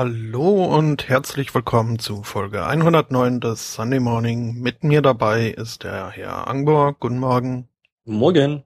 [0.00, 4.54] Hallo und herzlich willkommen zu Folge 109 des Sunday Morning.
[4.60, 6.92] Mit mir dabei ist der Herr Angbor.
[6.92, 7.68] Guten Morgen.
[8.04, 8.62] Morgen.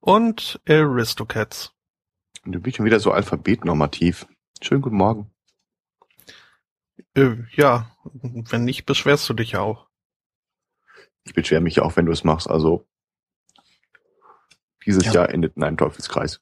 [0.00, 1.74] Und Aristocats.
[2.46, 4.26] Du bist schon wieder so alphabetnormativ.
[4.62, 5.30] Schönen guten Morgen.
[7.12, 9.88] Äh, ja, wenn nicht, beschwerst du dich ja auch.
[11.24, 12.48] Ich beschwere mich ja auch, wenn du es machst.
[12.48, 12.86] Also
[14.86, 15.12] dieses Ja.
[15.12, 16.40] Jahr endet in einem Teufelskreis.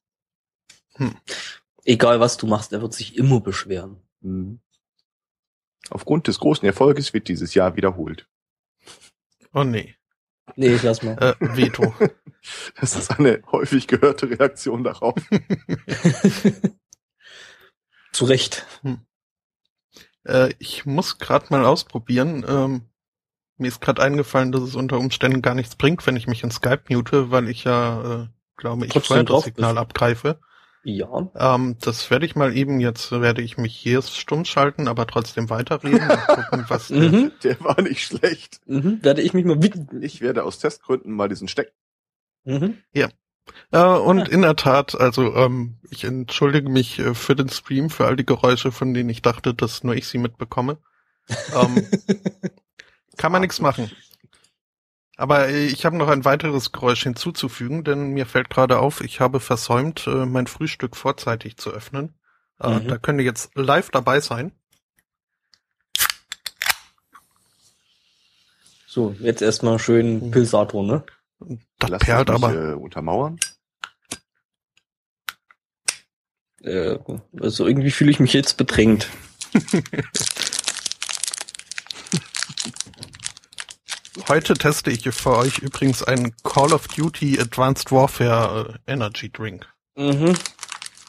[1.85, 3.97] Egal was du machst, er wird sich immer beschweren.
[4.21, 4.61] Mhm.
[5.91, 8.29] Aufgrund des großen Erfolges wird dieses Jahr wiederholt.
[9.53, 9.97] Oh nee.
[10.57, 11.17] Nee, ich lass mal.
[11.19, 11.95] Äh, Veto.
[12.81, 15.15] Das ist eine häufig gehörte Reaktion darauf.
[18.13, 18.67] Zu Recht.
[20.25, 22.45] äh, ich muss gerade mal ausprobieren.
[22.49, 22.83] Ähm,
[23.59, 26.51] mir ist gerade eingefallen, dass es unter Umständen gar nichts bringt, wenn ich mich in
[26.51, 29.81] Skype mute, weil ich ja, äh, glaube ich, Trotzdem vorher das Signal bist.
[29.83, 30.41] abgreife.
[30.85, 31.31] Ja.
[31.37, 35.49] Ähm, das werde ich mal eben, jetzt werde ich mich hier stumm schalten, aber trotzdem
[35.49, 37.33] weiterreden und gucken, was der Mhm.
[37.45, 38.61] Der war nicht schlecht.
[38.67, 38.99] Mhm.
[39.03, 40.03] Werde ich mich mal widmen.
[40.03, 41.73] Ich werde aus Testgründen mal diesen Steck.
[42.45, 42.79] Mhm.
[43.71, 48.07] Äh, und in der Tat, also ähm, ich entschuldige mich äh, für den Stream, für
[48.07, 50.79] all die Geräusche, von denen ich dachte, dass nur ich sie mitbekomme.
[51.55, 51.87] Ähm,
[53.17, 53.91] kann man nichts machen.
[55.17, 59.41] Aber ich habe noch ein weiteres Geräusch hinzuzufügen, denn mir fällt gerade auf, ich habe
[59.41, 62.15] versäumt, äh, mein Frühstück vorzeitig zu öffnen.
[62.61, 62.89] Äh, Mhm.
[62.89, 64.53] Da könnt ihr jetzt live dabei sein.
[68.87, 71.05] So, jetzt erstmal schön Pilsator, ne?
[71.79, 72.55] Das Lass perlt mich, aber.
[72.55, 73.39] Äh, untermauern.
[76.63, 76.99] Äh,
[77.41, 79.09] also irgendwie fühle ich mich jetzt bedrängt.
[84.29, 89.67] Heute teste ich für euch übrigens einen Call of Duty Advanced Warfare äh, Energy Drink.
[89.97, 90.35] Mhm.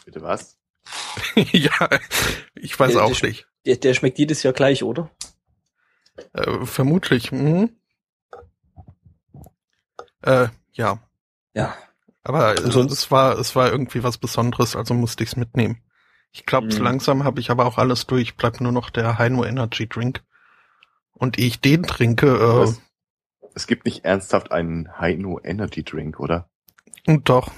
[0.06, 0.58] Bitte was?
[1.36, 1.90] ja,
[2.56, 3.48] ich weiß Äh, auch das- nicht.
[3.66, 5.10] Der, der schmeckt jedes Jahr gleich, oder?
[6.34, 7.32] Äh, vermutlich.
[7.32, 7.70] Hm.
[10.22, 11.00] Äh, ja.
[11.54, 11.74] Ja.
[12.24, 12.92] Aber äh, sonst?
[12.92, 15.82] es war es war irgendwie was Besonderes, also musste ich's mitnehmen.
[16.32, 16.82] Ich glaube, Mhm.
[16.82, 18.36] langsam habe ich aber auch alles durch.
[18.36, 20.22] Bleibt nur noch der Heino Energy Drink.
[21.14, 22.82] Und ehe ich den trinke, äh, Was?
[23.56, 26.50] Es gibt nicht ernsthaft einen Heino Energy Drink, oder?
[27.08, 27.52] und doch.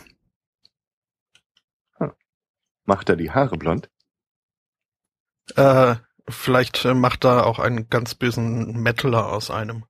[2.86, 3.90] Macht er die Haare blond?
[5.56, 5.96] Äh,
[6.30, 9.86] vielleicht äh, macht da auch einen ganz bösen Metaler aus einem.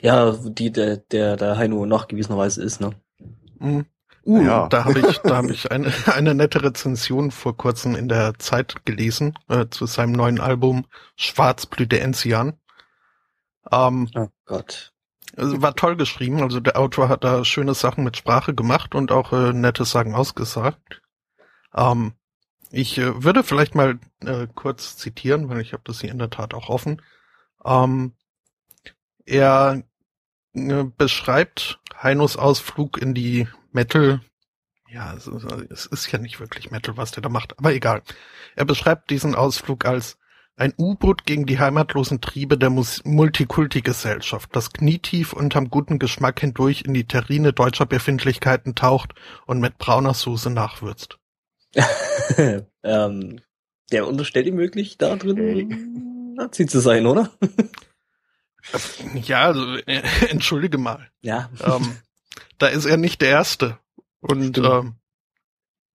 [0.00, 2.92] Ja, die der, der, der Heino nachgewiesenerweise ist, ne?
[3.58, 3.86] Mhm.
[4.26, 4.68] Uh, Ja.
[4.68, 8.86] da habe ich, da habe ich eine, eine nette Rezension vor kurzem in der Zeit
[8.86, 12.58] gelesen äh, zu seinem neuen Album Schwarzblüte Enzian.
[13.70, 14.93] Ähm, Oh Gott.
[15.36, 19.12] Also war toll geschrieben, also der Autor hat da schöne Sachen mit Sprache gemacht und
[19.12, 21.02] auch äh, nette Sachen ausgesagt.
[21.74, 22.14] Ähm,
[22.70, 26.30] ich äh, würde vielleicht mal äh, kurz zitieren, weil ich habe das hier in der
[26.30, 27.02] Tat auch offen.
[27.64, 28.14] Ähm,
[29.24, 29.82] er
[30.54, 34.20] äh, beschreibt Heinos Ausflug in die Metal.
[34.88, 38.02] Ja, es ist, es ist ja nicht wirklich Metal, was der da macht, aber egal.
[38.54, 40.18] Er beschreibt diesen Ausflug als
[40.56, 46.94] ein U-Boot gegen die heimatlosen Triebe der Multikulti-Gesellschaft, das knietief unterm guten Geschmack hindurch in
[46.94, 49.14] die Terrine deutscher Befindlichkeiten taucht
[49.46, 51.18] und mit brauner Soße nachwürzt.
[52.84, 53.40] ähm,
[53.90, 55.66] der unterstellt ihm wirklich da drin, Hey.
[56.36, 57.30] Nazi zu sein, oder?
[59.14, 61.10] Ja, also, äh, entschuldige mal.
[61.20, 61.50] Ja.
[61.60, 61.98] ähm,
[62.56, 63.78] da ist er nicht der Erste.
[64.20, 64.94] Und ähm,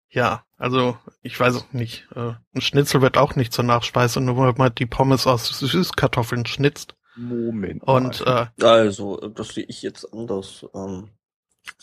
[0.10, 2.08] ja, also ich weiß auch nicht.
[2.16, 6.46] Äh, ein Schnitzel wird auch nicht zur Nachspeise, nur weil man die Pommes aus Süßkartoffeln
[6.46, 6.96] schnitzt.
[7.16, 7.84] Moment.
[7.84, 8.52] Und mal.
[8.58, 10.66] äh, Also, das sehe ich jetzt anders.
[10.76, 11.10] Ähm,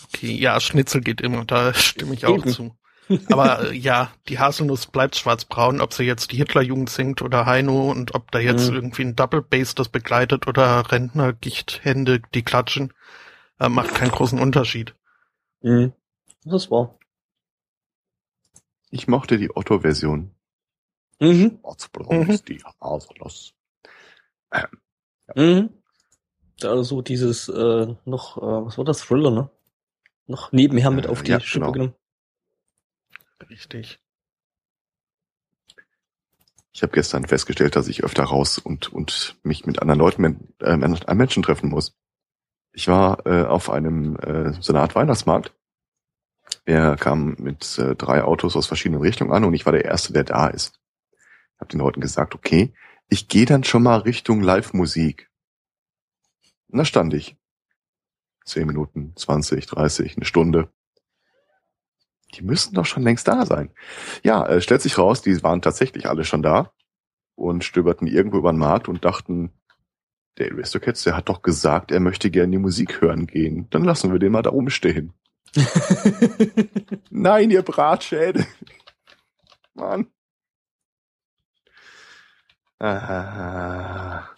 [0.05, 2.50] okay, ja, Schnitzel geht immer, da stimme ich auch Eben.
[2.50, 2.76] zu.
[3.31, 7.90] Aber äh, ja, die Haselnuss bleibt schwarzbraun, ob sie jetzt die Hitlerjugend singt oder Heino
[7.90, 8.75] und ob da jetzt Mhm.
[8.75, 12.93] irgendwie ein Double Bass das begleitet oder Rentner, Gichthände, die klatschen,
[13.61, 14.94] äh, macht keinen großen Unterschied.
[15.62, 15.93] mhm.
[16.44, 16.96] Das war.
[18.91, 20.35] Ich mochte die Otto-Version.
[21.21, 21.59] Mhm.
[21.62, 23.55] Ortsblatt ist die Haselnuss.
[25.35, 25.71] Mhm.
[26.62, 29.00] Also dieses, äh, noch, äh, was war das?
[29.00, 29.50] Thriller, ne?
[30.27, 31.73] Noch nebenher mit Äh, auf die ja, Schippe genau.
[31.73, 31.94] genommen.
[33.49, 34.00] Richtig.
[36.73, 40.77] Ich habe gestern festgestellt, dass ich öfter raus und, und mich mit anderen Leuten, äh,
[40.77, 41.94] mit einem Menschen treffen muss.
[42.73, 45.55] Ich war äh, auf einem äh, so einer Art Weihnachtsmarkt.
[46.66, 50.12] Er kam mit äh, drei Autos aus verschiedenen Richtungen an und ich war der Erste,
[50.12, 50.80] der da ist.
[51.54, 52.74] Ich habe den Leuten gesagt, okay,
[53.08, 55.30] ich gehe dann schon mal Richtung Live-Musik.
[56.68, 57.36] Und da stand ich.
[58.44, 60.68] Zehn Minuten, 20, 30, eine Stunde.
[62.34, 63.70] Die müssten doch schon längst da sein.
[64.24, 66.72] Ja, äh, stellt sich raus, die waren tatsächlich alle schon da
[67.36, 69.52] und stöberten irgendwo über den Markt und dachten,
[70.38, 73.68] der Aristocats, der hat doch gesagt, er möchte gerne die Musik hören gehen.
[73.70, 75.14] Dann lassen wir den mal da oben stehen.
[77.11, 78.47] Nein, ihr Bratschädel.
[79.75, 80.06] Mann.
[82.79, 84.29] Ah.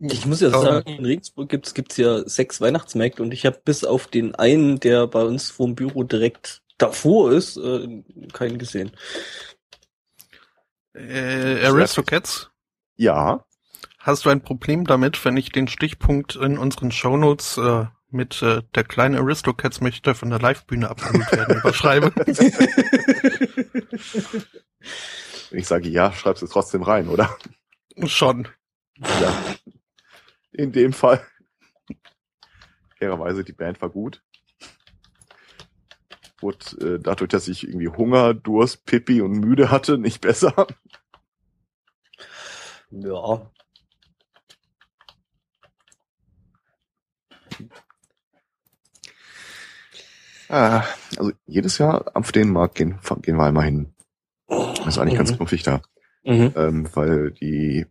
[0.00, 3.84] Ich muss ja sagen, in Regensburg gibt's gibt's ja sechs Weihnachtsmärkte und ich habe bis
[3.84, 8.02] auf den einen, der bei uns vorm Büro direkt davor ist, äh,
[8.32, 8.92] keinen gesehen.
[10.94, 12.50] Äh, Aristocats,
[12.96, 13.44] Ja,
[13.98, 18.62] hast du ein Problem damit, wenn ich den Stichpunkt in unseren Shownotes äh, mit äh,
[18.74, 22.12] der kleine Aristocats möchte von der Livebühne abgeholt werden überschreibe?
[25.50, 27.36] wenn ich sage ja, schreibst du es trotzdem rein, oder?
[28.06, 28.48] Schon.
[28.98, 29.44] Ja.
[30.52, 31.24] In dem Fall.
[32.98, 34.22] Fairerweise, die Band war gut.
[36.40, 40.66] Wurde äh, dadurch, dass ich irgendwie Hunger, Durst, Pipi und müde hatte, nicht besser.
[42.90, 43.50] ja.
[50.48, 50.84] Ah,
[51.18, 53.94] also jedes Jahr auf den Markt gehen, gehen wir einmal hin.
[54.48, 55.36] Das ist eigentlich ganz Mhm.
[55.36, 55.82] knuffig da.
[56.24, 56.52] Mhm.
[56.56, 57.86] ähm, weil die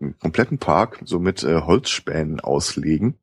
[0.00, 3.18] einen kompletten Park so mit äh, Holzspänen auslegen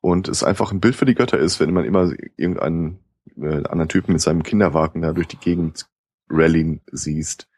[0.00, 2.98] und es einfach ein Bild für die Götter ist, wenn man immer irgendeinen
[3.36, 5.86] äh, anderen Typen mit seinem Kinderwagen da durch die Gegend
[6.28, 7.48] rallyen siehst.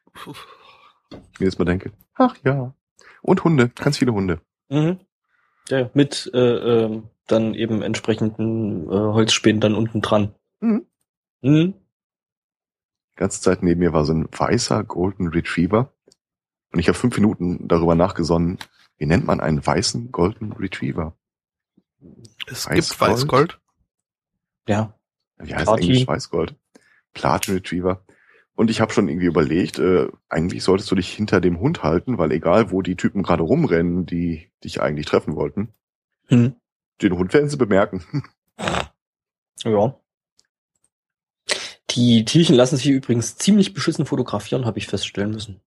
[1.32, 2.74] Ich mir jetzt mal denke, ach ja.
[3.22, 4.40] Und Hunde, ganz viele Hunde.
[4.68, 5.00] Mhm.
[5.68, 10.34] Ja, mit äh, ähm, dann eben entsprechenden äh, Holzspänen dann unten dran.
[10.60, 10.86] Mhm.
[11.42, 11.74] Mhm.
[13.12, 15.92] Die ganze Zeit neben mir war so ein weißer Golden Retriever.
[16.72, 18.58] Und ich habe fünf Minuten darüber nachgesonnen,
[18.98, 21.16] wie nennt man einen weißen Golden Retriever?
[22.46, 22.88] Es Weißgold?
[22.88, 23.60] gibt Weißgold.
[24.68, 24.94] Ja.
[25.38, 25.84] Wie heißt Platin.
[25.90, 26.54] Englisch Weißgold?
[27.12, 28.04] Platin Retriever.
[28.56, 32.18] Und ich habe schon irgendwie überlegt, äh, eigentlich solltest du dich hinter dem Hund halten,
[32.18, 35.72] weil egal wo die Typen gerade rumrennen, die dich eigentlich treffen wollten,
[36.30, 36.54] Mhm.
[37.02, 38.04] Den Hund werden sie bemerken.
[39.64, 39.98] Ja.
[41.90, 45.62] Die Tierchen lassen sich übrigens ziemlich beschissen fotografieren, habe ich feststellen müssen.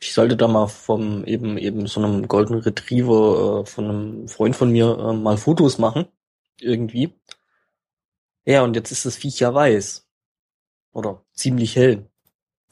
[0.00, 4.56] Ich sollte da mal vom eben eben so einem Golden Retriever äh, von einem Freund
[4.56, 6.06] von mir äh, mal Fotos machen.
[6.60, 7.14] Irgendwie.
[8.44, 10.08] Ja, und jetzt ist das Viech ja weiß.
[10.92, 12.10] Oder ziemlich hell.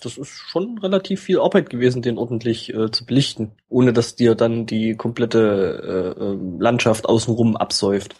[0.00, 4.34] Das ist schon relativ viel Arbeit gewesen, den ordentlich äh, zu belichten, ohne dass dir
[4.34, 8.16] dann die komplette äh, äh, Landschaft außenrum absäuft.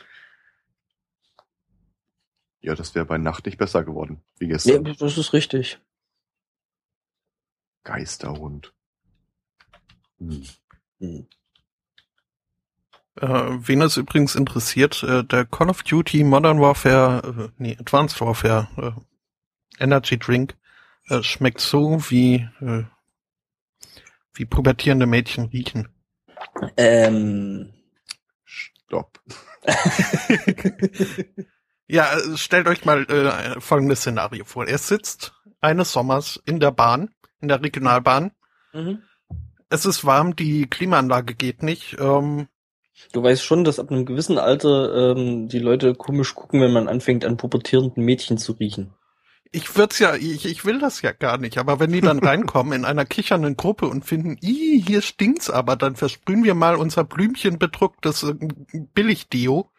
[2.61, 4.85] Ja, das wäre bei Nacht nicht besser geworden, wie gestern.
[4.99, 5.79] das ist richtig.
[7.85, 8.75] Geisterhund.
[10.19, 10.45] Hm.
[10.99, 11.27] Hm.
[13.17, 18.21] Äh, wen es übrigens interessiert, äh, der Call of Duty Modern Warfare, äh, nee, Advanced
[18.21, 20.57] Warfare äh, Energy Drink
[21.11, 22.85] äh, schmeckt so, wie, äh,
[24.35, 25.89] wie pubertierende Mädchen riechen.
[26.77, 27.73] Ähm.
[28.45, 29.21] Stopp.
[31.91, 34.67] Ja, äh, stellt euch mal äh, folgendes Szenario vor.
[34.69, 38.31] Er sitzt eines Sommers in der Bahn, in der Regionalbahn.
[38.73, 39.03] mhm.
[39.73, 41.97] Es ist warm, die Klimaanlage geht nicht.
[42.01, 42.49] Ähm,
[43.13, 46.87] Du weißt schon, dass ab einem gewissen Alter ähm, die Leute komisch gucken, wenn man
[46.89, 48.95] anfängt, an pubertierenden Mädchen zu riechen.
[49.53, 52.73] Ich würd's ja, ich, ich will das ja gar nicht, aber wenn die dann reinkommen
[52.73, 57.05] in einer kichernden Gruppe und finden, ih, hier stinkt's aber, dann versprühen wir mal unser
[57.05, 58.35] Blümchen bedrucktes äh,
[58.95, 59.71] Billigdeo,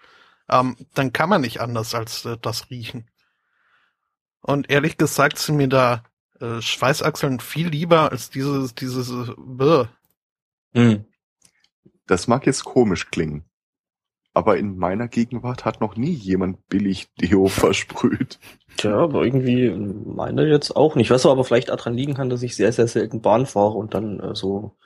[0.50, 3.10] ähm, dann kann man nicht anders als äh, das riechen.
[4.42, 6.04] Und ehrlich gesagt sind mir da
[6.40, 9.86] äh, Schweißachseln viel lieber als dieses, dieses, äh.
[10.74, 11.06] Hm.
[12.08, 13.46] Das mag jetzt komisch klingen.
[14.34, 18.40] Aber in meiner Gegenwart hat noch nie jemand billig Deo versprüht.
[18.78, 21.10] Tja, aber irgendwie meine jetzt auch nicht.
[21.10, 24.20] Was aber vielleicht daran liegen kann, dass ich sehr, sehr selten Bahn fahre und dann
[24.20, 24.78] äh, so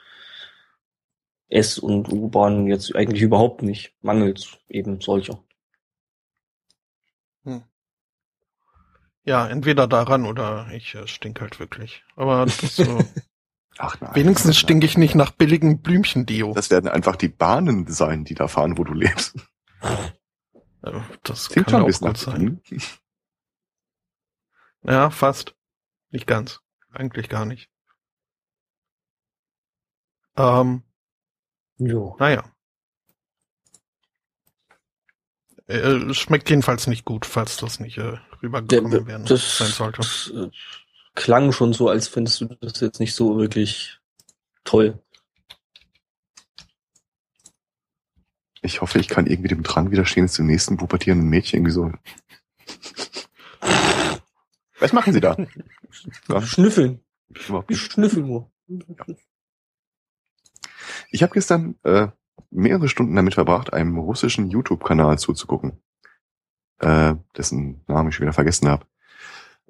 [1.50, 3.94] S- und U-Bahn jetzt eigentlich überhaupt nicht.
[4.02, 5.40] Mangels eben solcher.
[9.26, 12.04] Ja, entweder daran oder ich äh, stink halt wirklich.
[12.16, 13.04] Aber das, äh,
[13.78, 14.16] Ach nein.
[14.16, 16.54] wenigstens stinke ich nicht nach billigem Blümchendeo.
[16.54, 19.36] Das werden einfach die Bahnen sein, die da fahren, wo du lebst.
[21.24, 22.62] Das Klingt kann schon ein auch bisschen gut sein.
[24.84, 25.56] Ja, fast.
[26.12, 26.62] Nicht ganz.
[26.92, 27.70] Eigentlich gar nicht.
[30.38, 30.84] Ähm,
[31.78, 32.16] Jo.
[32.20, 32.44] naja.
[35.68, 39.98] Äh, schmeckt jedenfalls nicht gut, falls das nicht äh, rübergekommen werden das, sein sollte.
[39.98, 40.52] das äh,
[41.16, 44.00] klang schon so, als findest du das jetzt nicht so wirklich
[44.64, 45.02] toll.
[48.62, 51.92] Ich hoffe, ich kann irgendwie dem Drang widerstehen, zum nächsten pubertierenden Mädchen irgendwie so.
[54.80, 55.38] Was machen Sie da?
[56.28, 56.42] Ja.
[56.42, 57.00] Schnüffeln.
[57.70, 58.52] Ich schnüffel nur.
[61.10, 62.08] Ich habe gestern äh,
[62.50, 65.82] mehrere Stunden damit verbracht, einem russischen YouTube-Kanal zuzugucken,
[66.80, 68.86] äh, dessen Namen ich schon wieder vergessen habe.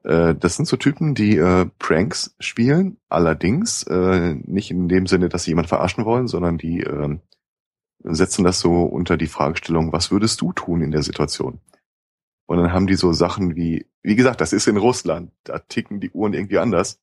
[0.05, 5.29] Äh, das sind so Typen, die äh, Pranks spielen, allerdings äh, nicht in dem Sinne,
[5.29, 7.17] dass sie jemand verarschen wollen, sondern die äh,
[8.03, 11.59] setzen das so unter die Fragestellung, was würdest du tun in der Situation?
[12.45, 15.99] Und dann haben die so Sachen wie, wie gesagt, das ist in Russland, da ticken
[15.99, 17.01] die Uhren irgendwie anders.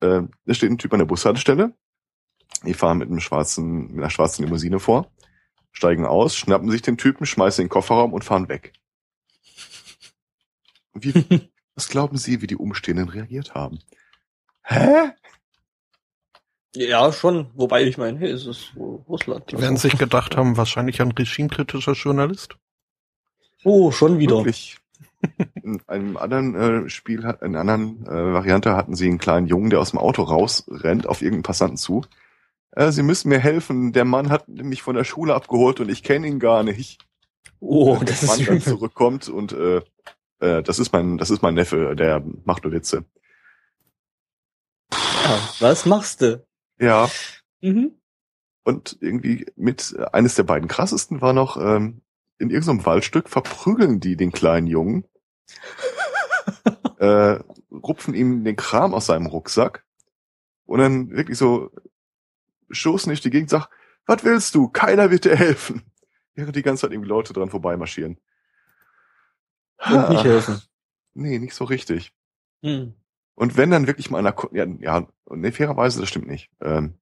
[0.00, 1.74] Äh, da steht ein Typ an der Bushaltestelle,
[2.66, 5.12] die fahren mit einem schwarzen, mit einer schwarzen Limousine vor,
[5.70, 8.72] steigen aus, schnappen sich den Typen, schmeißen in den Kofferraum und fahren weg.
[10.94, 11.12] Wie,
[11.74, 13.78] was glauben Sie, wie die Umstehenden reagiert haben?
[14.62, 15.10] Hä?
[16.76, 17.50] Ja, schon.
[17.54, 19.50] Wobei ich meine, hey, es ist Russland.
[19.52, 22.56] Die werden sich gedacht haben, wahrscheinlich ein regimekritischer Journalist.
[23.62, 24.38] Oh, schon wieder.
[24.38, 24.78] Wirklich.
[25.62, 26.54] In einem anderen
[26.86, 29.90] äh, Spiel, hat- in einer anderen äh, Variante hatten sie einen kleinen Jungen, der aus
[29.92, 32.04] dem Auto rausrennt auf irgendeinen Passanten zu.
[32.72, 33.92] Äh, sie müssen mir helfen.
[33.92, 36.98] Der Mann hat mich von der Schule abgeholt und ich kenne ihn gar nicht.
[37.60, 38.68] Oh, Der das Mann ist dann übel.
[38.68, 39.80] zurückkommt und äh,
[40.40, 43.04] äh, das ist mein, das ist mein Neffe, der macht nur Witze.
[44.92, 46.44] Ja, was machst du?
[46.78, 47.08] Ja,
[47.60, 47.92] Mhm.
[48.64, 52.02] und irgendwie mit eines der beiden krassesten war noch ähm,
[52.38, 55.04] in irgendeinem Waldstück verprügeln die den kleinen Jungen,
[56.98, 57.38] äh,
[57.70, 59.84] rupfen ihm den Kram aus seinem Rucksack
[60.66, 61.70] und dann wirklich so
[62.70, 63.68] stoßen nicht die Gegend, sag,
[64.06, 64.68] was willst du?
[64.68, 65.82] Keiner wird dir helfen.
[66.34, 68.18] Während die ganze Zeit irgendwie Leute dran vorbeimarschieren.
[69.78, 70.60] Und nicht helfen.
[71.14, 72.12] Nee, nicht so richtig.
[72.62, 72.94] Hm.
[73.34, 76.50] Und wenn dann wirklich mal einer, ja, ja, nee, fairerweise, das stimmt nicht.
[76.60, 76.94] Ähm,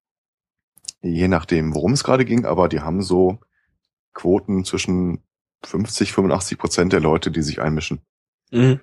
[1.01, 3.39] je nachdem, worum es gerade ging, aber die haben so
[4.13, 5.23] Quoten zwischen
[5.63, 8.01] 50, 85 Prozent der Leute, die sich einmischen.
[8.51, 8.79] Mhm.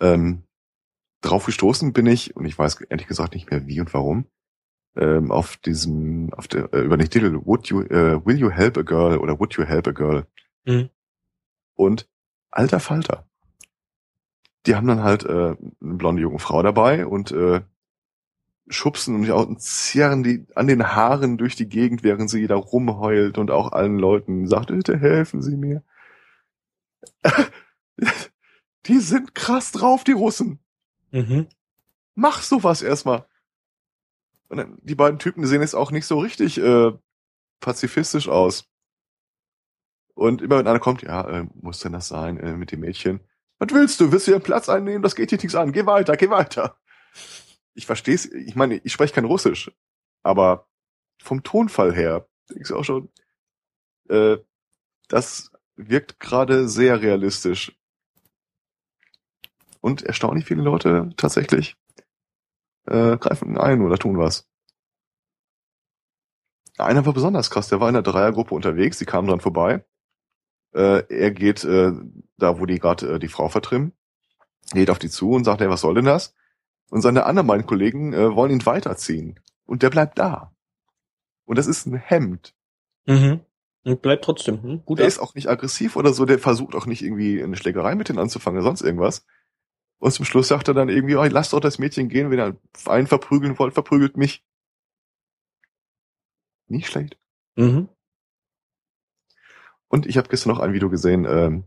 [0.00, 0.42] Ähm,
[1.20, 4.26] drauf gestoßen bin ich, und ich weiß ehrlich gesagt nicht mehr wie und warum,
[4.96, 8.76] ähm, auf diesem, auf der, äh, über den Titel Would you, äh, Will you help
[8.78, 10.26] a girl oder Would you help a girl?
[10.64, 10.90] Mhm.
[11.74, 12.08] Und
[12.50, 13.26] alter Falter.
[14.66, 17.62] Die haben dann halt äh, eine blonde junge Frau dabei und äh,
[18.68, 23.38] schubsen und, und zerren die an den Haaren durch die Gegend, während sie da rumheult
[23.38, 25.82] und auch allen Leuten sagt, bitte helfen Sie mir.
[28.86, 30.60] Die sind krass drauf, die Russen.
[31.10, 31.46] Mhm.
[32.14, 33.26] Mach sowas erstmal.
[34.48, 36.92] Und dann, die beiden Typen sehen jetzt auch nicht so richtig äh,
[37.60, 38.66] pazifistisch aus.
[40.18, 43.20] Und immer wenn einer kommt, ja, äh, muss denn das sein äh, mit dem Mädchen?
[43.60, 44.10] Was willst du?
[44.10, 45.00] Willst du ihren Platz einnehmen?
[45.00, 45.70] Das geht dir nichts an.
[45.70, 46.76] Geh weiter, geh weiter.
[47.74, 48.26] Ich versteh's.
[48.26, 49.70] Ich meine, ich spreche kein Russisch,
[50.24, 50.66] aber
[51.22, 53.12] vom Tonfall her denkst du auch schon,
[54.08, 54.38] äh,
[55.06, 57.78] das wirkt gerade sehr realistisch.
[59.80, 61.76] Und erstaunlich viele Leute tatsächlich
[62.86, 64.48] äh, greifen ein oder tun was.
[66.76, 69.84] Einer war besonders krass, der war in der Dreiergruppe unterwegs, die kamen dran vorbei.
[70.74, 71.92] Äh, er geht äh,
[72.36, 73.92] da, wo die gerade äh, die Frau vertrimmen,
[74.72, 76.34] geht auf die zu und sagt, hey, was soll denn das?
[76.90, 79.40] Und seine anderen beiden Kollegen äh, wollen ihn weiterziehen.
[79.66, 80.54] Und der bleibt da.
[81.44, 82.54] Und das ist ein Hemd.
[83.06, 83.40] Mhm.
[83.84, 84.62] Und bleibt trotzdem.
[84.62, 84.84] Hm?
[84.84, 85.08] Gut Der ab.
[85.08, 88.18] ist auch nicht aggressiv oder so, der versucht auch nicht irgendwie eine Schlägerei mit denen
[88.18, 89.24] anzufangen oder sonst irgendwas.
[89.98, 92.56] Und zum Schluss sagt er dann irgendwie, oh, lasst doch das Mädchen gehen, wenn ihr
[92.86, 94.44] einen verprügeln wollt, verprügelt mich.
[96.66, 97.18] Nicht schlecht.
[97.56, 97.88] Mhm.
[99.88, 101.64] Und ich habe gestern noch ein Video gesehen, ähm,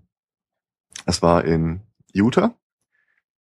[1.06, 1.82] das war in
[2.14, 2.56] Utah.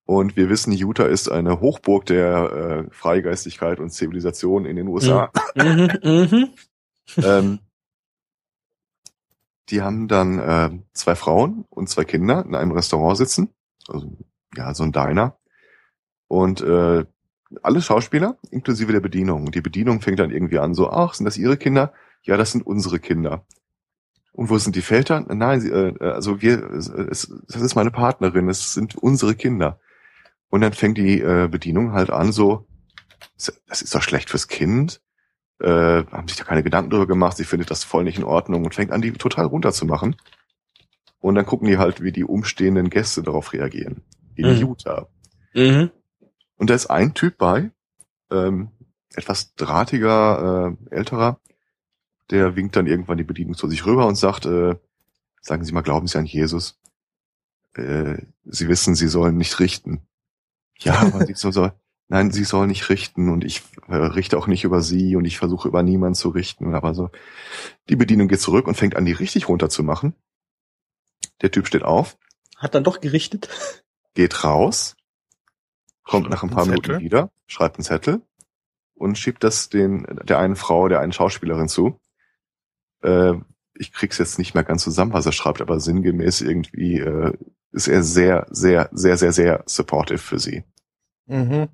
[0.05, 5.31] Und wir wissen, Utah ist eine Hochburg der äh, Freigeistigkeit und Zivilisation in den USA.
[5.55, 5.91] Mhm.
[6.03, 6.49] Mhm.
[7.23, 7.59] ähm,
[9.69, 13.49] die haben dann äh, zwei Frauen und zwei Kinder in einem Restaurant sitzen.
[13.87, 14.17] Also,
[14.55, 15.37] ja, so ein Diner.
[16.27, 17.05] Und äh,
[17.61, 19.45] alle Schauspieler, inklusive der Bedienung.
[19.45, 21.93] Und die Bedienung fängt dann irgendwie an, so, ach, sind das ihre Kinder?
[22.23, 23.45] Ja, das sind unsere Kinder.
[24.39, 25.25] Und wo sind die Väter?
[25.27, 29.81] Nein, sie, äh, also wir, es, es, das ist meine Partnerin, es sind unsere Kinder.
[30.47, 32.65] Und dann fängt die äh, Bedienung halt an, so,
[33.35, 35.01] das ist doch schlecht fürs Kind.
[35.59, 38.63] Äh, haben sich da keine Gedanken drüber gemacht, sie findet das voll nicht in Ordnung
[38.63, 40.15] und fängt an, die total runterzumachen.
[41.19, 44.03] Und dann gucken die halt, wie die umstehenden Gäste darauf reagieren.
[44.35, 44.61] In Mhm.
[44.69, 45.09] Utah.
[45.53, 45.91] Mhm.
[46.55, 47.71] Und da ist ein Typ bei,
[48.31, 48.71] ähm,
[49.15, 51.41] etwas drahtiger, äh, älterer,
[52.31, 54.75] der winkt dann irgendwann die Bedienung zu sich rüber und sagt, äh,
[55.41, 56.79] sagen Sie mal, glauben Sie an Jesus?
[57.73, 60.01] Äh, Sie wissen, Sie sollen nicht richten.
[60.79, 61.71] Ja, aber sie so, so,
[62.07, 65.37] nein, sie soll nicht richten und ich äh, richte auch nicht über sie und ich
[65.37, 66.73] versuche über niemanden zu richten.
[66.73, 67.09] Aber so,
[67.89, 70.15] die Bedienung geht zurück und fängt an, die richtig runterzumachen.
[71.41, 72.17] Der Typ steht auf,
[72.57, 73.49] Hat dann doch gerichtet.
[74.15, 74.95] geht raus,
[76.03, 76.99] kommt Schreibt nach ein paar Minuten Zettel.
[76.99, 78.21] wieder, schreibt einen Zettel
[78.95, 81.99] und schiebt das den der einen Frau, der einen Schauspielerin zu.
[83.01, 83.33] Äh,
[83.73, 87.33] ich krieg's jetzt nicht mehr ganz zusammen, was er schreibt, aber sinngemäß irgendwie äh,
[87.71, 90.63] ist er sehr, sehr, sehr, sehr, sehr supportive für sie.
[91.27, 91.69] Mhm.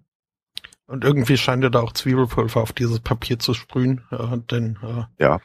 [0.87, 5.23] Und irgendwie scheint er da auch Zwiebelpulver auf dieses Papier zu sprühen, äh, denn äh,
[5.23, 5.41] Ja.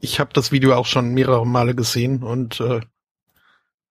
[0.00, 2.80] ich habe das Video auch schon mehrere Male gesehen und äh,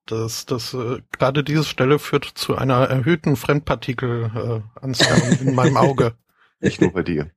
[0.05, 6.15] das, das äh, gerade diese Stelle führt zu einer erhöhten Fremdpartikel äh, in meinem Auge.
[6.59, 7.31] Nicht nur bei dir.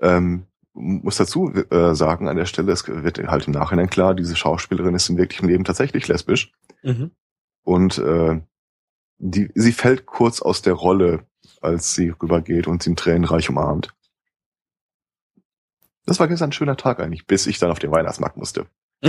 [0.00, 0.46] Ähm,
[0.80, 4.94] muss dazu äh, sagen, an der Stelle, es wird halt im Nachhinein klar, diese Schauspielerin
[4.94, 6.52] ist im wirklichen Leben tatsächlich lesbisch.
[6.82, 7.10] Mhm.
[7.62, 8.40] Und äh,
[9.18, 11.26] die, sie fällt kurz aus der Rolle,
[11.60, 13.94] als sie rübergeht und sie in Tränenreich umarmt.
[16.06, 18.66] Das war gestern ein schöner Tag eigentlich, bis ich dann auf den Weihnachtsmarkt musste.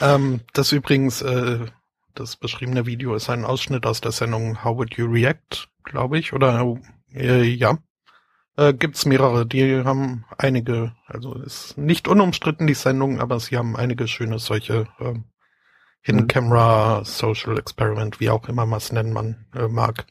[0.00, 1.66] Ähm, das übrigens, äh,
[2.14, 6.32] das beschriebene Video ist ein Ausschnitt aus der Sendung How Would You React, glaube ich,
[6.32, 6.76] oder
[7.12, 7.78] äh, ja.
[8.56, 13.76] Äh, gibt's mehrere, die haben einige, also ist nicht unumstritten die Sendung, aber sie haben
[13.76, 15.24] einige schöne solche ähm,
[16.02, 16.28] Hidden Mhm.
[16.28, 20.06] Camera Social Experiment, wie auch immer man es nennen man äh, mag.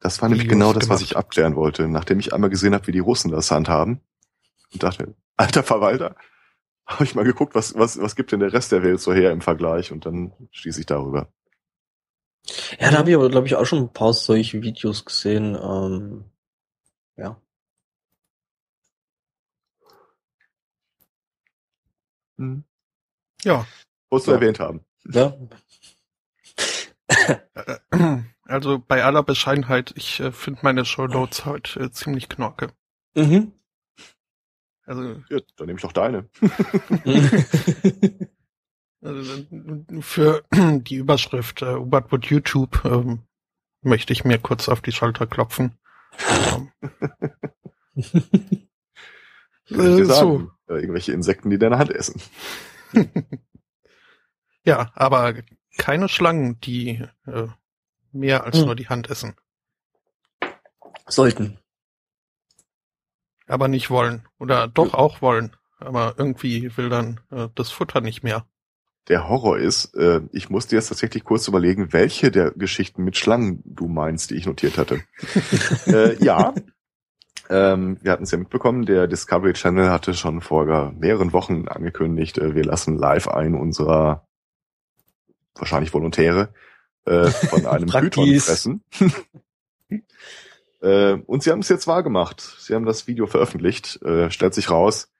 [0.00, 1.10] Das war nämlich Videos genau das, was gemacht.
[1.10, 4.00] ich abklären wollte, nachdem ich einmal gesehen habe, wie die Russen das handhaben.
[4.72, 6.16] Und dachte, alter Verwalter,
[6.86, 9.32] habe ich mal geguckt, was, was, was gibt denn der Rest der Welt so her
[9.32, 11.28] im Vergleich und dann schließe ich darüber.
[12.78, 15.56] Ja, da habe ich aber, glaube ich, auch schon ein paar solche Videos gesehen.
[15.60, 16.24] Ähm,
[17.16, 17.40] ja.
[22.38, 22.64] Hm.
[23.42, 23.66] Ja,
[24.10, 24.36] Wolltest du Ja.
[24.36, 24.84] erwähnt haben.
[25.04, 25.36] Ja.
[27.90, 32.68] äh, also bei aller Bescheidenheit, ich äh, finde meine Show Notes heute äh, ziemlich knorke.
[33.14, 33.52] Mhm.
[34.84, 36.28] Also Ja, dann nehme ich doch deine.
[39.02, 39.44] Also,
[40.00, 43.20] Für die Überschrift äh, What would YouTube ähm,
[43.82, 45.78] möchte ich mir kurz auf die Schulter klopfen.
[49.68, 50.78] Ähm, äh, so, sagen.
[50.78, 52.20] Äh, irgendwelche Insekten, die deine Hand essen.
[54.64, 55.34] ja, aber
[55.78, 57.46] keine Schlangen, die äh,
[58.12, 58.66] mehr als Hm.
[58.66, 59.34] nur die Hand essen,
[61.06, 61.58] Sollten.
[63.46, 68.22] aber nicht wollen oder doch auch wollen, aber irgendwie will dann äh, das Futter nicht
[68.22, 68.46] mehr.
[69.08, 73.62] Der Horror ist, äh, ich musste jetzt tatsächlich kurz überlegen, welche der Geschichten mit Schlangen
[73.64, 75.00] du meinst, die ich notiert hatte.
[75.86, 76.54] äh, ja,
[77.50, 82.38] ähm, wir hatten es ja mitbekommen, der Discovery Channel hatte schon vor mehreren Wochen angekündigt,
[82.38, 84.26] äh, wir lassen live einen unserer
[85.54, 86.52] wahrscheinlich Volontäre
[87.04, 88.84] äh, von einem Python fressen.
[90.80, 92.40] äh, und sie haben es jetzt wahrgemacht.
[92.40, 94.00] Sie haben das Video veröffentlicht.
[94.02, 95.10] Äh, stellt sich raus,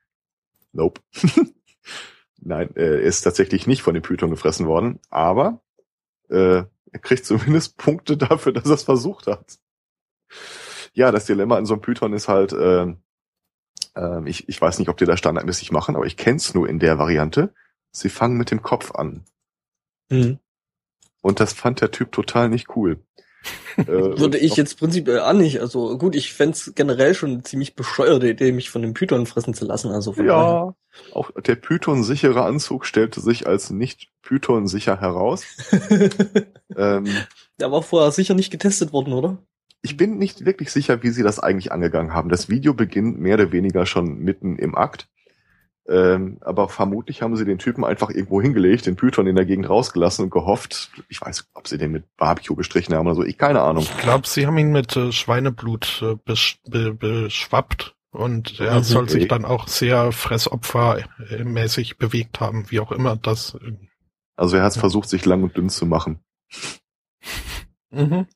[0.73, 1.01] nope.
[2.39, 5.63] Nein, äh, er ist tatsächlich nicht von dem Python gefressen worden, aber
[6.29, 9.59] äh, er kriegt zumindest Punkte dafür, dass er es versucht hat.
[10.97, 12.87] Ja, das Dilemma an so einem Python ist halt, äh,
[13.95, 16.79] äh, ich, ich weiß nicht, ob die das standardmäßig machen, aber ich kenn's nur in
[16.79, 17.53] der Variante.
[17.93, 19.25] Sie fangen mit dem Kopf an.
[20.09, 20.39] Mhm.
[21.21, 22.99] Und das fand der Typ total nicht cool.
[23.77, 25.61] Äh, Würde ich jetzt prinzipiell auch nicht.
[25.61, 29.53] Also gut, ich fänd's generell schon eine ziemlich bescheuerte Idee, mich von dem Python fressen
[29.53, 29.91] zu lassen.
[29.93, 30.75] Also von Ja,
[31.13, 35.45] auch der Python-sichere Anzug stellte sich als nicht Python-sicher heraus.
[35.71, 36.11] daher.
[36.77, 37.07] Ähm,
[37.61, 39.39] Der war vorher sicher nicht getestet worden, oder?
[39.83, 42.29] Ich bin nicht wirklich sicher, wie sie das eigentlich angegangen haben.
[42.29, 45.09] Das Video beginnt mehr oder weniger schon mitten im Akt.
[45.89, 49.69] Ähm, aber vermutlich haben sie den Typen einfach irgendwo hingelegt, den Python in der Gegend
[49.71, 53.39] rausgelassen und gehofft, ich weiß, ob sie den mit Barbecue bestrichen haben oder so, ich
[53.39, 53.85] keine Ahnung.
[53.85, 58.83] Ich glaube, sie haben ihn mit äh, Schweineblut äh, besch be beschwappt und er Mhm.
[58.83, 59.29] soll sich Okay.
[59.29, 63.55] dann auch sehr fressopfermäßig bewegt haben, wie auch immer das.
[63.55, 63.73] äh,
[64.35, 64.81] Also er hat Ja.
[64.81, 66.19] versucht, sich lang und dünn zu machen.
[67.91, 68.27] Mhm.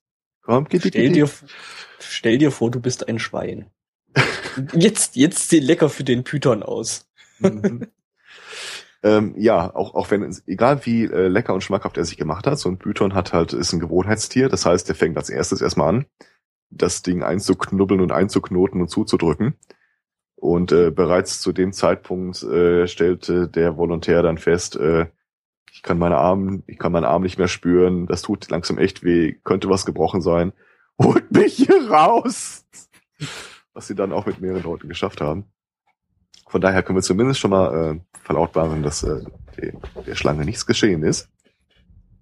[0.88, 1.30] Stell dir,
[2.00, 3.66] stell dir vor, du bist ein Schwein.
[4.74, 7.08] Jetzt, jetzt seh lecker für den Python aus.
[7.38, 7.86] Mhm.
[9.04, 12.58] ähm, ja, auch, auch wenn, egal wie äh, lecker und schmackhaft er sich gemacht hat,
[12.58, 15.88] so ein Python hat halt, ist ein Gewohnheitstier, das heißt, der fängt als erstes erstmal
[15.88, 16.06] an,
[16.68, 19.54] das Ding einzuknubbeln und einzuknoten und zuzudrücken.
[20.34, 25.06] Und äh, bereits zu dem Zeitpunkt äh, stellte der Volontär dann fest, äh,
[25.80, 29.02] ich kann meine Arme, ich kann meinen Arm nicht mehr spüren, das tut langsam echt
[29.02, 30.52] weh, könnte was gebrochen sein.
[31.02, 32.66] Holt mich hier raus!
[33.72, 35.46] Was sie dann auch mit mehreren Leuten geschafft haben.
[36.46, 39.24] Von daher können wir zumindest schon mal äh, verlautbaren, dass äh,
[39.56, 39.72] der,
[40.04, 41.30] der Schlange nichts geschehen ist.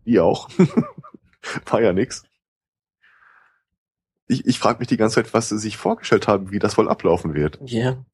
[0.04, 0.48] Wie auch.
[1.66, 2.22] War ja nix.
[4.28, 6.88] ich, ich frage mich die ganze Zeit, was sie sich vorgestellt haben, wie das wohl
[6.88, 7.58] ablaufen wird.
[7.64, 7.80] Ja.
[7.80, 8.04] Yeah.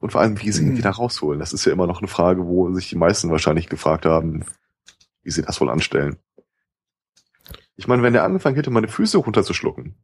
[0.00, 1.38] Und vor allem, wie sie ihn wieder rausholen.
[1.38, 4.46] Das ist ja immer noch eine Frage, wo sich die meisten wahrscheinlich gefragt haben,
[5.22, 6.16] wie sie das wohl anstellen.
[7.76, 9.94] Ich meine, wenn der angefangen hätte, meine Füße runterzuschlucken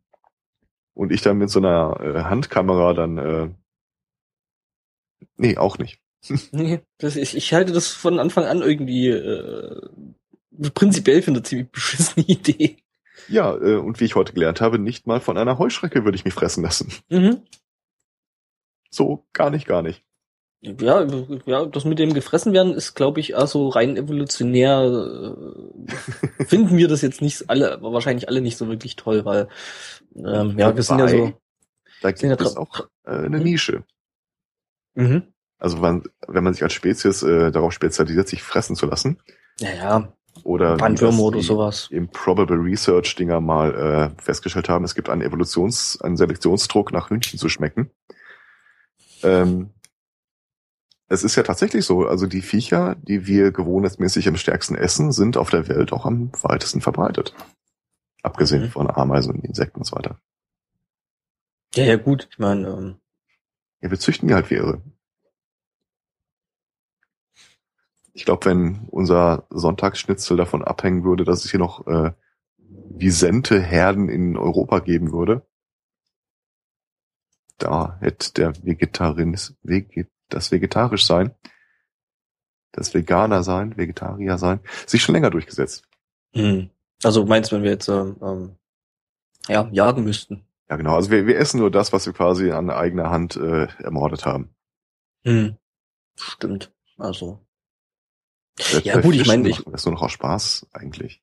[0.94, 3.48] und ich dann mit so einer äh, Handkamera dann, äh,
[5.36, 5.98] nee, auch nicht.
[6.52, 9.80] nee, das, ich, ich halte das von Anfang an irgendwie äh,
[10.74, 12.76] prinzipiell für eine ziemlich beschissene Idee.
[13.28, 16.24] Ja, äh, und wie ich heute gelernt habe, nicht mal von einer Heuschrecke würde ich
[16.24, 16.92] mich fressen lassen.
[17.08, 17.42] Mhm.
[18.90, 20.02] So, gar nicht, gar nicht.
[20.62, 21.06] Ja,
[21.44, 25.36] ja, das mit dem gefressen werden ist, glaube ich, also rein evolutionär
[26.38, 29.48] äh, finden wir das jetzt nicht alle, aber wahrscheinlich alle nicht so wirklich toll, weil
[30.16, 31.32] ähm, ja, wir sind ja so.
[32.02, 33.84] Da gibt ja es auch äh, eine Nische.
[34.94, 35.34] Mhm.
[35.58, 39.18] Also wenn, wenn man sich als Spezies äh, darauf spezialisiert, sich fressen zu lassen.
[39.60, 40.12] Ja, ja.
[40.42, 41.88] Oder Bandwürmer oder sowas.
[41.90, 43.74] Im Probable Research Dinger mal
[44.18, 47.90] äh, festgestellt haben, es gibt einen Evolutions-, einen Selektionsdruck nach Hühnchen zu schmecken.
[49.22, 49.70] Ähm,
[51.08, 55.36] es ist ja tatsächlich so, also die Viecher, die wir gewohnheitsmäßig am stärksten essen, sind
[55.36, 57.34] auf der Welt auch am weitesten verbreitet.
[58.22, 58.70] Abgesehen mhm.
[58.70, 60.18] von Ameisen und Insekten und so weiter.
[61.74, 62.26] Ja, ja, gut.
[62.30, 62.96] Ich meine, ähm
[63.82, 64.82] ja, wir züchten die halt wie irre.
[68.14, 72.12] Ich glaube, wenn unser Sonntagsschnitzel davon abhängen würde, dass es hier noch äh,
[72.58, 75.46] Visente Herden in Europa geben würde,
[77.58, 81.34] da hätte der Vegetaris, Veget, das vegetarisch sein,
[82.72, 85.84] das Veganer sein, Vegetarier sein, sich schon länger durchgesetzt.
[86.34, 86.70] Hm.
[87.02, 88.56] Also meinst du, wenn wir jetzt ähm, ähm,
[89.48, 90.44] ja, jagen müssten?
[90.68, 90.94] Ja, genau.
[90.94, 94.54] Also wir, wir essen nur das, was wir quasi an eigener Hand äh, ermordet haben.
[95.24, 95.56] Hm.
[96.16, 96.72] Stimmt.
[96.98, 97.40] Also.
[98.82, 101.22] Ja gut, ich meine, ich das ist nur noch aus Spaß eigentlich.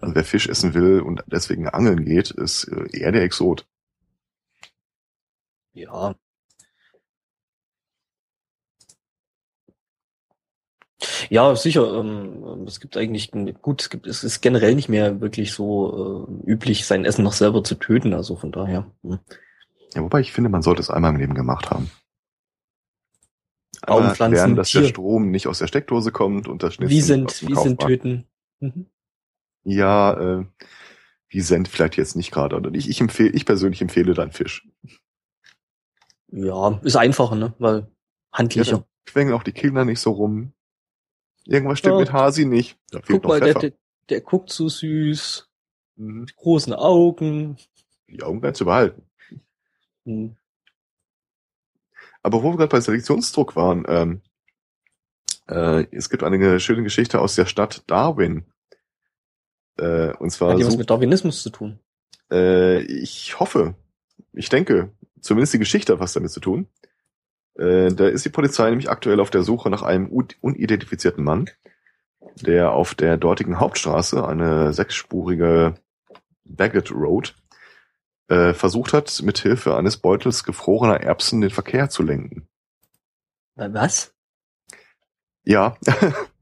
[0.00, 3.66] Also wer Fisch essen will und deswegen angeln geht, ist äh, eher der Exot.
[5.72, 6.14] Ja.
[11.30, 11.94] Ja, sicher.
[11.98, 13.30] Ähm, es gibt eigentlich
[13.62, 17.32] gut, es gibt es ist generell nicht mehr wirklich so äh, üblich, sein Essen noch
[17.32, 18.14] selber zu töten.
[18.14, 18.90] Also von daher.
[19.02, 19.18] Hm.
[19.94, 21.90] Ja, wobei ich finde, man sollte es einmal im Leben gemacht haben.
[23.86, 24.82] Baumpflanzen, lernen, dass Tier.
[24.82, 28.26] der Strom nicht aus der Steckdose kommt und das Schnitzel Wie sind, wie sind töten?
[28.60, 28.86] Mhm.
[29.64, 30.44] Ja, äh,
[31.28, 32.60] wie sind vielleicht jetzt nicht gerade.
[32.76, 34.68] Ich, ich empfehle, ich persönlich empfehle dann Fisch.
[36.32, 37.54] Ja, ist einfacher, ne?
[37.58, 37.86] Weil
[38.32, 38.76] handlicher.
[38.76, 40.52] Ja, quengeln auch die Kinder nicht so rum.
[41.44, 42.00] Irgendwas stimmt ja.
[42.00, 42.78] mit Hasi nicht.
[42.90, 43.72] Da Guck mal, der, der,
[44.08, 45.48] der, guckt so süß.
[45.96, 46.26] Mhm.
[46.26, 47.56] Die großen Augen.
[48.08, 49.02] Die Augen ganz zu behalten.
[50.04, 50.36] Mhm.
[52.22, 54.20] Aber wo wir gerade bei Selektionsdruck waren, ähm,
[55.48, 58.44] äh, es gibt eine schöne Geschichte aus der Stadt Darwin.
[59.78, 60.52] Äh, und zwar.
[60.52, 61.80] Hat die was mit Darwinismus zu tun?
[62.30, 63.74] Äh, ich hoffe.
[64.32, 66.68] Ich denke zumindest die Geschichte hat was damit zu tun.
[67.54, 70.08] Äh, da ist die Polizei nämlich aktuell auf der Suche nach einem
[70.40, 71.50] unidentifizierten Mann,
[72.40, 75.74] der auf der dortigen Hauptstraße, eine sechsspurige
[76.44, 77.34] Baggett Road,
[78.28, 82.48] äh, versucht hat, mit Hilfe eines Beutels gefrorener Erbsen den Verkehr zu lenken.
[83.56, 84.14] Was?
[85.44, 85.76] Ja.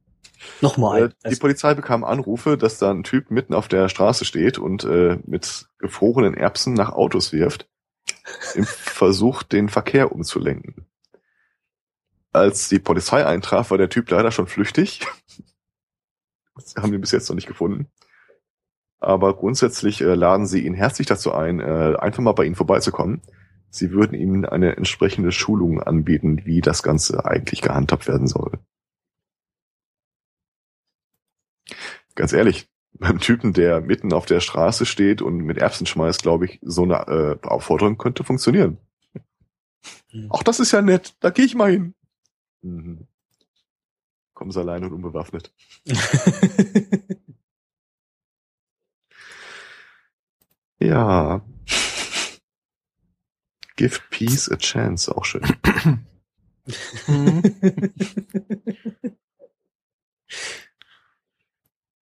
[0.60, 1.14] Nochmal.
[1.22, 4.84] Äh, die Polizei bekam Anrufe, dass da ein Typ mitten auf der Straße steht und
[4.84, 7.68] äh, mit gefrorenen Erbsen nach Autos wirft
[8.54, 10.86] im Versuch, den Verkehr umzulenken.
[12.32, 15.00] Als die Polizei eintraf, war der Typ leider schon flüchtig.
[16.54, 17.88] Das haben wir bis jetzt noch nicht gefunden.
[19.00, 23.22] Aber grundsätzlich äh, laden sie ihn herzlich dazu ein, äh, einfach mal bei ihnen vorbeizukommen.
[23.70, 28.58] Sie würden ihm eine entsprechende Schulung anbieten, wie das Ganze eigentlich gehandhabt werden soll.
[32.14, 32.68] Ganz ehrlich,
[32.98, 36.82] beim Typen, der mitten auf der Straße steht und mit Erbsen schmeißt, glaube ich, so
[36.82, 38.78] eine äh, Aufforderung könnte funktionieren.
[40.12, 40.30] Mhm.
[40.30, 41.94] Auch das ist ja nett, da gehe ich mal hin.
[42.62, 43.06] Mhm.
[44.34, 45.52] Kommen sie allein und unbewaffnet.
[50.80, 51.44] ja.
[53.76, 55.44] Give peace a chance, auch schön.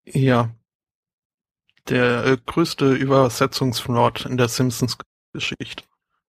[0.05, 0.55] ja,
[1.89, 5.85] der äh, größte Übersetzungsflaut in der Simpsons-Geschichte.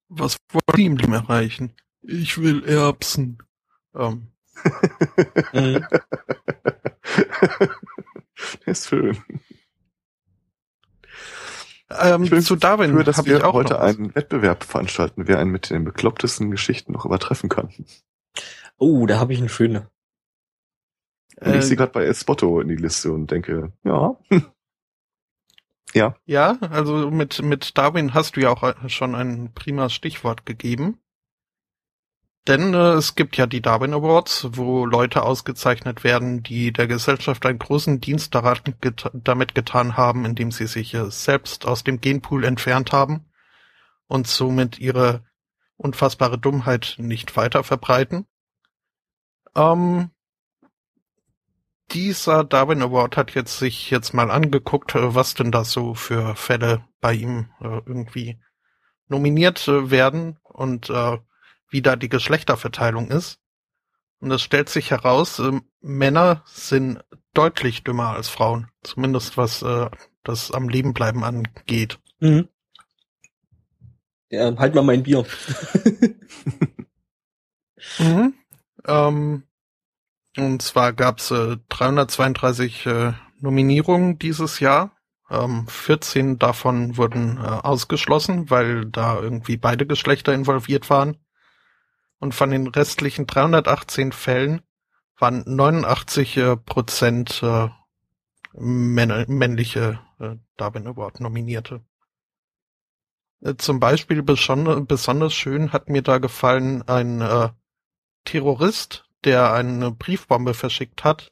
[0.09, 1.73] Was wollen die ihm erreichen?
[2.01, 3.39] Ich will Erbsen.
[3.95, 4.27] Ähm.
[5.53, 5.85] mhm.
[8.65, 9.17] ist schön.
[11.89, 15.69] Ähm, ich bin zu Darwin für, dass wir heute einen Wettbewerb veranstalten, wer einen mit
[15.69, 17.73] den beklopptesten Geschichten noch übertreffen kann.
[18.77, 19.89] Oh, da habe ich eine schöne.
[21.39, 24.17] Und äh, ich sehe gerade bei Espotto in die Liste und denke, ja.
[25.93, 26.15] Ja.
[26.25, 30.99] Ja, also mit, mit Darwin hast du ja auch schon ein prima Stichwort gegeben.
[32.47, 37.45] Denn äh, es gibt ja die Darwin Awards, wo Leute ausgezeichnet werden, die der Gesellschaft
[37.45, 41.99] einen großen Dienst daran geta damit getan haben, indem sie sich äh, selbst aus dem
[41.99, 43.25] Genpool entfernt haben
[44.07, 45.25] und somit ihre
[45.75, 48.25] unfassbare Dummheit nicht weiter verbreiten.
[49.53, 50.11] Ähm,
[51.91, 56.35] dieser Darwin Award hat jetzt sich jetzt mal angeguckt, äh, was denn da so für
[56.35, 58.39] Fälle bei ihm äh, irgendwie
[59.07, 60.89] nominiert äh, werden und
[61.69, 63.39] wie da die Geschlechterverteilung ist.
[64.19, 65.41] Und es stellt sich heraus,
[65.81, 69.63] Männer sind deutlich dümmer als Frauen, zumindest was
[70.23, 71.99] das am Leben bleiben angeht.
[72.19, 72.47] Mhm.
[74.29, 75.25] Ja, halt mal mein Bier.
[77.99, 78.33] mhm.
[78.87, 79.43] ähm,
[80.37, 84.91] und zwar gab's äh, 332 äh, Nominierungen dieses Jahr.
[85.29, 91.17] Ähm, 14 davon wurden äh, ausgeschlossen, weil da irgendwie beide Geschlechter involviert waren.
[92.19, 94.61] Und von den restlichen 318 Fällen
[95.17, 97.69] waren 89 äh, Prozent äh,
[98.53, 101.81] männ männliche äh, Darwin Award Nominierte.
[103.41, 107.49] Äh, zum Beispiel besonders schön hat mir da gefallen ein äh,
[108.25, 111.31] Terrorist, der eine Briefbombe verschickt hat,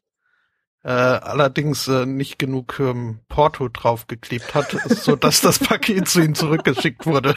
[0.84, 6.36] äh, allerdings äh, nicht genug ähm, Porto draufgeklebt hat, so dass das Paket zu ihm
[6.36, 7.36] zurückgeschickt wurde.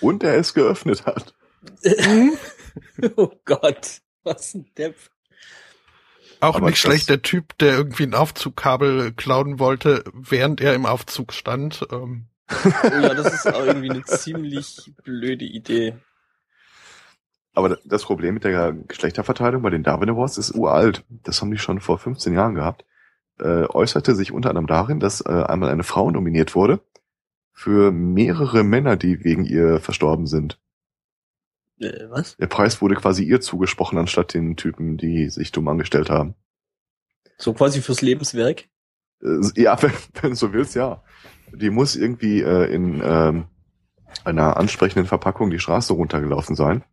[0.00, 1.34] Und er es geöffnet hat.
[3.16, 4.96] oh Gott, was ein Depp.
[6.40, 10.86] Auch Aber nicht schlecht der Typ, der irgendwie ein Aufzugkabel klauen wollte, während er im
[10.86, 11.86] Aufzug stand.
[11.92, 12.28] Ähm.
[12.48, 15.98] Oh ja, das ist auch irgendwie eine ziemlich blöde Idee.
[17.52, 21.04] Aber das Problem mit der Geschlechterverteilung bei den Darwin Awards ist uralt.
[21.08, 22.84] Das haben die schon vor 15 Jahren gehabt.
[23.38, 26.80] Äh, äußerte sich unter anderem darin, dass äh, einmal eine Frau nominiert wurde
[27.52, 30.60] für mehrere Männer, die wegen ihr verstorben sind.
[31.78, 32.36] Äh, was?
[32.36, 36.34] Der Preis wurde quasi ihr zugesprochen, anstatt den Typen, die sich dumm angestellt haben.
[37.36, 38.68] So quasi fürs Lebenswerk?
[39.22, 41.02] Äh, ja, wenn, wenn du so willst, ja.
[41.52, 43.46] Die muss irgendwie äh, in ähm,
[44.24, 46.84] einer ansprechenden Verpackung die Straße runtergelaufen sein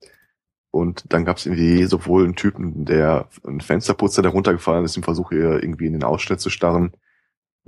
[0.72, 5.04] und dann gab es irgendwie sowohl einen Typen, der ein Fensterputzer, der runtergefallen ist, im
[5.04, 6.96] Versuch, ihr irgendwie in den Ausschnitt zu starren.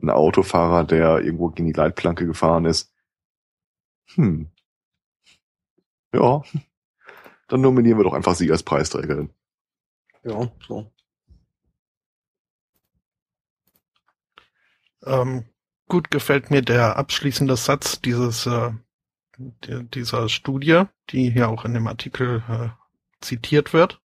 [0.01, 2.93] Ein Autofahrer, der irgendwo gegen die Leitplanke gefahren ist.
[4.15, 4.49] Hm.
[6.13, 6.41] Ja.
[7.47, 9.31] Dann nominieren wir doch einfach sie als Preisträgerin.
[10.23, 10.91] Ja, so.
[15.05, 15.45] Ähm,
[15.87, 18.71] gut gefällt mir der abschließende Satz dieses äh,
[19.39, 22.69] dieser Studie, die hier auch in dem Artikel äh,
[23.21, 23.99] zitiert wird.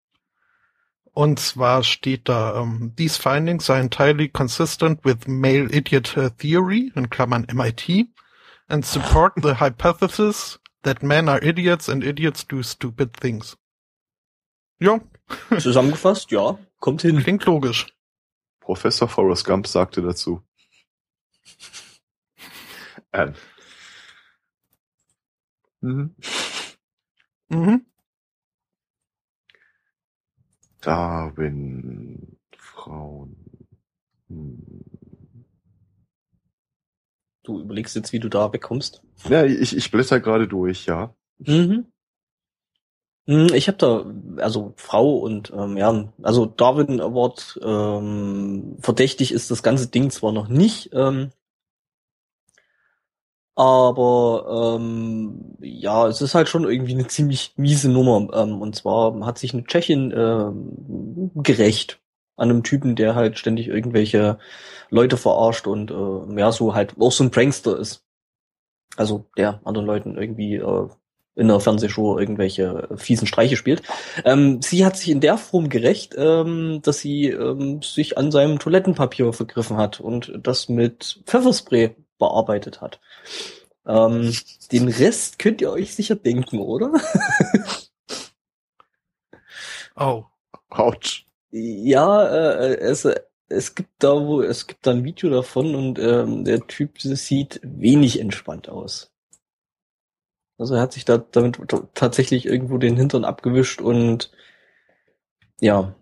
[1.12, 6.28] Und zwar steht da, um, ähm, these findings are entirely consistent with male idiot uh,
[6.30, 8.08] theory, in Klammern MIT,
[8.68, 13.56] and support the hypothesis that men are idiots and idiots do stupid things.
[14.80, 15.00] Ja.
[15.58, 17.20] Zusammengefasst, ja, kommt hin.
[17.20, 17.86] Klingt logisch.
[18.60, 20.42] Professor Forrest Gump sagte dazu.
[23.12, 23.34] Ähm.
[25.80, 26.16] Mhm.
[27.48, 27.86] Mhm.
[30.84, 33.36] Darwin, Frauen.
[34.28, 34.84] Hm.
[37.42, 39.02] Du überlegst jetzt, wie du da wegkommst.
[39.28, 41.14] Ja, ich, ich blätter gerade durch, ja.
[41.38, 41.86] Mhm.
[43.26, 49.50] Hm, ich habe da, also Frau und ähm, ja, also Darwin Award ähm, verdächtig ist
[49.50, 51.30] das ganze Ding zwar noch nicht, ähm,
[53.56, 58.28] aber ähm, ja, es ist halt schon irgendwie eine ziemlich miese Nummer.
[58.34, 62.00] Ähm, und zwar hat sich eine Tschechin ähm, gerecht
[62.36, 64.38] an einem Typen, der halt ständig irgendwelche
[64.90, 68.04] Leute verarscht und äh, ja, so halt auch so ein Prankster ist.
[68.96, 70.88] Also der anderen Leuten irgendwie äh,
[71.36, 73.82] in der Fernsehshow irgendwelche fiesen Streiche spielt.
[74.24, 78.58] Ähm, sie hat sich in der Form gerecht, ähm, dass sie ähm, sich an seinem
[78.58, 83.00] Toilettenpapier vergriffen hat und das mit Pfefferspray bearbeitet hat.
[83.86, 84.34] Ähm,
[84.72, 86.92] den Rest könnt ihr euch sicher denken, oder?
[89.96, 90.24] oh.
[90.70, 91.26] Autsch.
[91.50, 93.06] Ja, äh, es,
[93.48, 97.60] es gibt da wo, es gibt da ein Video davon und ähm, der Typ sieht
[97.62, 99.12] wenig entspannt aus.
[100.58, 101.58] Also er hat sich da damit
[101.94, 104.32] tatsächlich irgendwo den Hintern abgewischt und
[105.60, 105.94] ja.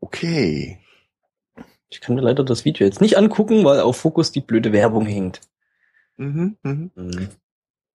[0.00, 0.83] Okay.
[1.94, 5.06] Ich kann mir leider das Video jetzt nicht angucken, weil auf Fokus die blöde Werbung
[5.06, 5.40] hängt.
[6.16, 6.90] Mhm, mhm.
[6.96, 7.28] Mhm.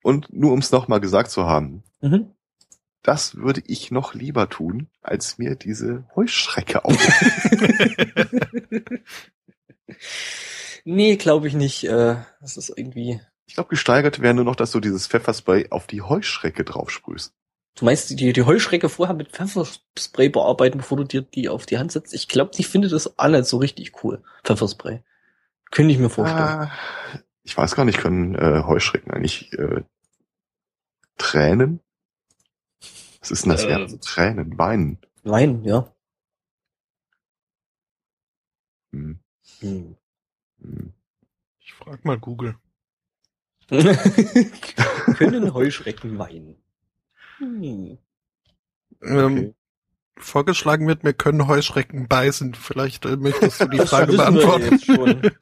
[0.02, 2.32] Und nur um es nochmal gesagt zu haben, mhm.
[3.04, 6.96] das würde ich noch lieber tun, als mir diese Heuschrecke auf.
[10.86, 11.84] nee, glaube ich nicht.
[11.84, 13.20] Äh, das ist irgendwie.
[13.48, 17.34] Ich glaube, gesteigert wäre nur noch, dass du dieses Pfefferspray auf die Heuschrecke draufsprühst.
[17.80, 21.78] Du meinst, die, die Heuschrecke vorher mit Pfefferspray bearbeiten, bevor du dir die auf die
[21.78, 22.13] Hand setzt?
[22.13, 24.22] Ich glaube, die findet das alle so richtig cool.
[24.44, 25.02] Pfefferspray.
[25.72, 26.42] Könnte ich mir vorstellen.
[26.42, 26.72] Ah,
[27.44, 29.84] ich weiß gar nicht, können äh, Heuschrecken eigentlich äh,
[31.18, 31.80] Tränen?
[33.22, 33.63] Was ist denn das?
[33.63, 34.98] Äh, Tränen, weinen.
[35.24, 35.89] Weinen, ja.
[38.92, 39.20] Hm.
[39.62, 39.96] Hm.
[40.62, 40.94] Hm.
[41.62, 42.58] Ich frag mal Google.
[43.70, 46.58] Können Heuschrecken weinen?
[47.39, 47.97] Hm.
[49.02, 49.54] Ähm,
[50.17, 52.54] vorgeschlagen wird, mir können Heuschrecken beißen.
[52.54, 54.80] Vielleicht äh, möchtest du die Frage beantworten.
[54.80, 55.32] schon.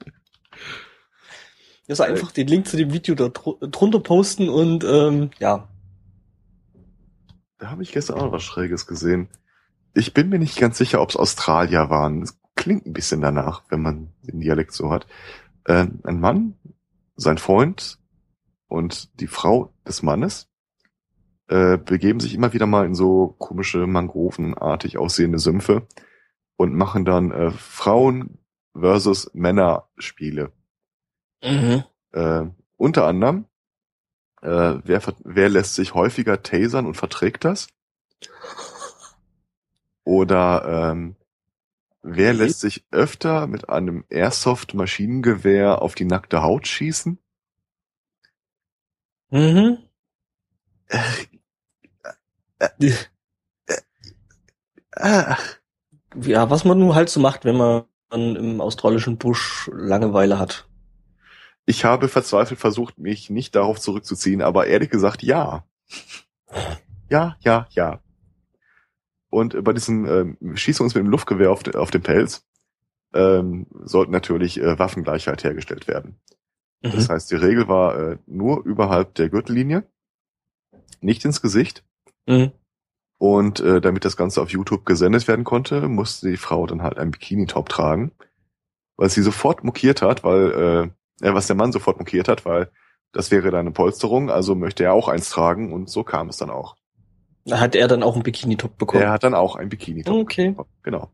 [1.90, 5.68] Also einfach den Link zu dem Video da dr drunter posten und ähm, ja.
[7.56, 9.28] Da habe ich gestern auch noch was Schräges gesehen.
[9.94, 12.20] Ich bin mir nicht ganz sicher, ob es Australier waren.
[12.20, 15.06] Es klingt ein bisschen danach, wenn man den Dialekt so hat.
[15.64, 16.58] Äh, ein Mann,
[17.16, 17.98] sein Freund
[18.66, 20.47] und die Frau des Mannes
[21.48, 25.86] äh, begeben sich immer wieder mal in so komische Mangrovenartig aussehende Sümpfe
[26.56, 28.38] und machen dann äh, Frauen
[28.74, 30.52] versus Männer Spiele.
[31.42, 31.84] Mhm.
[32.12, 33.46] Äh, unter anderem,
[34.42, 37.68] äh, wer, wer lässt sich häufiger tasern und verträgt das?
[40.04, 41.16] Oder ähm,
[42.02, 42.38] wer Okay.
[42.38, 47.18] lässt sich öfter mit einem Airsoft-Maschinengewehr auf die nackte Haut schießen?
[49.30, 49.78] Mhm.
[54.92, 55.36] Ah,
[56.20, 60.66] Ja, was man nun halt so macht, wenn man im australischen Busch Langeweile hat.
[61.66, 65.66] ich habe verzweifelt versucht, mich nicht darauf zurückzuziehen, aber ehrlich gesagt, ja.
[67.10, 68.00] Ja, ja, ja.
[69.30, 70.06] Und äh, bei diesem
[70.40, 72.46] ähm, Schießen uns mit dem Luftgewehr auf, de, auf dem Pelz
[73.12, 76.18] ähm, sollten natürlich äh, Waffengleichheit hergestellt werden.
[76.82, 76.92] Mhm.
[76.92, 79.86] Das heißt, die Regel war äh, nur überhalb der Gürtellinie,
[81.02, 81.84] nicht ins Gesicht.
[82.28, 82.52] Mhm.
[83.18, 86.98] Und äh, damit das Ganze auf YouTube gesendet werden konnte, musste die Frau dann halt
[86.98, 88.12] einen Bikini-Top tragen,
[88.96, 92.70] was sie sofort mokiert hat, weil äh, äh, was der Mann sofort mokiert hat, weil
[93.12, 96.36] das wäre dann eine Polsterung, also möchte er auch eins tragen und so kam es
[96.36, 96.76] dann auch.
[97.50, 99.02] Hat er dann auch einen Bikini-Top bekommen?
[99.02, 100.14] Er hat dann auch ein Bikini-Top.
[100.14, 100.50] Okay.
[100.50, 100.68] bekommen.
[100.82, 101.10] Genau.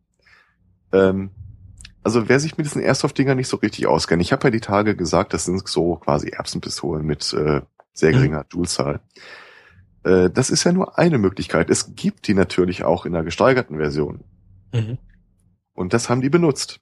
[0.92, 1.30] Ähm,
[2.02, 4.94] also wer sich mit diesen Airsoft-Dingern nicht so richtig auskennt, ich habe ja die Tage
[4.96, 7.62] gesagt, das sind so quasi Erbsenpistolen mit äh,
[7.94, 8.14] sehr Mhm.
[8.16, 9.00] geringer Joule-Zahl.
[10.04, 11.70] Äh, das ist ja nur eine Möglichkeit.
[11.70, 14.24] Es gibt die natürlich auch in einer gesteigerten Version.
[14.72, 14.98] Mhm.
[15.72, 16.80] Und das haben die benutzt.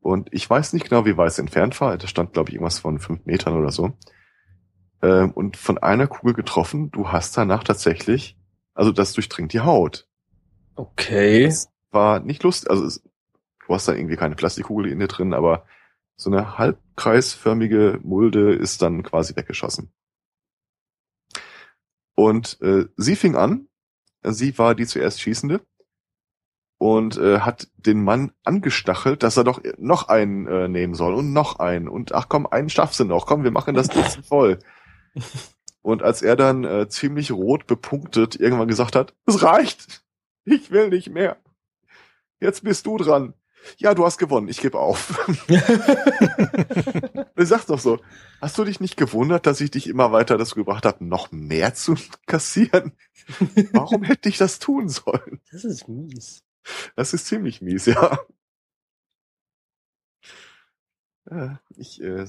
[0.00, 1.96] Und ich weiß nicht genau, wie weit es entfernt war.
[1.98, 3.92] Da stand, glaube ich, irgendwas von fünf Metern oder so.
[5.02, 8.36] Ähm, und von einer Kugel getroffen, du hast danach tatsächlich,
[8.74, 10.06] also das durchdringt die Haut.
[10.74, 11.46] Okay.
[11.46, 13.02] Das war nicht lustig, also es,
[13.66, 15.64] du hast da irgendwie keine Plastikkugel in dir drin, aber
[16.16, 19.90] so eine halbkreisförmige Mulde ist dann quasi weggeschossen.
[22.20, 23.66] Und äh, sie fing an,
[24.22, 25.62] sie war die zuerst Schießende
[26.76, 31.32] und äh, hat den Mann angestachelt, dass er doch noch einen äh, nehmen soll und
[31.32, 34.58] noch einen und ach komm, einen schaffst du noch, komm, wir machen das Dutzend voll.
[35.80, 40.04] Und als er dann äh, ziemlich rot bepunktet irgendwann gesagt hat, es reicht,
[40.44, 41.38] ich will nicht mehr.
[42.38, 43.32] Jetzt bist du dran.
[43.78, 45.26] Ja, du hast gewonnen, ich gebe auf.
[47.34, 48.00] du sagst doch so,
[48.40, 51.74] hast du dich nicht gewundert, dass ich dich immer weiter dazu gebracht habe, noch mehr
[51.74, 51.94] zu
[52.26, 52.92] kassieren?
[53.72, 55.40] Warum hätte ich das tun sollen?
[55.52, 56.42] Das ist mies.
[56.96, 58.18] Das ist ziemlich mies, ja.
[61.30, 62.26] Ja, ich, äh,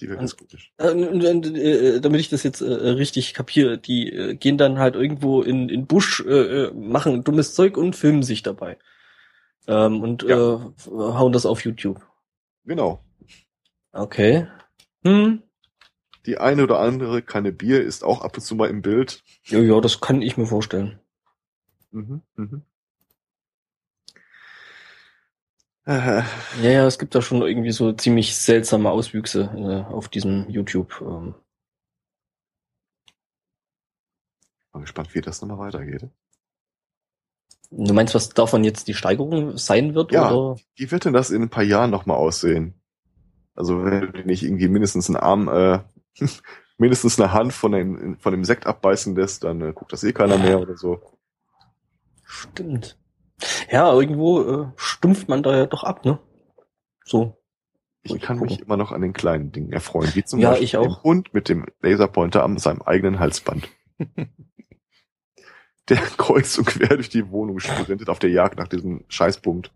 [0.00, 0.72] die Welt ist komisch.
[0.78, 4.78] Äh, und, und, äh, damit ich das jetzt äh, richtig kapiere, die äh, gehen dann
[4.78, 8.78] halt irgendwo in in Busch, äh, äh, machen dummes Zeug und filmen sich dabei.
[9.66, 10.56] Ähm, und Ja.
[10.56, 12.00] äh, hauen das auf YouTube.
[12.64, 13.04] Genau.
[13.92, 14.46] Okay.
[15.04, 15.42] Hm.
[16.26, 19.22] Die eine oder andere Kanne Bier ist auch ab und zu mal im Bild.
[19.44, 20.98] Ja, ja, das kann ich mir vorstellen.
[21.92, 22.62] Mhm, mhm.
[25.86, 26.24] Ja,
[26.60, 31.00] ja, es gibt da schon irgendwie so ziemlich seltsame Auswüchse äh, auf diesem YouTube.
[31.00, 31.34] Ähm.
[34.72, 36.10] Mal gespannt, wie das nochmal weitergeht.
[37.70, 40.12] Du meinst, was davon jetzt die Steigerung sein wird?
[40.12, 40.30] Ja.
[40.32, 40.60] Oder?
[40.76, 42.74] Wie wird denn das in ein paar Jahren nochmal aussehen?
[43.54, 45.80] Also wenn du nicht irgendwie mindestens einen Arm, äh,
[46.78, 50.12] mindestens eine Hand von dem, von dem Sekt abbeißen lässt, dann äh, guckt das eh
[50.12, 51.00] keiner mehr oder so.
[52.22, 52.98] Stimmt.
[53.70, 56.18] Ja, irgendwo äh, stumpft man da ja doch ab, ne?
[57.04, 57.38] So.
[58.02, 58.52] Ich kann gucken.
[58.52, 60.98] mich immer noch an den kleinen Dingen erfreuen, wie zum Ja, Beispiel ich auch.
[60.98, 63.68] dem Hund mit dem Laserpointer an seinem eigenen Halsband.
[65.88, 69.72] Der kreuz und quer durch die Wohnung sprintet auf der Jagd nach diesem Scheißpunkt.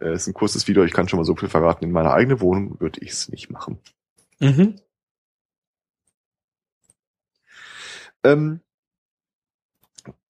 [0.00, 1.84] äh, ist ein kurzes Video, ich kann schon mal so viel verraten.
[1.84, 3.78] In meiner eigenen Wohnung würde ich es nicht machen.
[4.40, 4.80] Mhm.
[8.24, 8.60] Ähm,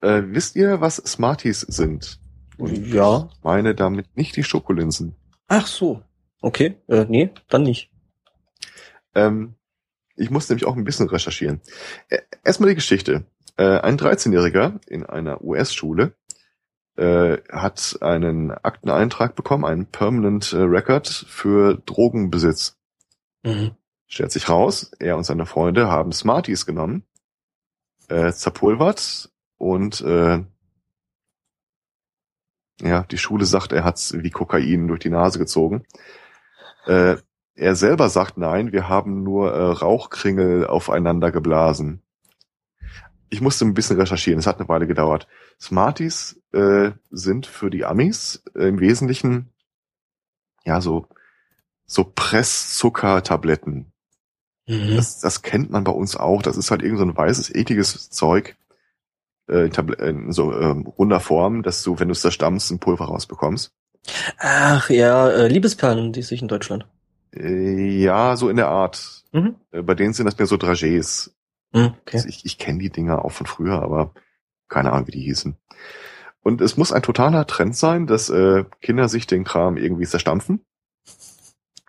[0.01, 2.19] äh, wisst ihr, was Smarties sind?
[2.57, 3.29] Und Ja.
[3.31, 5.15] ich meine damit nicht die Schokolinsen.
[5.47, 6.03] Ach so.
[6.41, 6.77] Okay.
[6.87, 7.91] Äh, nee, dann nicht.
[9.15, 9.55] Ähm,
[10.15, 11.61] ich muss nämlich auch ein bisschen recherchieren.
[12.09, 13.25] Äh, Erstmal die Geschichte.
[13.57, 16.15] Äh, ein 13-Jähriger in einer US-Schule
[16.95, 22.77] äh, hat einen Akteneintrag bekommen, einen Permanent äh, Record für Drogenbesitz.
[23.43, 23.71] Mhm.
[24.07, 27.03] Stellt sich raus, er und seine Freunde haben Smarties genommen,
[28.09, 30.43] äh, zerpulvert und äh,
[32.81, 35.85] ja, die Schule sagt, er hat's wie Kokain durch die Nase gezogen.
[36.85, 37.17] Äh,
[37.55, 42.02] er selber sagt, nein, wir haben nur äh, Rauchkringel aufeinander geblasen.
[43.29, 45.27] Ich musste ein bisschen recherchieren, es hat eine Weile gedauert.
[45.59, 49.49] Smarties äh, sind für die Amis äh, im Wesentlichen
[50.65, 51.07] ja so
[51.85, 53.91] so Presszuckertabletten.
[54.67, 54.95] Mhm.
[54.95, 56.41] Das, das kennt man bei uns auch.
[56.41, 58.55] Das ist halt irgend so ein weißes, ekliges Zeug
[59.49, 63.71] äh, in, so ähm, runder Form, dass du, wenn du es zerstampfst, ein Pulver rausbekommst.
[64.37, 66.85] Ach ja, äh, Liebesperlen, die sich in Deutschland.
[67.35, 69.23] Äh, ja, so in der Art.
[69.31, 69.55] Mhm.
[69.71, 71.31] Äh, bei denen sind das mehr so Dragés.
[71.73, 72.17] Mhm, okay.
[72.17, 74.13] Also ich ich kenne die Dinger auch von früher, aber
[74.69, 75.57] keine Ahnung, wie die hießen.
[76.41, 80.65] Und es muss ein totaler Trend sein, dass äh, Kinder sich den Kram irgendwie zerstampfen,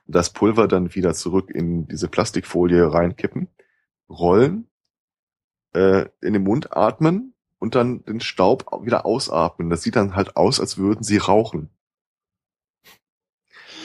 [0.06, 3.48] das Pulver dann wieder zurück in diese Plastikfolie reinkippen,
[4.08, 4.68] rollen,
[5.74, 9.70] äh, in den Mund atmen und dann den Staub wieder ausatmen.
[9.70, 11.70] Das sieht dann halt aus, als würden sie rauchen.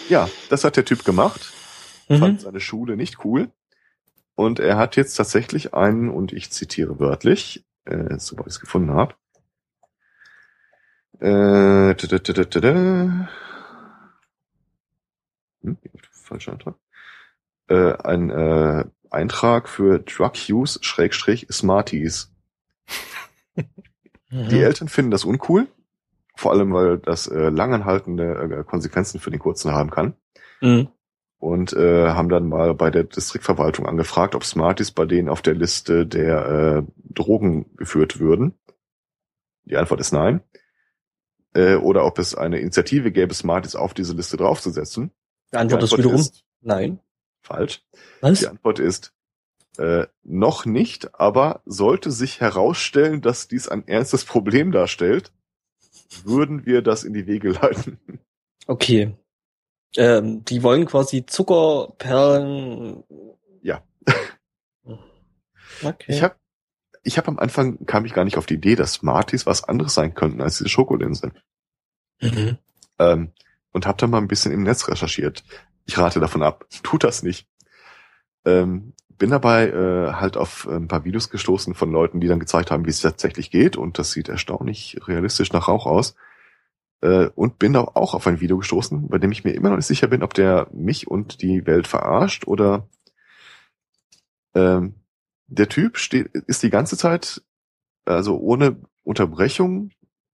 [0.10, 1.54] Ja, das hat der Typ gemacht
[2.18, 2.40] fand Mhm.
[2.40, 3.52] seine Schule nicht cool.
[4.40, 8.94] Und er hat jetzt tatsächlich einen, und ich zitiere wörtlich, äh, sobald ich es gefunden
[8.94, 9.16] habe.
[11.20, 13.30] Äh, da, da, da, da, da, da.
[15.62, 15.78] Hm,
[16.10, 16.76] falscher Eintrag.
[17.68, 22.32] Äh, ein äh, Eintrag für Drug Use Schrägstrich Smarties.
[24.32, 24.48] Mhm.
[24.50, 25.66] Die Eltern finden das uncool,
[26.36, 30.14] vor allem weil das äh, langanhaltende äh, Konsequenzen für den Kurzen haben kann
[30.62, 30.90] Mhm.
[31.40, 35.56] Und äh, haben dann mal bei der Distriktverwaltung angefragt, ob Smarties bei denen auf der
[35.56, 38.60] Liste der äh, Drogen geführt würden.
[39.64, 40.42] Die Antwort ist nein.
[41.54, 45.12] Äh, oder ob es eine Initiative gäbe, Smarties auf diese Liste draufzusetzen.
[45.52, 46.28] Die Antwort ist wiederum
[46.62, 47.00] nein.
[47.42, 47.84] falsch.
[48.22, 48.40] Was?
[48.40, 49.14] Die Antwort ist
[49.78, 55.32] äh, noch nicht, aber sollte sich herausstellen, dass dies ein ernstes Problem darstellt,
[56.26, 57.98] würden wir das in die Wege leiten.
[58.68, 59.16] Okay.
[59.96, 63.04] Ähm, die wollen quasi Zuckerperlen.
[63.62, 63.84] Ja.
[65.82, 66.12] Okay.
[66.12, 66.36] Ich habe
[67.04, 69.94] ich hab am Anfang kam ich gar nicht auf die Idee, dass Smarties was anderes
[69.94, 71.32] sein könnten als diese Schokolinsen.
[72.20, 72.58] Mhm.
[73.00, 73.32] Ähm,
[73.72, 75.44] und habe dann mal ein bisschen im Netz recherchiert.
[75.86, 76.66] Ich rate davon ab.
[76.84, 77.48] Tut das nicht.
[78.46, 82.72] Ähm, bin dabei äh, halt auf ein paar Videos gestoßen von Leuten, die dann gezeigt
[82.72, 83.76] haben, wie es tatsächlich geht.
[83.76, 86.16] Und das sieht erstaunlich realistisch nach Rauch aus.
[87.02, 89.78] Äh, und bin da auch auf ein Video gestoßen, bei dem ich mir immer noch
[89.78, 92.88] nicht sicher bin, ob der mich und die Welt verarscht oder
[94.54, 94.96] ähm,
[95.48, 97.42] der Typ steht, ist die ganze Zeit,
[98.06, 99.92] also ohne Unterbrechung,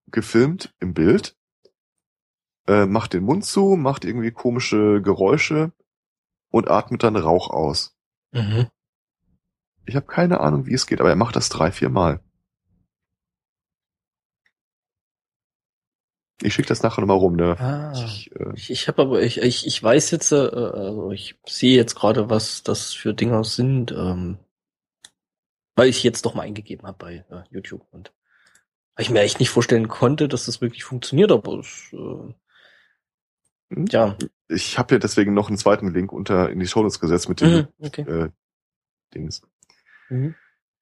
[0.08, 1.36] gefilmt im Bild,
[2.66, 5.72] äh, macht den Mund zu, macht irgendwie komische Geräusche
[6.50, 7.96] und atmet dann Rauch aus.
[8.32, 8.68] Mhm.
[9.84, 12.20] Ich habe keine Ahnung, wie es geht, aber er macht das drei, vier Mal.
[16.42, 17.56] Ich schicke das nachher nochmal rum, ne?
[17.58, 17.92] Ah.
[17.94, 21.74] Ich, äh, Ich, ich habe aber, ich, ich, ich weiß jetzt, äh, also ich sehe
[21.76, 24.38] jetzt gerade, was das für Dinger sind, ähm,
[25.76, 28.12] weil ich jetzt doch mal eingegeben habe bei äh, YouTube und
[28.94, 32.34] weil ich mir echt nicht vorstellen konnte, dass das wirklich funktioniert, aber es, äh,
[33.74, 33.86] Hm?
[33.90, 34.16] ja.
[34.48, 37.50] ich habe ja deswegen noch einen zweiten Link unter in die Shownotes gesetzt mit dem
[37.50, 38.02] Mhm, okay.
[38.02, 38.30] äh,
[39.12, 39.42] Dings.
[40.08, 40.34] Mhm.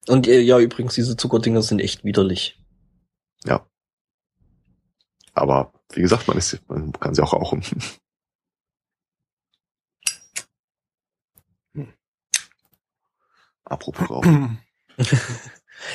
[0.07, 2.61] Und äh, ja, übrigens, diese Zuckerdinger sind echt widerlich.
[3.43, 3.65] Ja.
[5.35, 7.63] Aber wie gesagt, man ist, man kann sie auch rauchen.
[13.65, 14.59] Apropos Rauchen.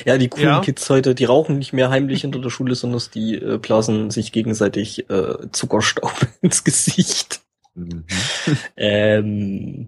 [0.05, 0.61] Ja, die coolen Ja.
[0.61, 4.31] Kids heute, die rauchen nicht mehr heimlich hinter der Schule, sondern die äh, blasen sich
[4.31, 7.41] gegenseitig äh, Zuckerstaub ins Gesicht.
[7.73, 8.05] Mhm.
[8.77, 9.87] Ähm,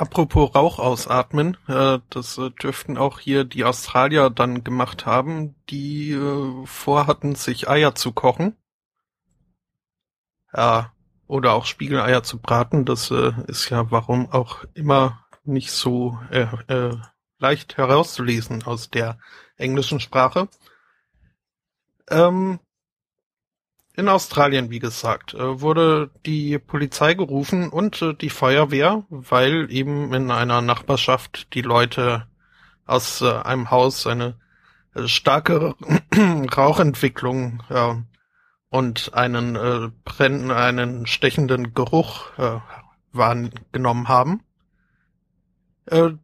[0.00, 6.12] Apropos Rauch ausatmen, äh, das äh, dürften auch hier die Australier dann gemacht haben, die
[6.12, 8.56] äh, vorhatten, sich Eier zu kochen.
[10.56, 10.94] Ja,
[11.26, 12.86] oder auch Spiegeleier zu braten.
[12.86, 16.96] Das äh, ist ja warum auch immer nicht so äh, äh,
[17.38, 19.18] leicht herauszulesen aus der
[19.58, 20.48] englischen Sprache.
[22.08, 22.58] Ähm,
[23.96, 30.12] in Australien, wie gesagt, äh, wurde die Polizei gerufen und äh, die Feuerwehr, weil eben
[30.14, 32.26] in einer Nachbarschaft die Leute
[32.86, 34.36] aus äh, einem Haus eine
[35.06, 35.76] starke
[36.56, 37.62] Rauchentwicklung
[38.70, 42.30] und einen brennenden, einen stechenden Geruch
[43.12, 44.42] wahrgenommen haben.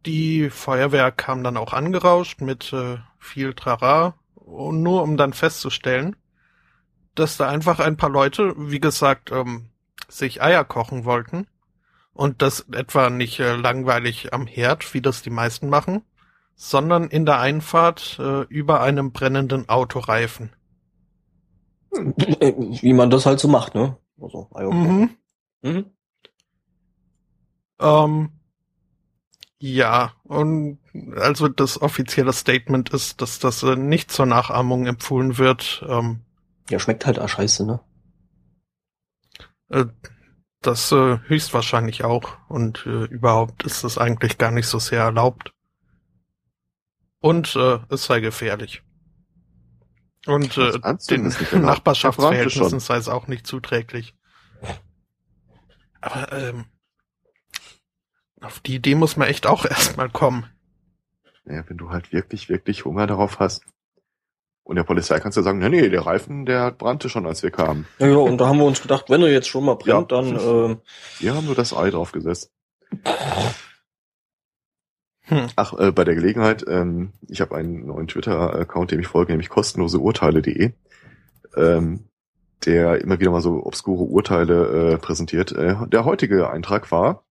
[0.05, 2.75] Die Feuerwehr kam dann auch angerauscht mit
[3.19, 4.15] viel Trara,
[4.45, 6.17] nur um dann festzustellen,
[7.19, 9.69] dass da einfach ein paar Leute, wie gesagt, ähm,
[10.09, 11.47] sich Eier kochen wollten
[12.13, 16.03] und das etwa nicht äh, langweilig am Herd, wie das die meisten machen,
[16.55, 20.51] sondern in der Einfahrt äh, über einem brennenden Autoreifen.
[21.91, 23.97] Wie man das halt so macht, ne?
[24.19, 25.09] Also, Eier Mhm.
[25.61, 25.85] Mhm.
[27.79, 28.29] Ähm,
[29.59, 30.79] ja, und
[31.15, 35.85] also das offizielle Statement ist, dass das äh, nicht zur Nachahmung empfohlen wird.
[35.87, 36.21] Ähm,
[36.69, 37.79] ja, schmeckt halt auch scheiße, ne?
[39.69, 39.85] Äh,
[40.61, 42.37] das äh, höchstwahrscheinlich auch.
[42.49, 45.53] Und äh, überhaupt ist es eigentlich gar nicht so sehr erlaubt.
[47.19, 48.83] Und äh, es sei gefährlich.
[50.25, 50.73] Und äh,
[51.09, 54.13] den Nachbarschaftsverhältnissen sei es auch nicht zuträglich.
[56.01, 56.65] Aber ähm,
[58.41, 60.45] auf die Idee muss man echt auch erstmal kommen.
[61.45, 63.63] Ja, wenn du halt wirklich, wirklich Hunger darauf hast.
[64.67, 67.51] Und der Polizei kannst du sagen, nee, nee, der Reifen, der brannte schon, als wir
[67.51, 67.87] kamen.
[67.99, 70.21] Ja, ja, und da haben wir uns gedacht, wenn er jetzt schon mal brennt, ja.
[70.21, 70.35] dann...
[70.35, 70.75] Äh,
[71.19, 72.51] wir haben nur das Ei draufgesetzt.
[75.21, 75.47] Hm.
[75.55, 79.47] Ach, äh, bei der Gelegenheit, ähm, ich habe einen neuen Twitter-Account, dem ich folge, nämlich
[79.47, 80.73] kostenloseurteile.de,
[81.55, 82.09] ähm,
[82.65, 85.53] der immer wieder mal so obskure Urteile äh, präsentiert.
[85.53, 87.23] Äh, der heutige Eintrag war,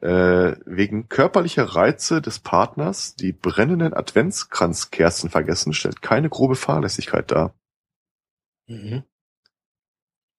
[0.00, 7.54] äh, wegen körperlicher Reize des Partners die brennenden Adventskranzkerzen vergessen, stellt keine grobe Fahrlässigkeit dar.
[8.66, 9.04] Mhm.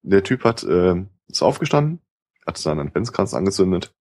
[0.02, 2.00] Der Typ hat äh, ist aufgestanden,
[2.46, 3.94] hat seinen Adventskranz angezündet,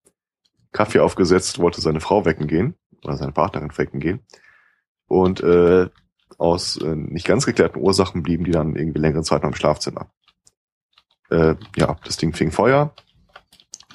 [0.72, 4.22] Kaffee aufgesetzt, wollte seine Frau wecken gehen oder seine Partnerin wecken gehen
[5.08, 5.90] und äh,
[6.38, 10.12] aus äh, nicht ganz geklärten Ursachen blieben die dann irgendwie längere Zeit noch im Schlafzimmer.
[11.30, 12.94] Äh, ja, das Ding fing Feuer,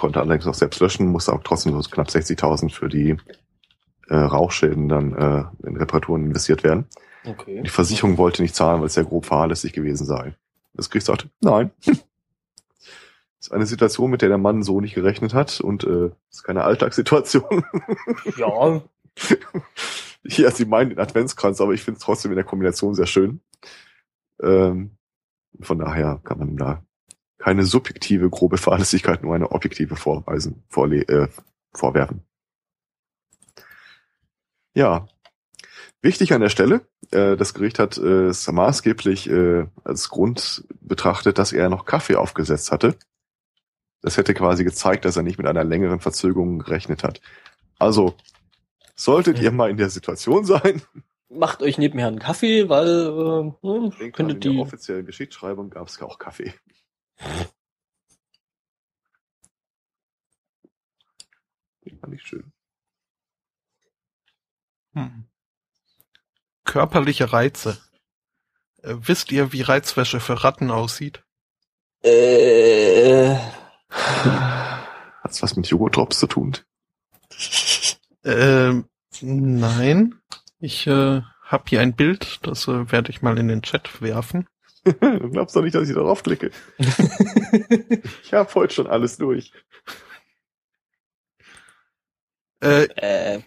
[0.02, 3.16] konnte allerdings auch selbst löschen, musste auch trotzdem so knapp 60.000 für die
[4.08, 6.86] äh, Rauchschäden dann äh, in Reparaturen investiert werden.
[7.24, 7.62] Okay.
[7.62, 10.34] Die Versicherung wollte nicht zahlen, weil es sehr grob fahrlässig gewesen sei.
[10.74, 11.70] Das Gericht sagte, nein.
[11.86, 11.98] das
[13.42, 16.64] ist eine Situation, mit der der Mann so nicht gerechnet hat und äh, ist keine
[16.64, 17.64] Alltagssituation.
[18.36, 18.82] ja.
[20.24, 23.40] ja, sie meinen den Adventskranz, aber ich finde es trotzdem in der Kombination sehr schön.
[24.42, 24.96] Ähm,
[25.60, 26.82] von daher kann man da
[27.42, 31.28] keine subjektive grobe Fahrlässigkeit, nur eine objektive Vorweisen, vorle äh,
[31.74, 32.22] vorwerfen.
[34.74, 35.08] Ja,
[36.02, 41.38] wichtig an der Stelle, äh, das Gericht hat äh, es maßgeblich äh, als Grund betrachtet,
[41.38, 42.94] dass er noch Kaffee aufgesetzt hatte.
[44.02, 47.20] Das hätte quasi gezeigt, dass er nicht mit einer längeren Verzögerung gerechnet hat.
[47.76, 48.14] Also,
[48.94, 49.44] solltet ja.
[49.44, 50.82] ihr mal in der Situation sein.
[51.28, 54.48] Macht euch nebenher einen Kaffee, weil äh, hm, könntet die...
[54.50, 56.54] In der offiziellen Geschichtsschreibung gab es auch Kaffee.
[61.84, 62.52] Den fand ich schön.
[64.94, 65.24] Hm.
[66.64, 67.78] Körperliche Reize.
[68.82, 71.24] Äh, wisst ihr, wie Reizwäsche für Ratten aussieht?
[72.02, 73.36] Äh.
[73.90, 76.56] Hat's was mit Joghurt-Drops zu tun?
[78.24, 78.82] Äh,
[79.20, 80.20] nein.
[80.58, 84.48] Ich äh, habe hier ein Bild, das äh, werde ich mal in den Chat werfen.
[84.84, 86.50] Du glaubst doch nicht, dass ich darauf klicke.
[88.22, 89.52] ich habe heute schon alles durch.
[92.60, 93.42] Äh, äh,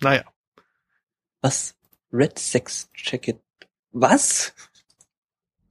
[0.00, 0.24] naja.
[1.40, 1.76] Was?
[2.12, 3.40] Red Sex Jacket.
[3.92, 4.54] Was?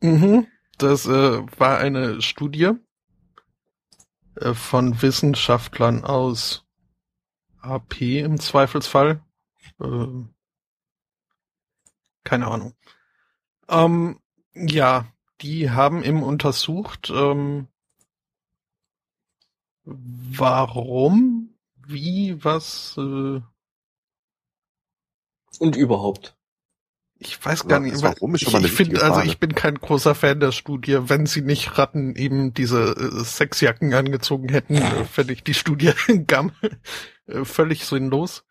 [0.01, 0.47] Mhm.
[0.77, 2.71] Das äh, war eine Studie
[4.35, 6.65] äh, von Wissenschaftlern aus
[7.61, 9.23] AP im Zweifelsfall.
[9.79, 10.07] Äh,
[12.23, 12.73] keine Ahnung.
[13.69, 14.19] Ähm,
[14.55, 15.05] ja,
[15.41, 17.67] die haben eben untersucht, ähm,
[19.83, 23.41] warum, wie, was äh,
[25.59, 26.35] und überhaupt.
[27.17, 30.51] Ich weiß gar nicht, warum ich, ich finde, also ich bin kein großer Fan der
[30.51, 30.97] Studie.
[31.07, 35.93] Wenn sie nicht Ratten eben diese äh, Sexjacken angezogen hätten, äh, fände ich die Studie
[36.27, 36.51] gar,
[37.27, 38.43] äh, völlig sinnlos.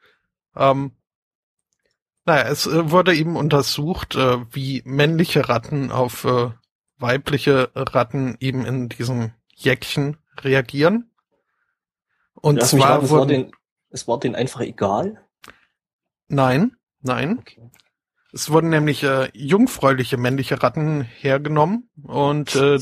[0.56, 0.92] Ähm,
[2.26, 6.50] naja, es äh, wurde eben untersucht, äh, wie männliche Ratten auf äh,
[6.98, 11.10] weibliche Ratten eben in diesem Jäckchen reagieren.
[12.34, 13.52] Und Lass zwar raten, es, war den,
[13.90, 15.22] es war denen einfach egal?
[16.28, 17.38] Nein, nein.
[17.40, 17.70] Okay.
[18.32, 22.80] Es wurden nämlich äh, jungfräuliche männliche Ratten hergenommen und äh,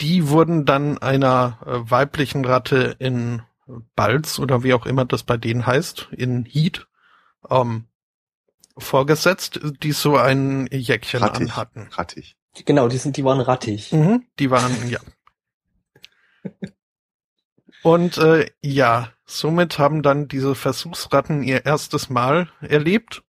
[0.00, 3.42] die wurden dann einer äh, weiblichen Ratte in
[3.94, 6.86] Balz oder wie auch immer das bei denen heißt, in Heat,
[7.48, 7.86] ähm,
[8.76, 11.50] vorgesetzt, die so ein Jäckchen Rattig.
[11.50, 11.88] anhatten.
[11.92, 12.36] Rattig.
[12.64, 13.92] Genau, die sind, die waren rattig.
[13.92, 15.00] Mhm, die waren, ja.
[17.82, 23.22] Und äh, ja, somit haben dann diese Versuchsratten ihr erstes Mal erlebt.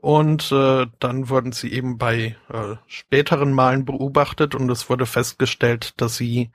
[0.00, 6.00] Und äh, dann wurden sie eben bei äh, späteren Malen beobachtet und es wurde festgestellt,
[6.00, 6.52] dass sie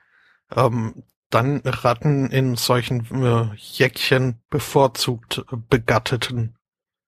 [0.50, 6.53] ähm, dann Ratten in solchen äh, Jäckchen bevorzugt äh, begatteten.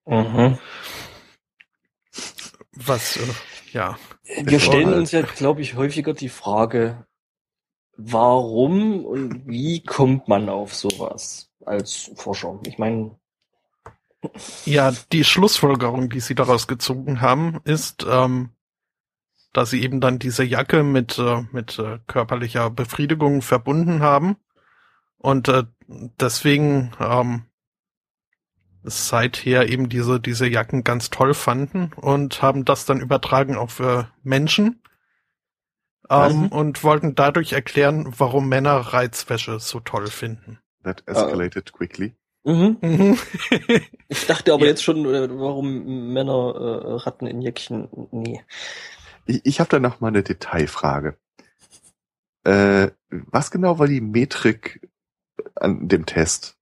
[0.07, 0.59] Mhm.
[2.73, 3.23] Was, äh,
[3.73, 3.99] ja.
[4.43, 4.99] Wir stellen halt.
[4.99, 7.07] uns ja, glaube ich, häufiger die Frage,
[7.97, 12.61] warum und wie kommt man auf sowas als Forscher?
[12.67, 13.19] Ich meine,
[14.65, 18.51] Ja, die Schlussfolgerung, die sie daraus gezogen haben, ist, ähm,
[19.53, 24.37] dass sie eben dann diese Jacke mit, äh, mit äh, körperlicher Befriedigung verbunden haben
[25.19, 27.46] und äh, deswegen ähm,
[28.87, 34.05] seither eben diese, diese Jacken ganz toll fanden und haben das dann übertragen auf äh,
[34.23, 34.81] Menschen
[36.09, 36.47] ähm, Mhm.
[36.49, 40.59] und wollten dadurch erklären, warum Männer Reizwäsche so toll finden.
[40.85, 42.15] That escalated quickly.
[42.45, 42.79] mhm.
[42.81, 43.19] Mhm.
[44.09, 44.71] ich dachte aber Ja.
[44.71, 48.41] jetzt schon, äh, warum Männer äh, Ratten in Jäckchen, nee.
[49.27, 51.17] Ich, ich habe da noch mal eine Detailfrage.
[52.45, 54.89] Äh, was genau war die Metrik
[55.57, 56.56] an dem Test?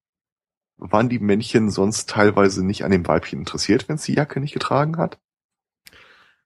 [0.76, 4.52] Waren die Männchen sonst teilweise nicht an dem Weibchen interessiert, wenn es die Jacke nicht
[4.52, 5.18] getragen hat?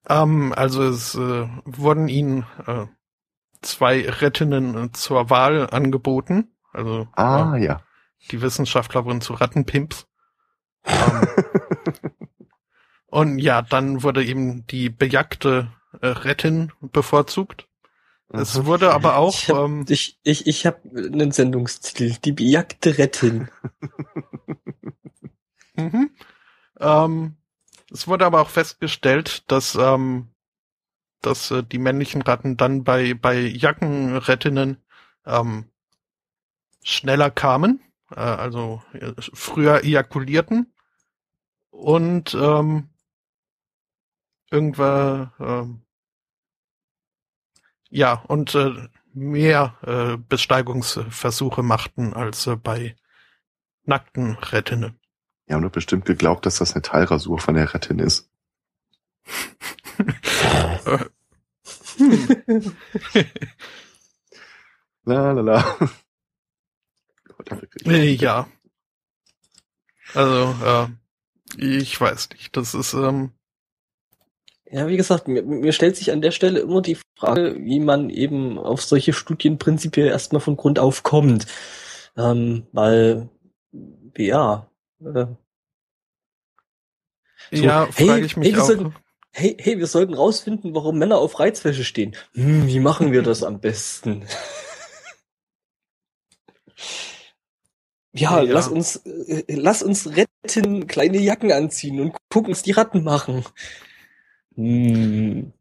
[0.08, 2.86] Ähm, also es äh, wurden ihnen äh,
[3.62, 6.52] zwei Rettinnen äh, zur Wahl angeboten.
[6.72, 7.82] Also Ah, äh, ja.
[8.30, 10.06] die Wissenschaftler wurden zu Rattenpimps.
[10.84, 11.26] Ähm,
[13.06, 17.67] und ja, dann wurde eben die bejagte äh, Rettin bevorzugt.
[18.30, 22.98] Es wurde aber auch ich hab, ähm, ich, ich, ich hab einen Sendungstitel, die bejagte
[22.98, 23.48] Rettin.
[25.78, 26.10] Mhm.
[26.80, 27.36] Ähm,
[27.88, 30.28] es wurde aber auch festgestellt, dass, ähm,
[31.22, 34.82] dass äh, die männlichen Ratten dann bei, bei Jackenrettinnen
[35.24, 35.70] ähm,
[36.82, 40.74] schneller kamen, äh, also äh, früher ejakulierten
[41.70, 42.90] und ähm,
[44.50, 45.82] irgendwann ähm,
[47.90, 52.96] ja und äh, mehr äh, Besteigungsversuche machten als äh, bei
[53.84, 54.98] nackten Rettinnen.
[55.46, 58.30] Ja, und du bestimmt geglaubt, dass das eine Teilrasur von der Rettin ist.
[65.04, 65.76] La la la.
[67.84, 68.46] Ja.
[70.14, 70.88] Also, äh,
[71.56, 72.56] ich weiß nicht.
[72.56, 73.32] Das ist, ähm,
[74.70, 78.10] Ja, wie gesagt, mir, mir stellt sich an der Stelle immer die Frage, wie man
[78.10, 81.46] eben auf solche Studien prinzipiell erstmal von Grund auf kommt.
[82.16, 83.28] Ähm, weil,
[84.16, 84.68] ja,
[85.00, 85.26] äh,
[87.50, 88.66] So, ja, hey, frage ich mich hey, wir auch.
[88.66, 88.94] sollten-
[89.32, 92.14] hey, hey, wir sollten rausfinden, warum Männer auf Reizwäsche stehen.
[92.34, 94.26] Hm, wie machen wir das am besten?
[98.12, 98.52] Ja, Ja.
[98.52, 103.44] lass uns, äh, lass uns retten, kleine Jacken anziehen und gucken, was die Ratten machen.
[104.58, 105.52] Hm.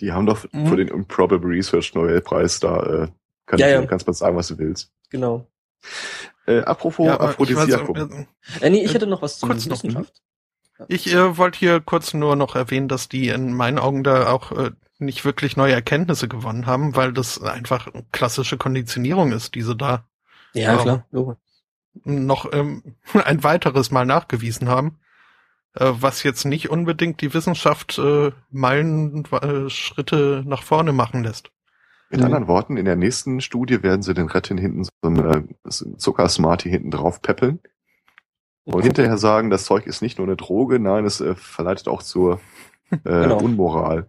[0.00, 0.66] Die haben doch Mhm.
[0.68, 3.08] für den Improbable Research Nobelpreis da, äh,
[3.46, 3.86] kann Ja, ich, ja.
[3.86, 4.92] kannst mal sagen, was du willst.
[5.10, 5.46] Genau.
[6.46, 7.96] Äh, apropos Ja, aber ich, Aphrodisiakum.
[7.96, 10.22] äh, Äh, nee, ich Äh, hätte noch was zur kurz noch, Wissenschaft.
[10.88, 14.52] ich äh, wollte hier kurz nur noch erwähnen, dass die in meinen Augen da auch
[14.52, 20.06] äh, nicht wirklich neue Erkenntnisse gewonnen haben, weil das einfach klassische Konditionierung ist, diese da
[20.52, 20.82] Ja, Ja.
[20.82, 21.06] klar.
[21.10, 21.36] Logo.
[22.04, 22.82] noch ähm,
[23.24, 24.98] ein weiteres Mal nachgewiesen haben,
[25.80, 31.50] was jetzt nicht unbedingt die Wissenschaft äh, Meilenschritte nach vorne machen lässt.
[32.10, 32.26] Mit Mhm.
[32.26, 35.48] anderen Worten, in der nächsten Studie werden sie den Rettin hinten so eine
[35.98, 37.58] Zuckersmarty hinten drauf peppeln
[38.64, 42.02] und hinterher sagen, das Zeug ist nicht nur eine Droge, nein, es äh, verleitet auch
[42.02, 42.40] zur
[42.90, 43.38] äh, Genau.
[43.38, 44.06] Unmoral.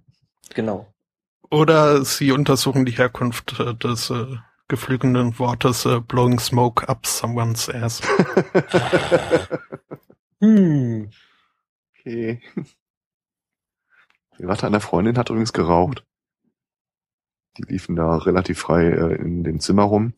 [0.54, 0.88] Genau.
[1.50, 4.26] Oder sie untersuchen die Herkunft äh, des äh,
[4.68, 8.02] geflügelten Wortes äh, blowing smoke up someone's ass.
[10.40, 11.10] Hm.
[12.08, 12.42] Okay.
[14.40, 16.04] Die Ratte einer Freundin hat übrigens geraucht.
[17.58, 20.14] Die liefen da relativ frei äh, in dem Zimmer rum.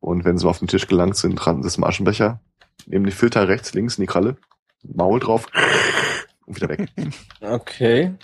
[0.00, 2.40] Und wenn sie auf den Tisch gelangt sind, rannten sie zum Aschenbecher,
[2.86, 4.36] nehmen den Filter rechts, links in die Kralle,
[4.82, 5.46] Maul drauf
[6.46, 6.88] und wieder weg.
[7.40, 8.14] Okay.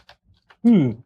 [0.62, 1.02] Hm.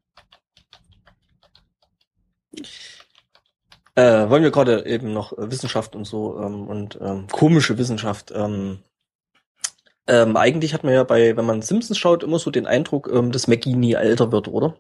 [3.97, 8.33] Äh, wollen wir gerade eben noch Wissenschaft und so ähm, und ähm, komische Wissenschaft.
[8.35, 8.81] Ähm,
[10.07, 13.33] Ähm, eigentlich hat man ja bei, wenn man Simpsons schaut, immer so den Eindruck, ähm,
[13.33, 14.77] dass Maggie nie älter wird, oder?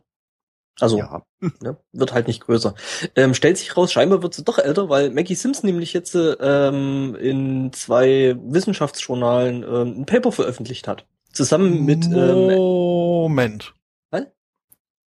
[0.81, 1.23] Also Ja.
[1.61, 2.75] ne, wird halt nicht größer.
[3.17, 7.17] Ähm, stellt sich raus, scheinbar wird sie doch älter, weil Maggie Simpson nämlich jetzt ähm,
[7.19, 11.07] in zwei Wissenschaftsjournalen ähm, ein Paper veröffentlicht hat.
[11.33, 13.75] Zusammen mit ähm, Moment.
[14.11, 14.27] Was?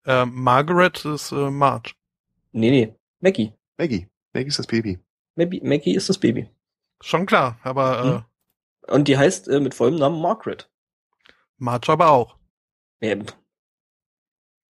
[0.06, 1.92] Äh, Margaret ist äh, Marge.
[2.52, 3.52] nee, nee, Maggie.
[3.78, 4.06] Maggie.
[4.32, 4.98] Maggie ist das Baby.
[5.36, 6.48] Maggie, Maggie ist das Baby.
[7.02, 8.24] Schon klar, aber Hm.
[8.87, 10.70] Äh, Und die heißt äh, mit vollem Namen Margaret.
[11.59, 12.37] Marge aber auch.
[13.01, 13.16] Ja,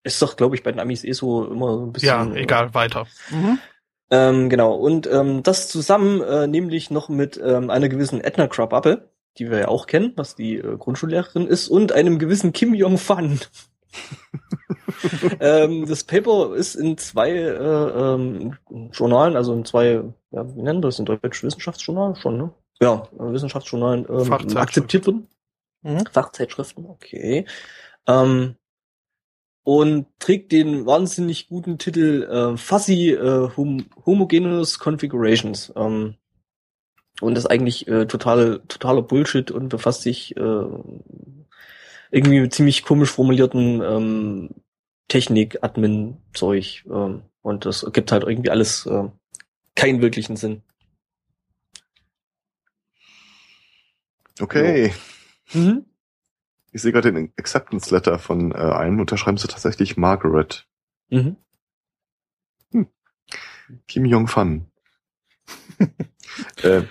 [0.02, 2.08] ist doch, glaube ich, bei den Amis eh so immer so ein bisschen.
[2.08, 3.06] Ja, äh, egal, weiter.
[3.30, 3.58] Mhm.
[4.10, 4.74] Ähm, genau.
[4.74, 9.08] Und ähm, das zusammen äh, nämlich noch mit ähm, einer gewissen Edna Krabappel,
[9.38, 13.40] die wir ja auch kennen, was die äh, Grundschullehrerin ist, und einem gewissen Kim Jong-Fan.
[15.40, 18.56] ähm, das Paper ist in zwei äh, ähm,
[18.92, 21.42] Journalen, also in zwei, ja, wie nennen wir das in Deutsch?
[21.42, 22.50] Wissenschaftsjournalen schon, ne?
[22.82, 24.56] Ja, Wissenschaftsjournalen ähm, Fachzeitschriften.
[24.58, 25.28] akzeptiert worden.
[25.82, 26.04] Mhm.
[26.10, 27.46] Fachzeitschriften, okay.
[28.06, 28.56] Ähm,
[29.62, 35.72] und trägt den wahnsinnig guten Titel äh, Fuzzy äh, Hom Homogeneous Configurations.
[35.76, 36.14] Ähm,
[37.20, 40.64] und das ist eigentlich äh, total, totaler Bullshit und befasst sich äh,
[42.10, 44.50] irgendwie mit ziemlich komisch formulierten ähm,
[45.08, 46.86] Technik-Admin-Zeug.
[46.90, 49.08] Ähm, und das ergibt halt irgendwie alles äh,
[49.74, 50.62] keinen wirklichen Sinn.
[54.40, 54.92] Okay.
[55.52, 55.84] Mhm.
[56.72, 60.66] Ich sehe gerade den Acceptance Letter von äh, einem und da schreiben sie tatsächlich Margaret.
[61.10, 61.36] Mhm.
[63.86, 64.66] Kim Jong-Fan.
[66.62, 66.82] äh,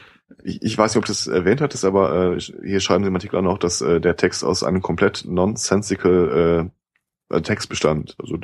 [0.43, 3.15] ich, ich weiß nicht, ob du das erwähnt hattest, aber äh, hier schreiben sie im
[3.15, 6.71] Artikel auch noch, dass äh, der Text aus einem komplett nonsensical
[7.31, 8.15] äh, äh, Text bestand.
[8.19, 8.37] Also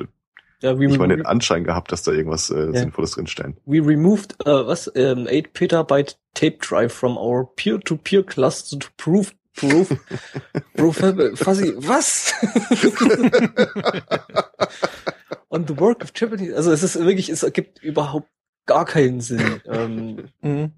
[0.61, 2.73] Ja, we, ich meine den Anschein gehabt, dass da irgendwas äh, Ja.
[2.73, 3.55] Sinnvolles drinsteht.
[3.65, 9.33] we removed uh, was um, 8 petabyte tape drive from our peer-to-peer cluster to prove
[9.55, 9.89] prove
[10.75, 10.95] prove
[11.37, 12.33] fuzzy was?
[15.49, 18.29] On the work of Japanese also es ist wirklich es ergibt überhaupt
[18.67, 19.61] gar keinen Sinn.
[19.65, 20.71] Ähm, Mhm.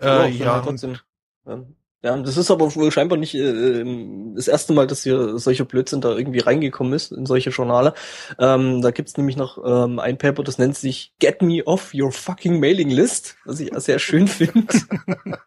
[0.00, 0.98] ja, Äh, ja, trotzdem,
[1.46, 1.76] ähm,
[2.06, 5.64] ja, das ist aber wohl scheinbar nicht äh, ähm, das erste Mal, dass hier solcher
[5.64, 7.94] Blödsinn da irgendwie reingekommen ist in solche Journale.
[8.38, 12.12] Ähm, da gibt's nämlich noch ähm, ein Paper, das nennt sich Get Me Off Your
[12.12, 14.68] Fucking Mailing List, was ich sehr schön finde.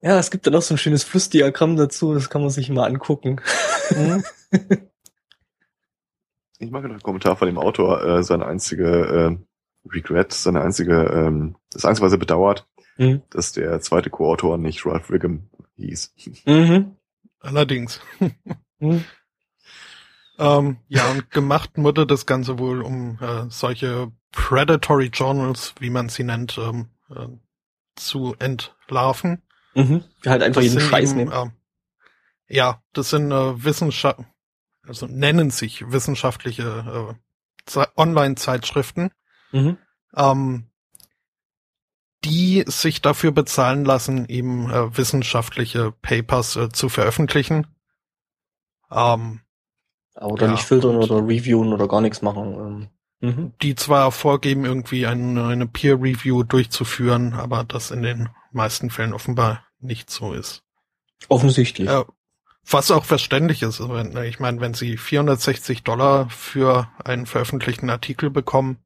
[0.00, 2.86] ja, es gibt da noch so ein schönes Flussdiagramm dazu, das kann man sich mal
[2.86, 3.42] angucken.
[3.90, 4.24] Mhm.
[6.60, 9.38] Ich mag noch einen Kommentar von dem Autor, äh, seine einzige
[9.86, 12.66] äh, Regret, seine einzige, ähm, das einzige, was er bedauert,
[12.98, 13.22] Mhm.
[13.30, 16.14] dass der zweite Co-Autor nicht Ralph Wiggum hieß.
[16.46, 16.96] Mhm.
[17.40, 18.00] Allerdings.
[18.80, 19.04] Mhm.
[20.38, 26.08] Ähm, ja, und gemacht wurde das Ganze wohl, um äh, solche Predatory Journals, wie man
[26.08, 27.26] sie nennt, ähm, äh,
[27.96, 29.42] zu entlarven.
[29.74, 30.04] Mhm.
[30.22, 31.32] Wir halt einfach Das jeden Scheiß eben, nehmen.
[31.34, 31.52] ähm,
[32.46, 34.20] ja, das sind äh, Wissenschaft,
[34.86, 36.62] also nennen sich wissenschaftliche
[37.10, 37.14] äh,
[37.66, 39.10] Ze- Online-Zeitschriften,
[39.50, 39.76] Mhm.
[40.14, 40.67] ähm,
[42.24, 47.66] die sich dafür bezahlen lassen, eben äh, wissenschaftliche Papers äh, zu veröffentlichen.
[48.90, 49.40] Ähm,
[50.20, 52.54] Oder Ja, nicht filtern oder reviewen oder gar nichts machen.
[52.54, 52.88] Ähm.
[53.20, 53.52] Mhm.
[53.62, 59.12] die zwar vorgeben, irgendwie eine, eine Peer Review durchzuführen, aber das in den meisten Fällen
[59.12, 60.62] offenbar nicht so ist.
[61.28, 61.88] Offensichtlich.
[61.88, 62.04] Ja,
[62.70, 63.80] was auch verständlich ist.
[64.24, 68.78] Ich meine, wenn sie 460 Dollar für einen veröffentlichten Artikel bekommen,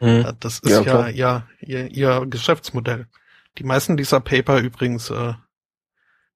[0.00, 0.06] Mhm.
[0.08, 3.06] äh, das ist Ja, ja, ja ihr, ihr Geschäftsmodell.
[3.58, 5.34] Die meisten dieser Paper übrigens äh,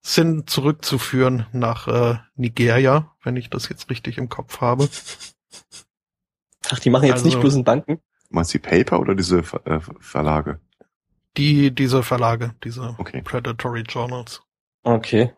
[0.00, 4.88] sind zurückzuführen nach äh, Nigeria, wenn ich das jetzt richtig im Kopf habe.
[6.70, 8.00] Ach, die machen jetzt Also- nicht bloß in Banken.
[8.30, 10.58] Meinst du die Paper oder diese Ver äh, Verlage?
[11.36, 13.22] Die, diese Verlage, diese Okay.
[13.22, 14.42] Predatory Journals.
[14.82, 15.32] Okay.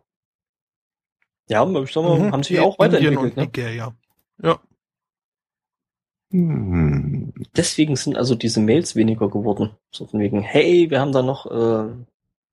[1.49, 2.33] Ja, mal, Mhm.
[2.33, 3.19] haben sich auch Indien weiterentwickelt.
[3.19, 3.43] und Ne?
[3.45, 3.95] Nigeria.
[4.43, 4.61] Ja.
[6.31, 7.33] Hm.
[7.57, 9.71] Deswegen sind also diese Mails weniger geworden.
[9.91, 11.95] So von wegen, hey, wir haben da noch, äh,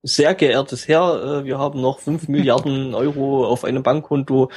[0.02, 4.50] sehr geehrtes Herr, äh, wir haben noch 5 Milliarden Euro auf einem Bankkonto.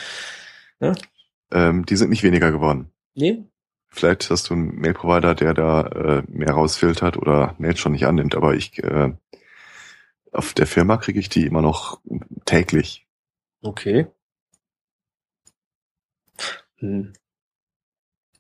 [1.52, 2.92] Ähm, die sind nicht weniger geworden.
[3.14, 3.46] Nee?
[3.88, 8.36] Vielleicht hast du einen Mail-Provider, der da äh, mehr rausfiltert oder Mails schon nicht annimmt,
[8.36, 9.14] aber ich äh,
[10.32, 12.02] auf der Firma kriege ich die immer noch
[12.44, 13.08] täglich.
[13.62, 14.08] Okay.
[16.78, 17.14] Hm.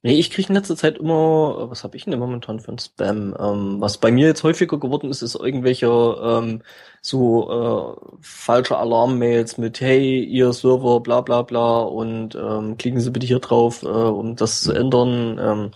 [0.05, 3.35] Nee, ich kriege in letzter Zeit immer, was habe ich denn momentan für ein Spam?
[3.39, 6.61] Ähm, was bei mir jetzt häufiger geworden ist, ist irgendwelche ähm,
[7.01, 13.09] so äh, falsche Alarmmails mit Hey, ihr Server, bla bla bla und ähm, klicken Sie
[13.09, 15.39] bitte hier drauf, äh, um das zu ändern.
[15.41, 15.71] Ähm,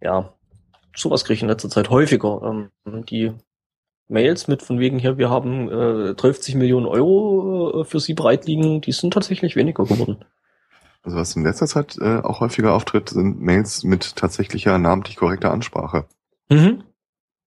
[0.00, 0.32] ja,
[0.96, 2.70] sowas kriege ich in letzter Zeit häufiger.
[2.86, 3.32] Ähm, die
[4.08, 8.80] Mails mit von wegen hier, wir haben äh, 30 Millionen Euro äh, für sie bereitliegen,
[8.80, 10.24] die sind tatsächlich weniger geworden.
[11.02, 15.50] Also was in letzter Zeit äh, auch häufiger auftritt, sind Mails mit tatsächlicher namentlich korrekter
[15.50, 16.06] Ansprache.
[16.50, 16.84] Mhm.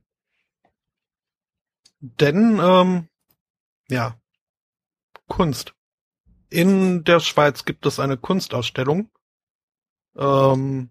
[2.00, 3.08] Denn, ähm,
[3.88, 4.16] ja,
[5.28, 5.74] Kunst.
[6.50, 9.10] In der Schweiz gibt es eine Kunstausstellung
[10.16, 10.90] ähm,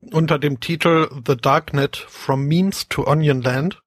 [0.00, 3.82] unter dem Titel The Darknet from Memes to Onionland.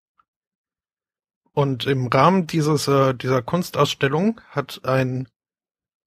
[1.53, 5.27] Und im Rahmen dieses äh, dieser Kunstausstellung hat ein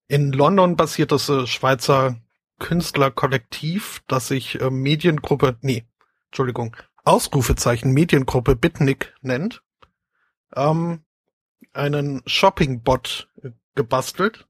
[0.08, 2.16] in London basiertes äh, Schweizer
[2.58, 5.84] Künstlerkollektiv, das sich äh, Mediengruppe, nee,
[6.26, 9.62] Entschuldigung, Ausrufezeichen Mediengruppe Bitnik nennt,
[10.54, 11.04] ähm,
[11.72, 13.28] einen Shopping-Bot
[13.74, 14.46] gebastelt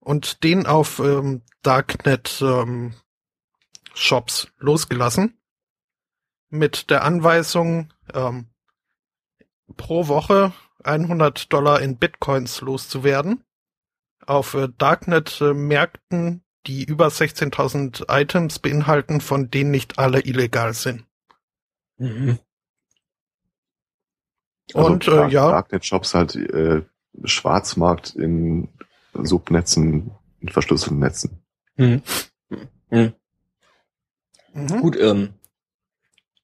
[0.00, 2.94] und den auf ähm, Darknet ähm,
[3.94, 5.38] Shops losgelassen
[6.48, 8.48] mit der Anweisung, ähm,
[9.76, 10.52] pro Woche
[10.84, 13.44] 100 Dollar in Bitcoins loszuwerden
[14.26, 21.04] auf äh, Darknet-Märkten, die über 16.000 Items beinhalten, von denen nicht alle illegal sind.
[21.98, 22.38] Mhm.
[24.74, 25.50] Und, äh, ja.
[25.50, 26.82] Darknet-Shops halt äh,
[27.24, 28.68] Schwarzmarkt in
[29.14, 31.42] Subnetzen, in verschlüsselten Netzen.
[31.76, 32.02] Mhm.
[32.90, 33.14] Mhm.
[34.54, 34.80] Mhm.
[34.80, 35.34] Gut, ähm,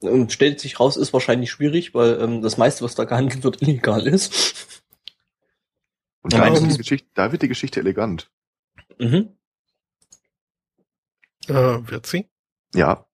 [0.00, 3.62] und stellt sich raus, ist wahrscheinlich schwierig, weil ähm, das meiste, was da gehandelt wird,
[3.62, 4.82] illegal ist.
[6.22, 8.30] Und da, ähm, wird die Geschichte, da wird die Geschichte elegant.
[8.98, 9.36] Mhm.
[11.46, 12.28] Äh, wird sie?
[12.74, 13.06] Ja,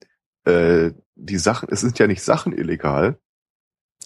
[0.44, 3.18] äh, die Sachen, es sind ja nicht Sachen illegal,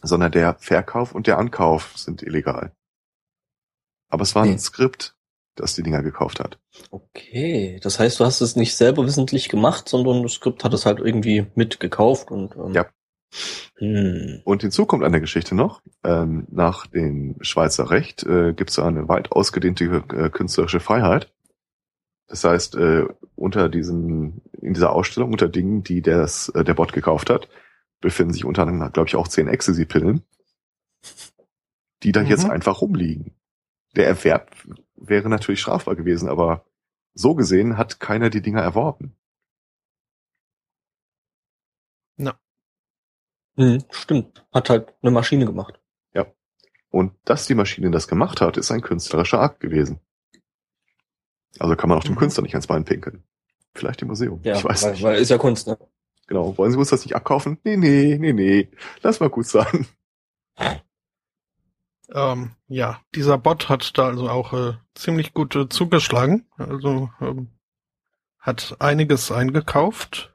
[0.02, 2.72] sondern der Verkauf und der Ankauf sind illegal.
[4.08, 4.58] Aber es war ein Nee.
[4.58, 5.14] Skript,
[5.54, 6.58] das die Dinger gekauft hat.
[6.90, 10.86] Okay, das heißt, du hast es nicht selber wissentlich gemacht, sondern das Skript hat es
[10.86, 12.86] halt irgendwie mitgekauft und ähm, Ja.
[13.76, 14.40] Hm.
[14.44, 18.78] Und hinzu kommt an der Geschichte noch, ähm, nach dem Schweizer Recht äh, gibt es
[18.78, 19.84] eine weit ausgedehnte
[20.14, 21.30] äh, künstlerische Freiheit.
[22.26, 23.04] Das heißt, äh,
[23.36, 27.48] unter diesem, in dieser Ausstellung, unter Dingen, die das, äh, der Bot gekauft hat,
[28.00, 30.22] befinden sich unter anderem, glaube ich, auch zehn Ecstasy-Pillen,
[32.02, 32.26] die da Mhm.
[32.28, 33.34] jetzt einfach rumliegen.
[33.98, 34.56] Der Erwerb
[34.96, 36.64] wäre natürlich strafbar gewesen, aber
[37.12, 39.14] so gesehen hat keiner die Dinger erworben.
[43.56, 45.80] Hm, stimmt, hat halt eine Maschine gemacht.
[46.90, 50.00] Und dass die Maschine das gemacht hat, ist ein künstlerischer Akt gewesen.
[51.58, 52.18] Also kann man auch dem Mhm.
[52.18, 53.24] Künstler nicht ans Bein pinkeln.
[53.74, 54.40] Vielleicht im Museum.
[54.42, 55.02] Ja, ich weiß weil, nicht.
[55.02, 55.78] weil ist ja Kunst, ne?
[56.26, 56.56] Genau.
[56.56, 57.58] Wollen Sie uns das nicht abkaufen?
[57.64, 58.68] Nee, nee, nee, nee.
[59.02, 59.86] Lass mal gut sein.
[62.10, 66.46] Ähm, ja, dieser Bot hat da also auch äh, ziemlich gut äh, zugeschlagen.
[66.56, 67.50] Also ähm,
[68.38, 70.34] hat einiges eingekauft.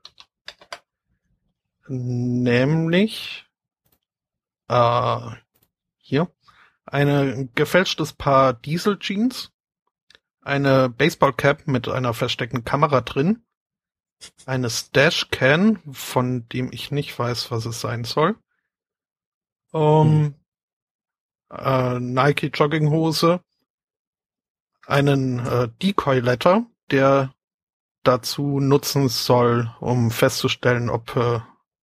[1.88, 3.46] Nämlich
[4.68, 5.20] äh,
[5.98, 6.32] hier
[6.86, 9.52] eine gefälschtes Paar Diesel Jeans,
[10.42, 13.44] eine Baseballcap mit einer versteckten Kamera drin,
[14.46, 18.36] eine Stash Can, von dem ich nicht weiß, was es sein soll.
[19.74, 20.36] Ähm,
[21.58, 23.42] äh, Nike Jogginghose,
[24.86, 27.34] einen äh, Decoy Letter, der
[28.04, 31.40] dazu nutzen soll, um festzustellen, ob, äh,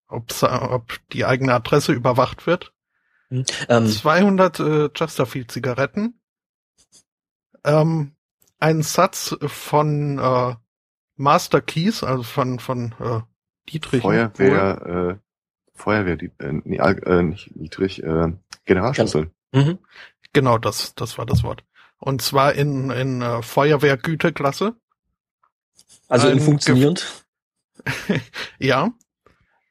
[0.08, 2.72] ob, ob die eigene Adresse überwacht wird.
[3.28, 3.44] Hm.
[3.68, 6.20] Ähm, 200 äh, Chesterfield Zigaretten,
[7.64, 8.12] ähm,
[8.58, 10.54] ein Satz von äh,
[11.16, 13.20] Master Keys, also von von äh,
[13.68, 14.02] Dietrich.
[14.02, 18.32] Feuerwehr, äh, Feuerwehr, die, äh, nee, äh, nicht niedrig, äh,
[18.64, 19.30] Generalschlüssel.
[19.52, 19.78] Mhm.
[20.32, 21.64] Genau, das, das war das Wort.
[21.98, 24.74] Und zwar in, in äh, Feuerwehrgüteklasse.
[26.08, 27.24] Also in funktionierend.
[28.58, 28.90] Ja.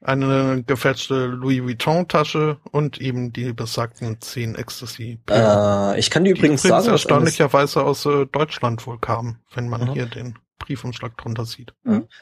[0.02, 6.40] Eine gefälschte Louis Vuitton-Tasche und eben die besagten 10 ecstasy Äh, ich kann dir die
[6.40, 9.94] übrigens übrigens sagen, erstaunlicherweise aus äh, Deutschland wohl kamen, wenn man Mhm.
[9.94, 11.74] hier den Briefumschlag drunter sieht.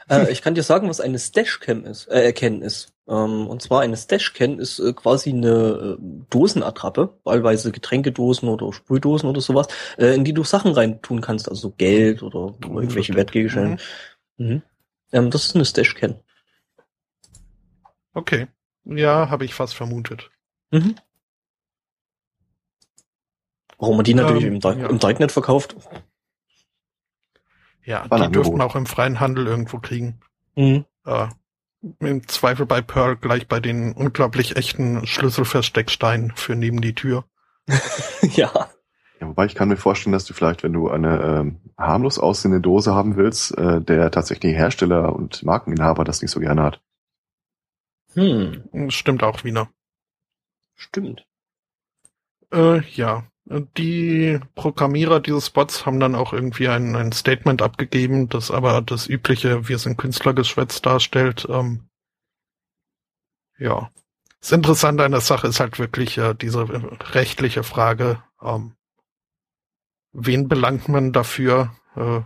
[0.10, 2.94] äh, ich kann dir sagen, was eine Stashcam ist, äh, erkennen ist.
[3.08, 9.30] Ähm, und zwar eine Stashcam ist äh, quasi eine äh, Dosenattrappe, wahlweise Getränkedosen oder Sprühdosen
[9.30, 13.16] oder sowas, äh, in die du Sachen reintun kannst, also Geld oder irgendwelche verstehe.
[13.16, 13.82] Wertgegenstände.
[14.38, 14.62] Mhm.
[15.14, 16.16] Ähm, das ist eine Stashcam.
[18.14, 18.48] Okay.
[18.84, 20.30] Ja, habe ich fast vermutet.
[20.72, 20.96] Mhm.
[23.78, 24.90] Warum man die natürlich Ähm, im, Dark ja.
[24.90, 25.76] im Darknet verkauft.
[27.86, 30.20] Ja, War die dürften auch im freien Handel irgendwo kriegen.
[30.56, 30.86] Mhm.
[31.06, 31.28] Äh,
[32.00, 37.26] Im Zweifel bei Pearl gleich bei den unglaublich echten Schlüsselverstecksteinen für neben die Tür.
[38.22, 38.70] ja.
[39.20, 42.62] Ja, wobei ich kann mir vorstellen, dass du vielleicht, wenn du eine ähm, harmlos aussehende
[42.62, 46.82] Dose haben willst, äh, der tatsächlich Hersteller und Markeninhaber das nicht so gerne hat.
[48.14, 48.90] Hm.
[48.90, 49.70] Stimmt auch wieder.
[50.76, 51.26] Stimmt.
[52.52, 53.24] Äh, ja.
[53.50, 59.08] Die Programmierer dieses Bots haben dann auch irgendwie ein, ein Statement abgegeben, das aber das
[59.08, 61.48] übliche Wir sind Künstlergeschwätz darstellt.
[61.50, 61.88] Ähm,
[63.58, 63.90] ja.
[64.42, 66.68] Das Interessante an der Sache ist halt wirklich äh, diese
[67.14, 68.74] rechtliche Frage, ähm,
[70.12, 72.22] wen belangt man dafür, äh,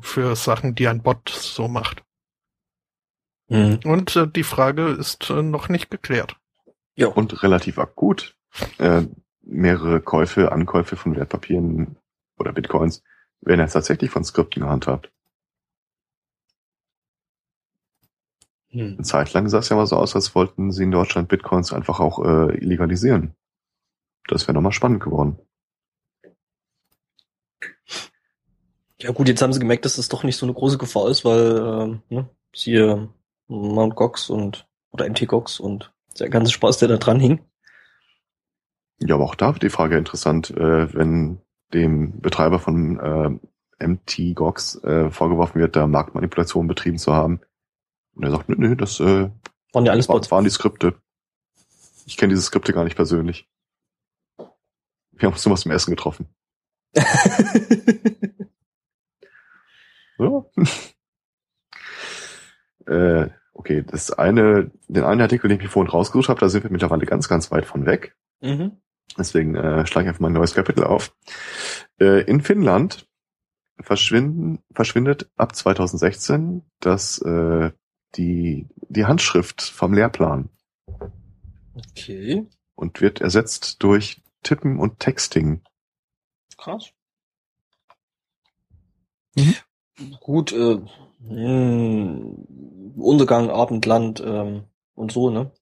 [0.00, 2.04] für Sachen, die ein Bot so macht.
[3.48, 3.80] Mhm.
[3.84, 6.36] Und äh, die Frage ist äh, noch nicht geklärt.
[6.94, 7.08] Ja.
[7.08, 8.36] Und relativ akut.
[8.78, 9.06] Äh,
[9.46, 11.96] mehrere Käufe, Ankäufe von Wertpapieren
[12.38, 13.02] oder Bitcoins
[13.40, 15.10] werden jetzt tatsächlich von Skripten gehandhabt.
[18.70, 18.94] Hm.
[18.94, 21.72] Eine Zeit lang sah es ja mal so aus, als wollten sie in Deutschland Bitcoins
[21.72, 23.34] einfach auch äh, illegalisieren.
[24.28, 25.38] Das wäre nochmal spannend geworden.
[28.98, 31.24] Ja gut, jetzt haben sie gemerkt, dass das doch nicht so eine große Gefahr ist,
[31.24, 33.08] weil ähm, ne, siehe
[33.46, 37.44] Mount Gox und oder MT Gox und der ganze Spaß, der da dran hing.
[38.98, 41.40] Ja, aber auch da wird die Frage interessant, äh, wenn
[41.72, 43.40] dem Betreiber von
[43.78, 47.40] äh, MT Gox äh, vorgeworfen wird, da Marktmanipulation betrieben zu haben.
[48.14, 49.30] Und er sagt, nö, nö, das äh,
[49.72, 50.30] Waren ja alles Bots.
[50.30, 50.94] waren die Skripte.
[52.06, 53.48] Ich kenne diese Skripte gar nicht persönlich.
[55.12, 56.28] Wir haben uns nur was zum Essen getroffen.
[60.18, 60.44] Ja.
[62.86, 66.64] äh, okay, das eine, den einen Artikel, den ich mir vorhin rausgesucht habe, da sind
[66.64, 68.16] wir mittlerweile ganz, ganz weit von weg.
[68.40, 68.80] mhm.
[69.18, 71.14] Deswegen äh, schlage ich einfach mal ein neues Kapitel auf.
[71.98, 73.08] Äh, in Finnland
[73.80, 77.70] verschwinden, verschwindet ab 2016 das, äh,
[78.16, 80.50] die, die Handschrift vom Lehrplan
[81.74, 85.62] Okay, und wird ersetzt durch Tippen und Texting.
[86.56, 86.90] krass.
[89.34, 89.54] Mhm.
[90.20, 90.80] Gut, äh,
[91.20, 92.36] mh,
[92.96, 95.52] Untergang, Abendland ähm, und so, ne?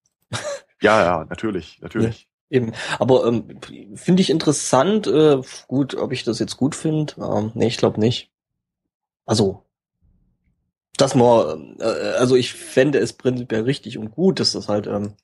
[0.81, 2.29] Ja, ja, natürlich, natürlich.
[2.55, 2.73] Eben.
[3.01, 3.59] Aber ähm,
[3.97, 7.15] finde ich interessant, äh, gut, ob ich das jetzt gut finde.
[7.19, 8.31] Ähm, nee, ich glaube nicht.
[9.27, 9.65] Also,
[10.97, 11.85] dass man, äh,
[12.17, 15.15] also ich fände es prinzipiell richtig und gut, dass das halt ähm,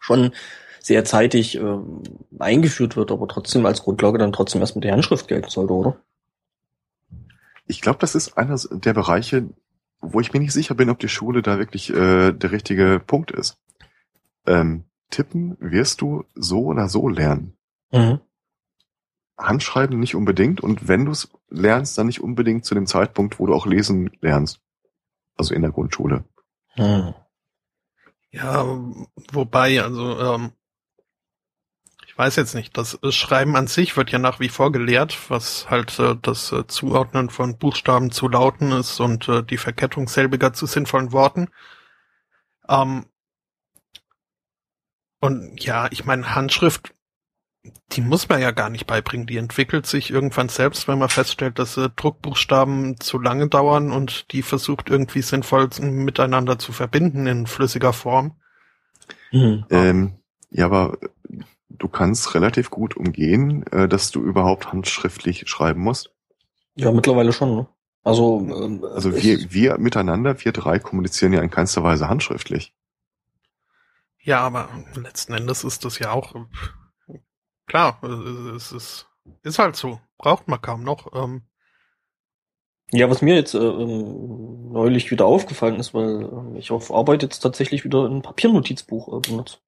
[0.00, 0.32] schon
[0.80, 2.02] sehr zeitig ähm,
[2.38, 6.00] eingeführt wird, aber trotzdem als Grundlage dann trotzdem erst mit der Handschrift gelten sollte, oder?
[7.66, 9.50] Ich glaube, das ist einer der Bereiche,
[10.00, 13.32] wo ich mir nicht sicher bin, ob die Schule da wirklich äh, der richtige Punkt
[13.32, 13.58] ist.
[14.46, 14.84] Ähm,
[15.14, 17.56] tippen wirst du so oder so lernen.
[17.92, 18.20] Mhm.
[19.38, 23.46] Handschreiben nicht unbedingt und wenn du es lernst, dann nicht unbedingt zu dem Zeitpunkt, wo
[23.46, 24.60] du auch lesen lernst.
[25.36, 26.24] Also in der Grundschule.
[26.74, 27.14] Hm.
[28.30, 28.64] Ja,
[29.32, 30.52] wobei, also ähm,
[32.06, 35.68] ich weiß jetzt nicht, das Schreiben an sich wird ja nach wie vor gelehrt, was
[35.70, 40.52] halt äh, das äh, Zuordnen von Buchstaben zu Lauten ist und äh, die Verkettung selbiger
[40.52, 41.48] zu sinnvollen Worten.
[42.68, 43.06] Ähm,
[45.24, 46.92] und ja, ich meine, Handschrift,
[47.92, 49.26] die muss man ja gar nicht beibringen.
[49.26, 54.32] Die entwickelt sich irgendwann selbst, wenn man feststellt, dass äh, Druckbuchstaben zu lange dauern und
[54.32, 58.36] die versucht irgendwie sinnvoll miteinander zu verbinden in flüssiger Form.
[59.32, 59.64] Mhm.
[59.70, 60.12] Ähm,
[60.50, 60.98] ja, aber
[61.70, 66.12] du kannst relativ gut umgehen, äh, dass du überhaupt handschriftlich schreiben musst.
[66.74, 67.66] Ja, mittlerweile schon, ne?
[68.02, 72.74] Also, ähm, Also wir, wir miteinander, wir drei kommunizieren ja in keinster Weise handschriftlich.
[74.24, 76.44] Ja, aber letzten Endes ist das ja auch äh,
[77.66, 79.08] klar, äh, es ist,
[79.42, 80.00] ist halt so.
[80.18, 81.12] Braucht man kaum noch.
[81.14, 81.42] Ähm,
[82.92, 87.22] Ja, was mir jetzt äh, ähm, neulich wieder aufgefallen ist, weil ähm, ich auf Arbeit
[87.22, 89.58] jetzt tatsächlich wieder ein Papiernotizbuch äh, benutze.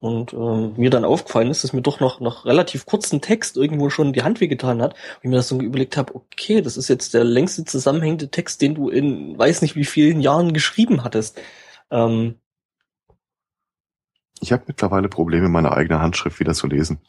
[0.00, 3.88] und ähm, mir dann aufgefallen ist, dass mir doch noch noch relativ kurzen Text irgendwo
[3.90, 4.94] schon die Hand wehgetan hat.
[5.22, 8.74] Ich mir das so überlegt habe, okay, das ist jetzt der längste zusammenhängende Text, den
[8.74, 11.40] du in weiß nicht wie vielen Jahren geschrieben hattest.
[11.90, 12.38] Ähm,
[14.44, 17.00] ich habe mittlerweile Probleme, meine eigene Handschrift wieder zu lesen.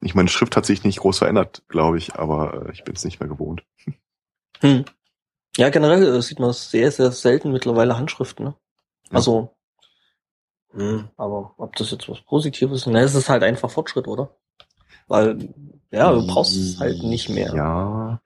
[0.00, 3.04] ich meine Schrift hat sich nicht groß verändert, glaube ich, aber äh, ich bin es
[3.04, 3.64] nicht mehr gewohnt.
[4.60, 4.84] Hm.
[5.56, 8.44] Ja, generell äh, sieht man sehr, sehr selten mittlerweile Handschriften.
[8.46, 8.54] Ne?
[9.10, 9.56] Also
[10.72, 14.36] hm, aber ob das jetzt was Positives ist, ne, es ist halt einfach Fortschritt, oder?
[15.08, 15.52] Weil,
[15.90, 17.52] ja, du brauchst es halt nicht mehr.
[17.54, 18.22] Ja.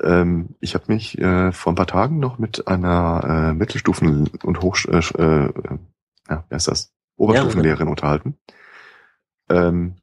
[0.00, 4.60] Ähm, ich habe mich äh, vor ein paar Tagen noch mit einer äh, Mittelstufen- und
[4.60, 5.52] Hoch äh, äh,
[6.28, 6.92] ja, wer ist das?
[7.16, 8.38] Oberstufenlehrerin ja, unterhalten.
[9.48, 9.96] Ähm,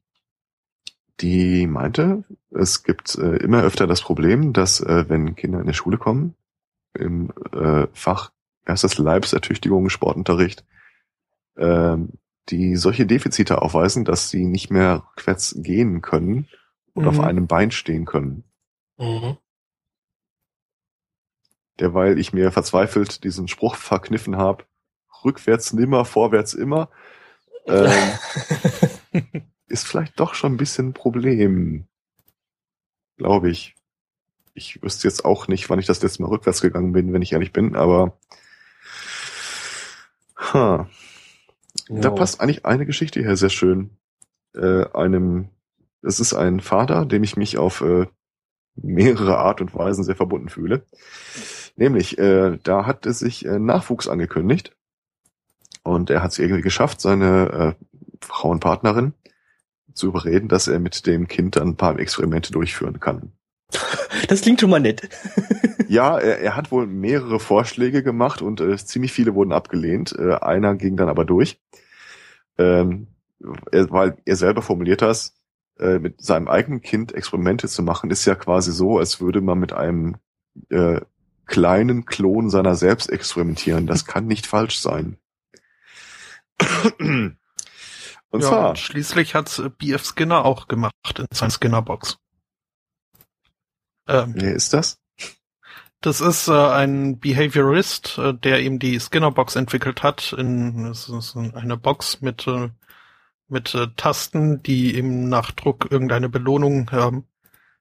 [1.19, 5.73] die meinte, es gibt äh, immer öfter das Problem, dass äh, wenn Kinder in die
[5.73, 6.35] Schule kommen,
[6.93, 8.31] im äh, Fach,
[8.65, 10.65] erst das Leibsertüchtigung, Sportunterricht,
[11.57, 12.13] ähm,
[12.49, 16.47] die solche Defizite aufweisen, dass sie nicht mehr rückwärts gehen können
[16.93, 17.09] und mhm.
[17.09, 18.43] auf einem Bein stehen können.
[18.97, 19.37] Mhm.
[21.81, 24.65] Derweil ich mir verzweifelt diesen Spruch verkniffen habe,
[25.25, 26.89] rückwärts nimmer, vorwärts immer,
[27.65, 27.91] ähm,
[29.67, 31.87] ist vielleicht doch schon ein bisschen ein Problem.
[33.17, 33.75] Glaube ich.
[34.53, 37.33] Ich wüsste jetzt auch nicht, wann ich das letzte Mal rückwärts gegangen bin, wenn ich
[37.33, 38.17] ehrlich bin, aber
[40.53, 40.85] huh.
[41.89, 43.97] Da passt eigentlich eine Geschichte her sehr schön.
[44.53, 45.49] Äh, einem,
[46.03, 48.05] es ist ein Vater, dem ich mich auf äh,
[48.75, 50.85] mehrere Art und Weisen sehr verbunden fühle.
[51.75, 54.75] Nämlich, äh, da hat es sich äh, Nachwuchs angekündigt
[55.83, 57.85] und er hat es irgendwie geschafft, seine äh,
[58.21, 59.13] Frau und Partnerin
[59.93, 63.31] zu überreden, dass er mit dem Kind dann ein paar Experimente durchführen kann.
[64.27, 65.09] Das klingt schon mal nett.
[65.87, 70.13] ja, er, er hat wohl mehrere Vorschläge gemacht und äh, ziemlich viele wurden abgelehnt.
[70.17, 71.59] Äh, einer ging dann aber durch
[72.57, 73.07] ähm,
[73.71, 75.33] er, weil er selber formuliert das,
[75.79, 79.59] äh, mit seinem eigenen Kind Experimente zu machen, ist ja quasi so, als würde man
[79.59, 80.17] mit einem
[80.69, 81.01] äh,
[81.51, 83.85] kleinen Klon seiner selbst experimentieren.
[83.85, 85.17] Das kann nicht falsch sein.
[87.09, 87.37] und
[88.31, 88.69] ja, zwar.
[88.69, 92.17] Und schließlich hat's äh, BF Skinner auch gemacht in seiner Skinner-Box.
[94.07, 94.97] Ähm, Wer ist das?
[95.99, 100.33] Das ist äh, ein Behaviorist, äh, der eben die Skinner-Box entwickelt hat.
[100.33, 102.69] In, es ist eine Box mit, äh,
[103.49, 107.11] mit äh, Tasten, die eben nach Druck irgendeine Belohnung äh,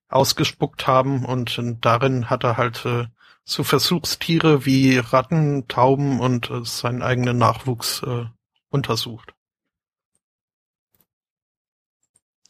[0.09, 1.25] ausgespuckt haben.
[1.25, 3.07] Und äh, darin hat er halt äh,
[3.51, 8.27] so Versuchstiere wie Ratten, Tauben und äh, seinen eigenen Nachwuchs äh,
[8.69, 9.35] untersucht.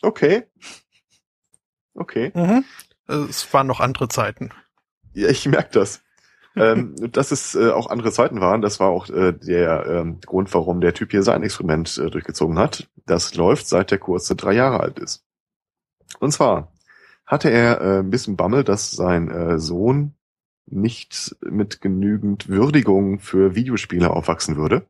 [0.02, 0.44] Okay.
[1.94, 2.32] Okay.
[2.34, 2.64] Mhm.
[3.06, 4.50] Es waren noch andere Zeiten.
[5.14, 6.02] Ja, ich merke das.
[6.54, 10.52] ähm, dass es äh, auch andere Zeiten waren, das war auch äh, der ähm, Grund,
[10.52, 12.88] warum der Typ hier sein Experiment äh, durchgezogen hat.
[13.06, 15.24] Das läuft seit der Kurze drei Jahre alt ist.
[16.18, 16.72] Und zwar
[17.24, 20.14] hatte er äh, ein bisschen Bammel, dass sein äh, Sohn
[20.72, 24.86] nicht mit genügend Würdigung für Videospiele aufwachsen würde.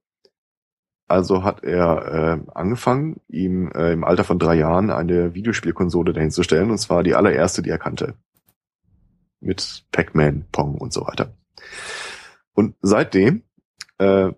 [1.08, 6.70] Also hat er äh, angefangen, ihm äh, im Alter von drei Jahren eine Videospielkonsole dahinzustellen,
[6.70, 8.14] und zwar die allererste, die er kannte
[9.40, 11.34] mit Pac-Man, Pong und so weiter.
[12.52, 13.42] Und seitdem
[13.98, 14.32] äh,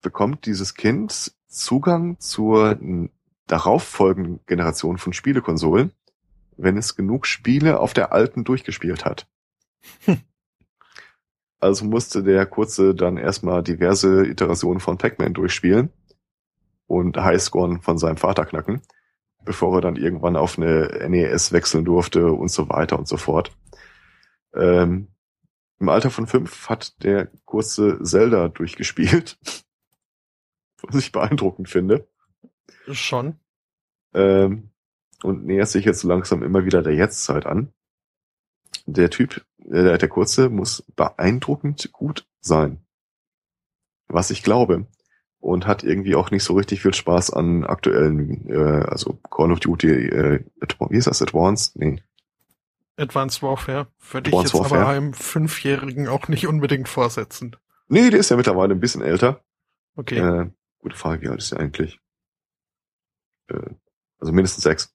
[0.00, 2.78] bekommt dieses Kind Zugang zur
[3.46, 5.92] darauffolgenden Generation von Spielekonsolen,
[6.56, 9.28] wenn es genug Spiele auf der alten durchgespielt hat.
[11.60, 15.90] Also musste der Kurze dann erstmal diverse Iterationen von Pac-Man durchspielen
[16.86, 18.82] und Highscoren von seinem Vater knacken,
[19.44, 23.56] bevor er dann irgendwann auf eine NES wechseln durfte und so weiter und so fort.
[24.54, 25.08] Ähm,
[25.80, 29.38] Im Alter von fünf hat der kurze Zelda durchgespielt.
[30.82, 32.06] Was ich beeindruckend finde.
[32.90, 33.36] Schon.
[34.12, 34.70] Ähm,
[35.22, 37.72] und nähert sich jetzt langsam immer wieder der Jetztzeit an.
[38.86, 42.84] Der Typ, äh, der kurze, muss beeindruckend gut sein.
[44.08, 44.86] Was ich glaube.
[45.38, 49.60] Und hat irgendwie auch nicht so richtig viel Spaß an aktuellen, äh, also Call of
[49.60, 50.44] Duty, äh,
[50.88, 51.76] wie ist das, Advanced?
[51.76, 52.02] Nee.
[52.96, 54.82] Advanced Warfare würde ich jetzt Warfare.
[54.82, 57.56] aber einem Fünfjährigen auch nicht unbedingt vorsetzen.
[57.88, 59.44] Nee, der ist ja mittlerweile ein bisschen älter.
[59.96, 60.18] Okay.
[60.18, 62.00] Äh, gute Frage, wie alt ist der eigentlich?
[63.48, 63.70] Äh,
[64.18, 64.94] also mindestens sechs.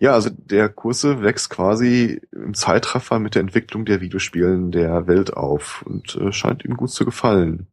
[0.00, 5.36] Ja, also der Kurse wächst quasi im Zeitraffer mit der Entwicklung der Videospielen der Welt
[5.36, 7.66] auf und äh, scheint ihm gut zu gefallen.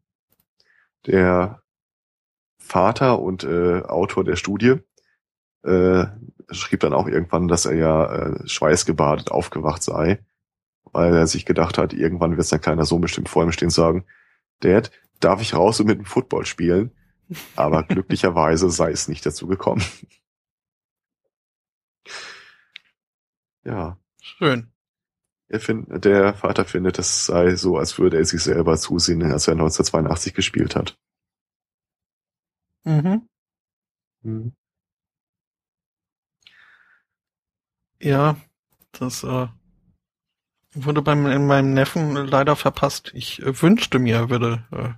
[1.05, 1.61] Der
[2.57, 4.77] Vater und äh, Autor der Studie
[5.61, 6.05] äh,
[6.49, 10.17] schrieb dann auch irgendwann, dass er ja äh, schweißgebadet aufgewacht sei,
[10.91, 13.71] weil er sich gedacht hat, irgendwann wird sein kleiner Sohn bestimmt vor ihm stehen und
[13.71, 14.05] sagen,
[14.61, 14.89] Dad,
[15.19, 16.89] darf ich raus und mit dem Football spielen?
[17.55, 19.83] Aber glücklicherweise sei es nicht dazu gekommen.
[23.65, 23.97] Ja.
[24.21, 24.71] Schön.
[25.47, 29.47] Er find, der Vater findet, es sei so, als würde er sich selber zusehen, als
[29.47, 30.97] er 1982 gespielt hat.
[32.83, 33.27] Mhm.
[34.23, 34.55] Hm.
[38.01, 38.37] Ja,
[38.91, 39.47] das äh,
[40.73, 43.11] wurde beim in meinem Neffen leider verpasst.
[43.13, 44.89] Ich äh, wünschte mir, er würde äh,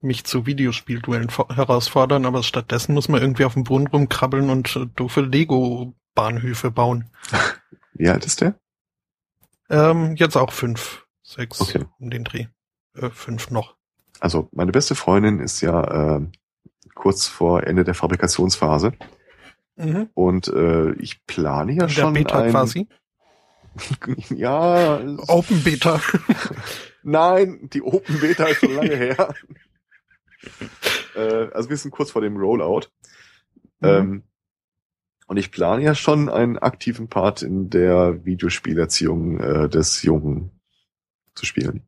[0.00, 4.86] mich zu Videospielduellen herausfordern, aber stattdessen muss man irgendwie auf dem Boden rumkrabbeln und äh,
[4.94, 7.10] doofe Lego-Bahnhöfe bauen.
[7.98, 8.54] Wie alt ist der?
[9.70, 11.84] Ähm, jetzt auch fünf, sechs Okay.
[11.98, 12.46] um den Dreh.
[12.94, 13.76] Äh, fünf noch.
[14.20, 16.20] Also meine beste Freundin ist ja äh,
[16.94, 18.92] kurz vor Ende der Fabrikationsphase
[19.76, 20.08] Mhm.
[20.14, 22.88] und äh, ich plane ja In der schon Beta ein, quasi.
[24.30, 24.98] ja,
[25.28, 26.00] Open Beta.
[27.04, 29.34] Nein, die Open Beta ist schon lange her.
[31.14, 32.88] äh, also wir sind kurz vor dem Rollout.
[33.80, 33.88] Mhm.
[33.88, 34.22] Ähm,
[35.28, 40.58] und ich plane ja schon einen aktiven Part in der Videospielerziehung äh, des Jungen
[41.34, 41.86] zu spielen.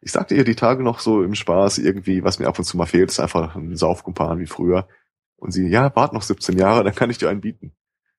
[0.00, 2.76] Ich sagte ihr die Tage noch so im Spaß irgendwie, was mir ab und zu
[2.76, 4.88] mal fehlt, ist einfach ein Saufkumpan wie früher.
[5.36, 7.72] Und sie, ja, wart noch 17 Jahre, dann kann ich dir einen bieten.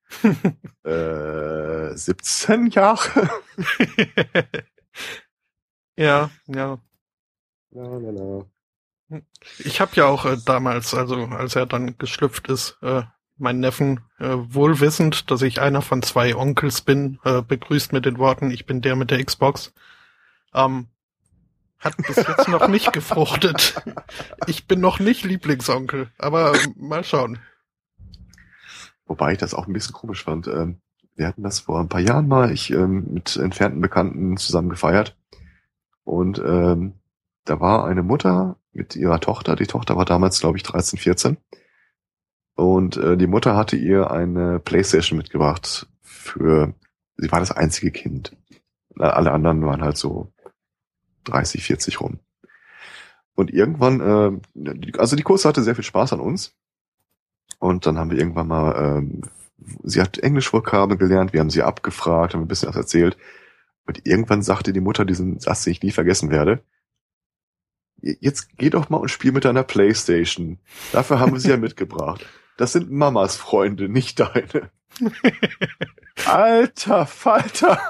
[0.83, 3.29] äh, 17 Jahre?
[5.97, 6.79] ja, ja.
[7.71, 8.45] la, la, la.
[9.59, 13.03] Ich habe ja auch äh, damals, also als er dann geschlüpft ist, äh,
[13.37, 18.17] meinen Neffen äh, wohlwissend, dass ich einer von zwei Onkels bin, äh, begrüßt mit den
[18.17, 19.73] Worten, ich bin der mit der Xbox.
[20.53, 20.87] Ähm,
[21.79, 23.75] hat bis jetzt noch nicht gefruchtet.
[24.47, 27.39] Ich bin noch nicht Lieblingsonkel, aber äh, mal schauen.
[29.05, 30.47] Wobei ich das auch ein bisschen komisch fand.
[30.47, 30.79] Ähm,
[31.15, 35.17] wir hatten das vor ein paar Jahren mal, ich ähm, mit entfernten Bekannten zusammen gefeiert.
[36.03, 36.93] Und ähm,
[37.45, 39.55] da war eine Mutter mit ihrer Tochter.
[39.55, 41.37] Die Tochter war damals, glaube ich, 13, 14.
[42.55, 46.73] Und äh, die Mutter hatte ihr eine Playstation mitgebracht für,
[47.17, 48.35] sie war das einzige Kind.
[48.95, 50.31] Alle anderen waren halt so
[51.25, 52.19] 30, 40 rum.
[53.35, 56.55] Und irgendwann, äh, also die Kurse hatte sehr viel Spaß an uns.
[57.59, 59.21] Und dann haben wir irgendwann mal, ähm,
[59.83, 63.17] sie hat Englischvokabeln gelernt, wir haben sie abgefragt, haben ein bisschen was erzählt.
[63.87, 66.63] Und irgendwann sagte die Mutter diesen Satz, den ich nie vergessen werde.
[68.01, 70.59] Jetzt geh doch mal und spiel mit deiner Playstation.
[70.91, 72.25] Dafür haben wir sie ja mitgebracht.
[72.57, 74.71] Das sind Mamas Freunde, nicht deine.
[76.25, 77.89] Alter Falter.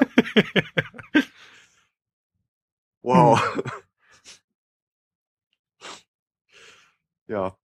[3.02, 3.42] Wow.
[7.28, 7.58] Ja,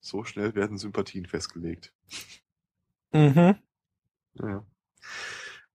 [0.00, 1.92] so schnell werden Sympathien festgelegt.
[3.12, 3.56] Mhm.
[4.34, 4.66] Ja.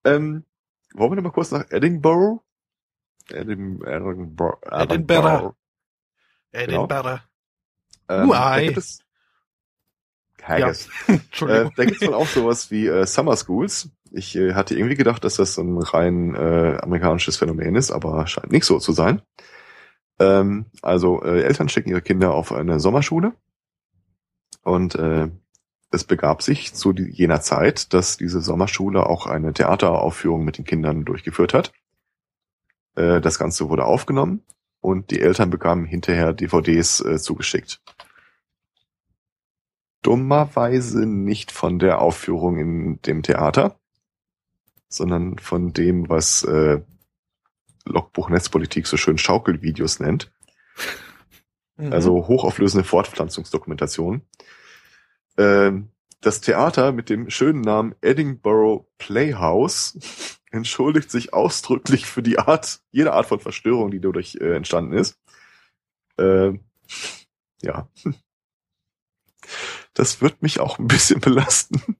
[0.04, 0.46] Ähm,
[0.94, 2.44] wollen wir noch mal kurz nach Edinburgh?
[3.30, 4.60] Edim, Edinburgh.
[4.70, 5.56] Edinburgh.
[6.52, 6.84] Genau.
[6.86, 7.22] Edinburgh.
[8.10, 8.66] Ähm, da Uai.
[8.66, 9.00] gibt es,
[10.44, 10.90] Haggis.
[11.08, 11.68] Entschuldigung.
[11.68, 13.90] Äh, da gibt es dann auch sowas wie äh, Summer Schools.
[14.12, 18.26] Ich äh, hatte irgendwie gedacht, dass das so ein rein äh, amerikanisches Phänomen ist, aber
[18.28, 19.22] scheint nicht so zu sein.
[20.20, 23.34] Ähm, also äh, Eltern schicken ihre Kinder auf eine Sommerschule
[24.64, 25.30] und äh,
[25.92, 31.06] es begab sich zu jener Zeit, dass diese Sommerschule auch eine Theateraufführung mit den Kindern
[31.06, 31.72] durchgeführt hat.
[32.96, 34.44] Äh, das Ganze wurde aufgenommen
[34.82, 37.82] und die Eltern bekamen hinterher DVDs äh, zugeschickt
[40.02, 43.80] dummerweise nicht von der Aufführung in dem Theater,
[44.88, 46.82] sondern von dem, was äh,
[47.86, 50.32] Logbuch Netzpolitik so schön Schaukelvideos nennt.
[51.78, 51.94] Mhm.
[51.94, 54.22] Also hochauflösende Fortpflanzungsdokumentation.
[55.38, 55.90] Ähm,
[56.22, 59.98] das Theater mit dem schönen Namen Edinburgh Playhouse
[60.52, 65.18] entschuldigt sich ausdrücklich für die Art, jede Art von Verstörung, die dadurch äh, entstanden ist.
[66.18, 66.62] Ähm,
[67.62, 67.88] ja.
[70.00, 71.98] Das wird mich auch ein bisschen belasten.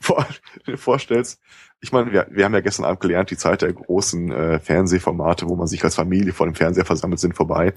[0.00, 1.38] Vor allem, wenn du dir vorstellst,
[1.82, 5.46] ich meine, wir, wir haben ja gestern Abend gelernt, die Zeit der großen äh, Fernsehformate,
[5.46, 7.74] wo man sich als Familie vor dem Fernseher versammelt, sind vorbei.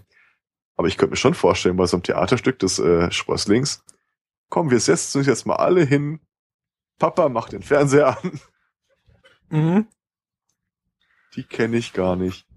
[0.77, 3.83] Aber ich könnte mir schon vorstellen, bei so einem Theaterstück des äh, Sprösslings,
[4.47, 6.21] komm, wir setzen uns jetzt mal alle hin.
[6.97, 8.39] Papa macht den Fernseher an.
[9.49, 9.87] Mhm.
[11.35, 12.47] Die kenne ich gar nicht.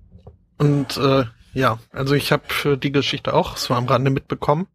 [0.59, 1.25] Und äh,
[1.55, 4.69] ja, also ich habe die Geschichte auch so am Rande mitbekommen.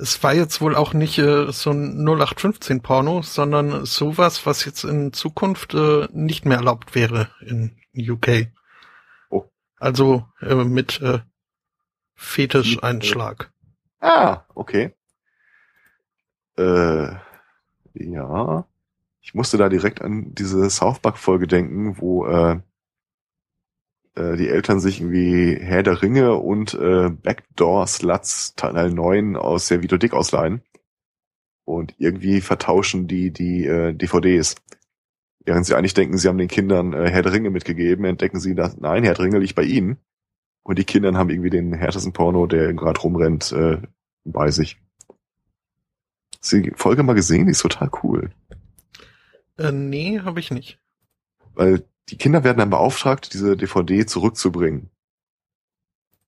[0.00, 4.84] Es war jetzt wohl auch nicht äh, so ein 0815 Porno, sondern sowas, was jetzt
[4.84, 8.48] in Zukunft äh, nicht mehr erlaubt wäre in UK.
[9.28, 9.44] Oh.
[9.76, 11.18] Also äh, mit äh,
[12.14, 13.52] Fetischeinschlag.
[14.00, 14.94] Ah, okay.
[16.56, 17.08] Äh,
[17.94, 18.66] ja.
[19.20, 22.60] Ich musste da direkt an diese South Park-Folge denken, wo äh,
[24.14, 29.68] äh, die Eltern sich irgendwie Herr der Ringe und äh, Backdoor Sluts Teil 9 aus
[29.68, 30.62] der Videothek ausleihen.
[31.64, 34.56] Und irgendwie vertauschen die die äh, DVDs.
[35.44, 38.54] Während sie eigentlich denken, sie haben den Kindern äh, Herr der Ringe mitgegeben, entdecken sie,
[38.54, 39.98] dass nein, Herr der Ringe liegt bei ihnen.
[40.62, 43.78] Und die Kinder haben irgendwie den härtesten Porno, der gerade rumrennt, äh,
[44.24, 44.78] bei sich.
[46.40, 47.46] Hast du die Folge mal gesehen?
[47.46, 48.30] Die ist total cool.
[49.58, 50.78] Äh, nee, habe ich nicht.
[51.54, 54.90] Weil die Kinder werden dann beauftragt, diese DVD zurückzubringen.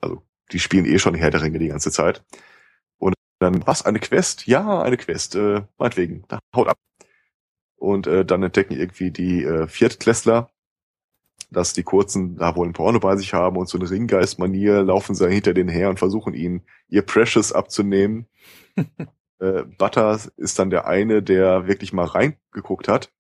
[0.01, 0.23] Also,
[0.53, 2.25] die spielen eh schon Herr der Ringe die ganze Zeit.
[2.99, 4.47] Und dann, was, eine Quest?
[4.47, 6.79] Ja, eine Quest, äh, meinetwegen, da, haut ab.
[7.77, 10.51] Und äh, dann entdecken irgendwie die äh, Viertklässler,
[11.51, 15.15] dass die Kurzen da wohl ein Porno bei sich haben und so eine Ringgeist-Manier laufen
[15.15, 18.27] sie hinter denen her und versuchen ihnen ihr Precious abzunehmen.
[19.41, 23.11] äh, Butter ist dann der eine, der wirklich mal reingeguckt hat.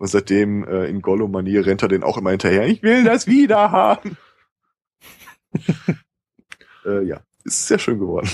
[0.00, 2.66] Und seitdem äh, in Gollum-Manier rennt er den auch immer hinterher.
[2.66, 4.16] Ich will das wieder haben.
[6.86, 8.26] äh, ja, ist sehr schön geworden.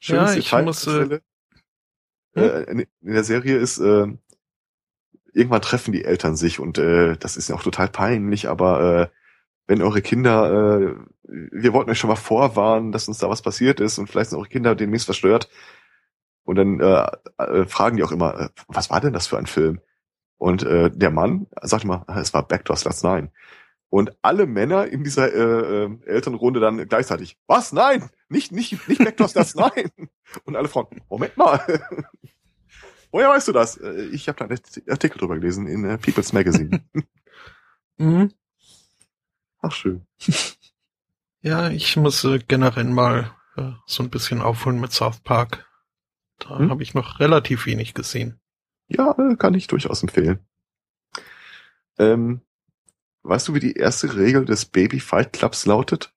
[0.00, 1.20] Schönes ja, ich Detail muss, äh,
[2.34, 4.08] äh, in, in der Serie ist, äh,
[5.32, 9.08] irgendwann treffen die Eltern sich und äh, das ist ja auch total peinlich, aber äh,
[9.68, 13.78] wenn eure Kinder, äh, wir wollten euch schon mal vorwarnen, dass uns da was passiert
[13.78, 15.48] ist und vielleicht sind eure Kinder demnächst verstört.
[16.44, 17.06] Und dann äh,
[17.42, 19.80] äh, fragen die auch immer, äh, was war denn das für ein Film?
[20.36, 23.30] Und äh, der Mann sagt immer, ah, es war Backdoors Last Nine.
[23.88, 27.72] Und alle Männer in dieser äh, äh, Elternrunde dann gleichzeitig, was?
[27.72, 29.90] Nein, nicht, nicht, nicht Backdoors Last Nine.
[30.44, 31.60] Und alle Frauen, Moment mal.
[33.12, 33.76] Woher weißt du das?
[33.76, 34.58] Äh, ich habe da einen
[34.88, 36.84] Artikel drüber gelesen in äh, People's Magazine.
[37.96, 38.32] mhm.
[39.62, 40.04] Ach schön.
[41.40, 45.66] Ja, ich muss äh, generell mal äh, so ein bisschen aufholen mit South Park.
[46.38, 46.70] Da hm?
[46.70, 48.40] habe ich noch relativ wenig gesehen.
[48.88, 50.40] Ja, kann ich durchaus empfehlen.
[51.98, 52.42] Ähm,
[53.22, 56.12] weißt du, wie die erste Regel des Baby Fight Clubs lautet?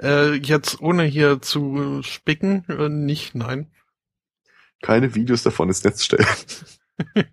[0.00, 3.70] Äh, jetzt ohne hier zu spicken, äh, nicht, nein
[4.84, 6.26] keine Videos davon ins Netz stellen.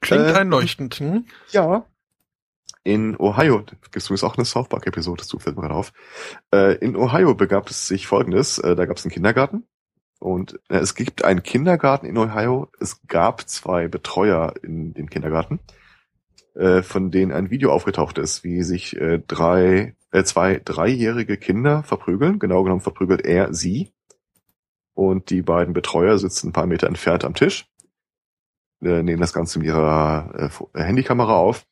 [0.00, 1.26] Klingt äh, einleuchtend, hm?
[1.52, 1.86] Ja.
[2.84, 5.92] In Ohio, gibt es übrigens auch eine South Park-Episode, das fällt mir gerade auf.
[6.80, 9.68] In Ohio begab es sich folgendes, äh, da gab es einen Kindergarten
[10.18, 15.60] und äh, es gibt einen Kindergarten in Ohio, es gab zwei Betreuer in dem Kindergarten,
[16.54, 18.98] äh, von denen ein Video aufgetaucht ist, wie sich
[19.28, 19.94] drei,
[20.24, 23.92] zwei dreijährige Kinder verprügeln, genau genommen verprügelt er sie.
[24.94, 27.66] Und die beiden Betreuer sitzen ein paar Meter entfernt am Tisch,
[28.80, 31.64] nehmen das Ganze mit ihrer Handykamera auf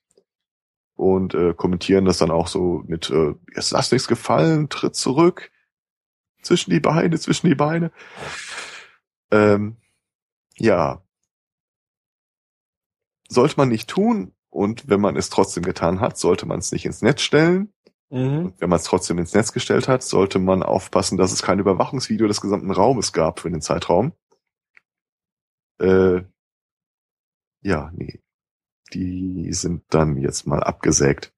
[1.00, 5.50] und äh, kommentieren das dann auch so mit, äh, ist das nichts gefallen, tritt zurück,
[6.42, 7.90] zwischen die Beine, zwischen die Beine.
[9.30, 9.78] Ähm,
[10.56, 11.02] ja.
[13.28, 16.84] Sollte man nicht tun und wenn man es trotzdem getan hat, sollte man es nicht
[16.84, 17.72] ins Netz stellen.
[18.10, 18.52] Mhm.
[18.58, 22.26] Wenn man es trotzdem ins Netz gestellt hat, sollte man aufpassen, dass es kein Überwachungsvideo
[22.26, 24.12] des gesamten Raumes gab für den Zeitraum.
[25.78, 26.24] Äh,
[27.62, 28.20] ja, nee.
[28.92, 31.32] Die sind dann jetzt mal abgesägt.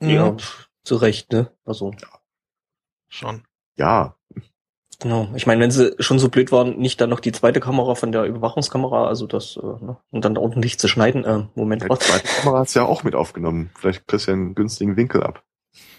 [0.00, 0.38] Ja, mhm.
[0.84, 1.50] zu Recht, ne?
[1.64, 1.92] Also.
[2.00, 2.08] Ja.
[3.08, 3.44] Schon.
[3.76, 4.16] Ja.
[5.00, 5.28] Genau.
[5.34, 8.12] Ich meine, wenn sie schon so blöd waren, nicht dann noch die zweite Kamera von
[8.12, 9.96] der Überwachungskamera, also das, äh, ne?
[10.10, 11.24] und dann ordentlich zu schneiden.
[11.24, 11.82] Äh, Moment.
[11.82, 13.70] Ja, die zweite Kamera hat's ja auch mit aufgenommen.
[13.76, 15.44] Vielleicht kriegst du ja einen günstigen Winkel ab.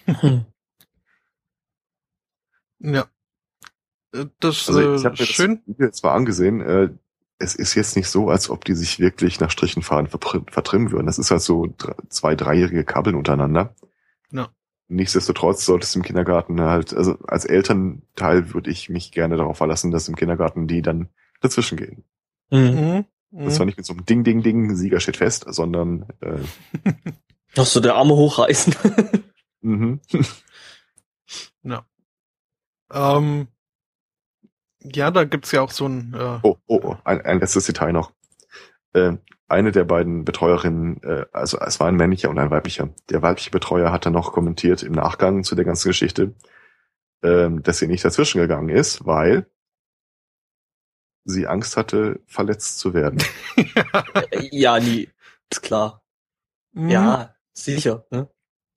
[2.80, 3.06] Ja.
[4.14, 5.62] Äh, das also ich, ich äh, schön.
[5.66, 6.90] Das Video zwar angesehen, äh,
[7.38, 11.06] es ist jetzt nicht so, als ob die sich wirklich nach Strichenfaden vertrimmen würden.
[11.06, 11.74] Das ist halt so
[12.10, 13.76] zwei, dreijährige Kabeln untereinander.
[14.32, 14.50] Ja.
[14.88, 19.92] Nichtsdestotrotz sollte es im Kindergarten halt, also als Elternteil würde ich mich gerne darauf verlassen,
[19.92, 21.10] dass im Kindergarten die dann
[21.42, 22.04] dazwischen gehen.
[22.52, 23.06] Mhm.
[23.32, 23.46] Mhm.
[23.46, 26.40] Das war nicht mit so einem Ding, Ding, Ding, Sieger steht fest, sondern äh,
[27.58, 28.76] Noch so der Arme hochreißen.
[29.62, 30.00] Mhm.
[31.64, 31.88] ja.
[32.94, 33.48] Ähm,
[34.94, 36.14] ja, da gibt's ja auch so ein.
[36.14, 38.12] Äh oh, oh, oh, ein, ein letztes Detail noch.
[38.94, 39.18] Äh,
[39.48, 42.90] eine der beiden Betreuerinnen, äh, also es war ein männlicher und ein weiblicher.
[43.10, 46.34] Der weibliche Betreuer hat dann noch kommentiert im Nachgang zu der ganzen Geschichte,
[47.22, 49.48] äh, dass sie nicht dazwischen gegangen ist, weil
[51.26, 53.22] sie Angst hatte, verletzt zu werden.
[54.52, 55.10] ja, nie.
[55.52, 56.04] Ist klar.
[56.74, 56.90] Mhm.
[56.90, 58.06] Ja, sicher.
[58.12, 58.30] Ne?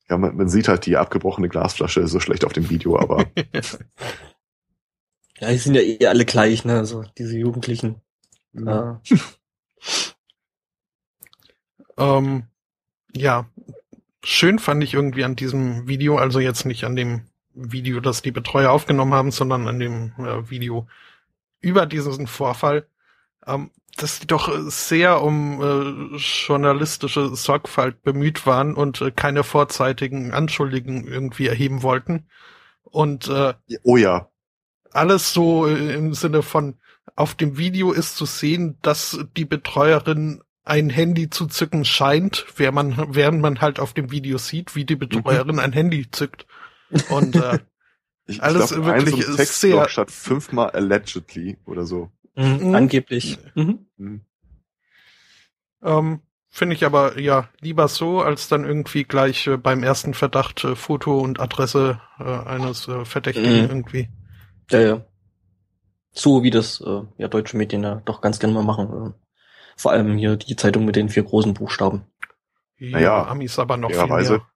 [0.08, 3.26] Ja, man, man sieht halt die abgebrochene Glasflasche so schlecht auf dem Video, aber.
[5.40, 6.84] ja, die sind ja eh alle gleich, ne?
[6.84, 8.00] So, diese Jugendlichen.
[8.52, 9.00] Ja.
[11.96, 12.44] ähm,
[13.14, 13.48] ja.
[14.24, 17.22] Schön fand ich irgendwie an diesem Video, also jetzt nicht an dem
[17.54, 20.88] Video, das die Betreuer aufgenommen haben, sondern an dem äh, Video
[21.60, 22.86] über diesen Vorfall,
[23.46, 30.32] ähm, dass die doch sehr um äh, journalistische Sorgfalt bemüht waren und äh, keine vorzeitigen
[30.32, 32.26] Anschuldigungen irgendwie erheben wollten.
[32.84, 34.27] Und äh, oh ja.
[34.92, 36.76] Alles so äh, im Sinne von,
[37.16, 42.74] auf dem Video ist zu sehen, dass die Betreuerin ein Handy zu zücken scheint, während
[42.74, 45.60] man, während man halt auf dem Video sieht, wie die Betreuerin mhm.
[45.60, 46.46] ein Handy zückt.
[47.08, 47.58] Und äh,
[48.26, 52.10] ich, alles ich glaub, wirklich so sehr statt fünfmal allegedly oder so.
[52.36, 53.38] Mhm, angeblich.
[53.54, 53.86] Mhm.
[53.96, 54.20] mhm.
[55.82, 56.20] Ähm,
[56.50, 60.74] Finde ich aber ja lieber so, als dann irgendwie gleich äh, beim ersten Verdacht äh,
[60.76, 63.68] Foto und Adresse äh, eines äh, Verdächtigen mhm.
[63.68, 64.08] irgendwie.
[64.70, 65.04] Ja, ja.
[66.12, 68.88] So wie das äh, ja deutsche Medien ja doch ganz gerne mal machen.
[68.88, 69.12] Äh,
[69.76, 72.04] vor allem hier die Zeitung mit den vier großen Buchstaben.
[72.78, 74.28] Ja, naja, Amis aber noch fairerweise.
[74.28, 74.46] viel mehr.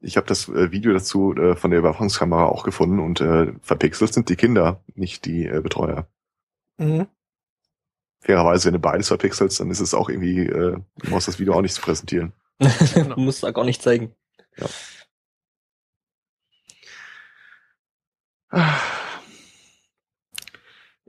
[0.00, 4.12] Ich habe das äh, Video dazu äh, von der Überwachungskamera auch gefunden und äh, verpixelt
[4.12, 6.08] sind die Kinder, nicht die äh, Betreuer.
[6.78, 7.06] Mhm
[8.22, 11.54] fairerweise, wenn du beides verpixelst, dann ist es auch irgendwie, äh, du brauchst das Video
[11.54, 12.32] auch nicht zu präsentieren.
[12.58, 14.14] du musst da gar nicht zeigen.
[14.56, 14.68] Ja.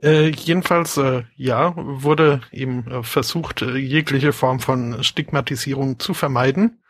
[0.04, 6.82] Äh, jedenfalls, äh, ja, wurde eben äh, versucht, äh, jegliche Form von Stigmatisierung zu vermeiden.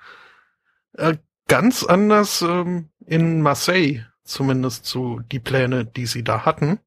[0.94, 6.80] Äh, ganz anders ähm, in Marseille, zumindest so die Pläne, die sie da hatten.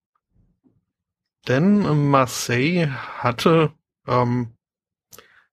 [1.48, 2.90] Denn Marseille
[3.20, 3.72] hatte
[4.06, 4.52] ähm,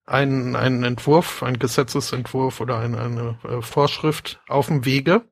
[0.06, 5.22] einen, einen Entwurf, einen Gesetzesentwurf oder eine, eine Vorschrift auf dem Wege,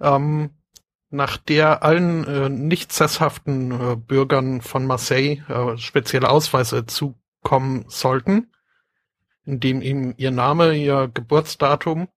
[0.00, 0.54] ähm,
[1.12, 8.50] nach der allen äh, nicht sesshaften äh, Bürgern von Marseille äh, spezielle Ausweise zukommen sollten,
[9.44, 12.08] indem ihm ihr Name, ihr Geburtsdatum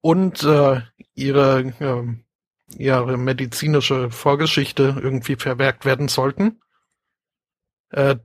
[0.00, 0.80] und äh,
[1.14, 2.14] ihre äh,
[2.76, 6.60] ihre medizinische Vorgeschichte irgendwie verwerkt werden sollten.
[7.90, 8.16] Äh,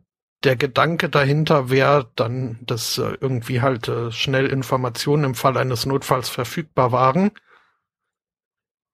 [0.44, 5.86] der Gedanke dahinter wäre dann, dass äh, irgendwie halt äh, schnell Informationen im Fall eines
[5.86, 7.32] Notfalls verfügbar waren.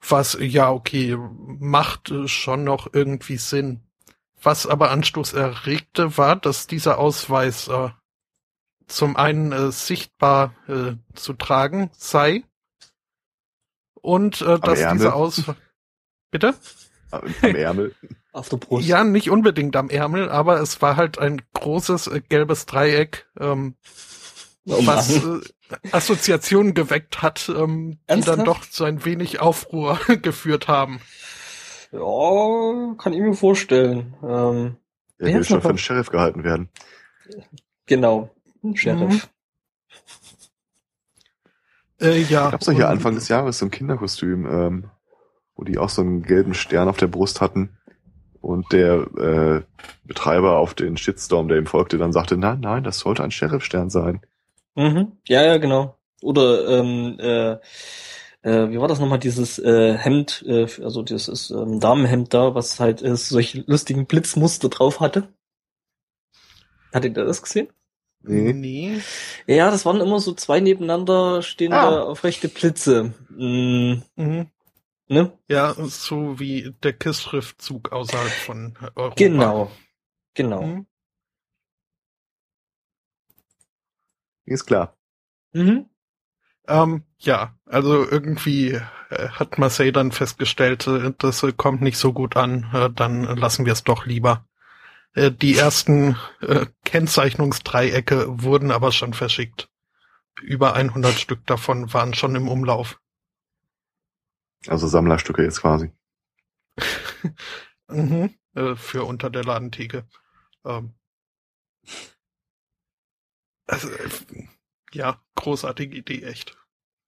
[0.08, 1.18] Was ja okay
[1.60, 3.82] macht äh, schon noch irgendwie Sinn.
[4.42, 7.90] Was aber Anstoß erregte, war, dass dieser Ausweis äh,
[8.88, 12.44] zum einen äh, sichtbar äh, zu tragen sei
[13.96, 14.98] und äh, dass Ärmel.
[14.98, 15.44] diese Aus...
[16.32, 16.56] Bitte?
[17.12, 17.96] Am Ärmel.
[18.32, 18.88] Auf der Brust.
[18.88, 23.76] Ja, nicht unbedingt am Ärmel, aber es war halt ein großes äh, gelbes Dreieck, ähm,
[24.70, 25.40] oh was äh,
[25.92, 31.00] Assoziationen geweckt hat, ähm, die dann doch zu ein wenig Aufruhr geführt haben.
[31.92, 34.16] Ja, kann ich mir vorstellen.
[34.24, 34.78] Ähm,
[35.18, 36.70] er will schon von Sheriff gehalten werden.
[37.86, 38.30] Genau,
[38.76, 39.10] Sheriff.
[39.10, 39.22] Mhm.
[42.02, 42.50] Äh, ja.
[42.52, 44.92] Gab's doch hier Anfang des Jahres so ein Kinderkostüm, ähm,
[45.56, 47.78] wo die auch so einen gelben Stern auf der Brust hatten.
[48.42, 49.62] Und der äh,
[50.06, 53.90] Betreiber auf den Shitstorm, der ihm folgte, dann sagte, nein, nein, das sollte ein Sheriffstern
[53.90, 54.22] sein.
[54.76, 55.18] Mhm.
[55.28, 55.98] Ja, ja, genau.
[56.22, 57.58] Oder ähm, äh,
[58.42, 62.80] äh, wie war das nochmal, dieses äh, Hemd, äh, also dieses ähm, Damenhemd da, was
[62.80, 65.34] halt äh, solche lustigen Blitzmuster drauf hatte.
[66.94, 67.70] Hattet ihr das gesehen?
[68.22, 68.54] Nee.
[68.54, 69.02] nee.
[69.48, 72.04] Ja, das waren immer so zwei nebeneinander stehende ah.
[72.04, 73.14] aufrechte Blitze.
[73.30, 74.04] Mhm.
[74.16, 74.48] Mhm.
[75.08, 75.32] Ne?
[75.48, 79.16] Ja, so wie der KISS-Schriftzug außerhalb von Europa.
[79.16, 79.72] Genau.
[80.36, 80.62] Genau.
[80.62, 80.86] Mhm.
[84.50, 84.98] Ist klar.
[85.54, 85.90] Mhm.
[86.68, 92.14] Ähm, ja, also irgendwie äh, hat Marseille dann festgestellt, äh, das äh, kommt nicht so
[92.14, 94.48] gut an, äh, dann lassen wir es doch lieber.
[95.14, 99.70] Äh, die ersten äh, Kennzeichnungsdreiecke wurden aber schon verschickt.
[100.42, 103.00] Über 100 Stück davon waren schon im Umlauf.
[104.68, 105.92] Also Sammlerstücke jetzt quasi.
[107.88, 108.36] mhm,
[108.76, 110.08] für unter der Ladentheke.
[110.66, 110.96] Ähm.
[113.70, 114.48] Also, äh,
[114.92, 116.58] ja, großartige Idee, echt.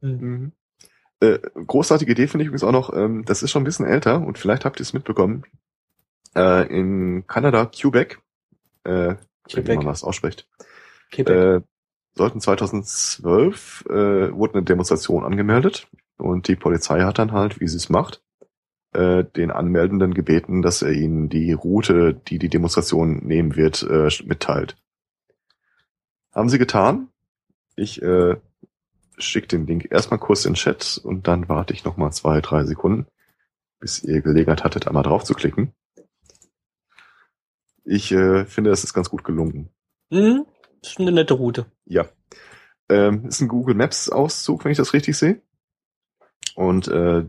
[0.02, 0.52] Mhm.
[1.20, 4.22] Äh, großartige Idee finde ich übrigens auch noch, ähm, das ist schon ein bisschen älter
[4.22, 5.44] und vielleicht habt ihr es mitbekommen
[6.36, 8.20] äh, in Kanada, Quebec,
[8.84, 9.16] äh,
[9.48, 9.68] Quebec.
[9.68, 10.48] wie man das ausspricht,
[11.12, 11.36] Quebec.
[11.36, 11.62] Äh,
[12.16, 13.94] sollten 2012 äh,
[14.34, 18.22] wurde eine Demonstration angemeldet und die Polizei hat dann halt, wie sie es macht,
[18.94, 24.10] äh, den Anmeldenden gebeten, dass er ihnen die Route, die die Demonstration nehmen wird, äh,
[24.26, 24.76] mitteilt.
[26.32, 27.10] Haben sie getan.
[27.76, 28.38] Ich äh,
[29.18, 32.64] schicke den Link erstmal kurz in den Chat und dann warte ich nochmal zwei, drei
[32.64, 33.08] Sekunden,
[33.80, 35.74] bis ihr Gelegenheit hattet, einmal drauf zu klicken.
[37.84, 39.70] Ich äh, finde, das ist ganz gut gelungen.
[40.10, 40.46] Mhm,
[40.82, 41.66] das ist eine nette Route.
[41.86, 42.06] Ja.
[42.90, 45.42] Ähm, ist ein Google Maps Auszug, wenn ich das richtig sehe.
[46.56, 47.26] Und äh,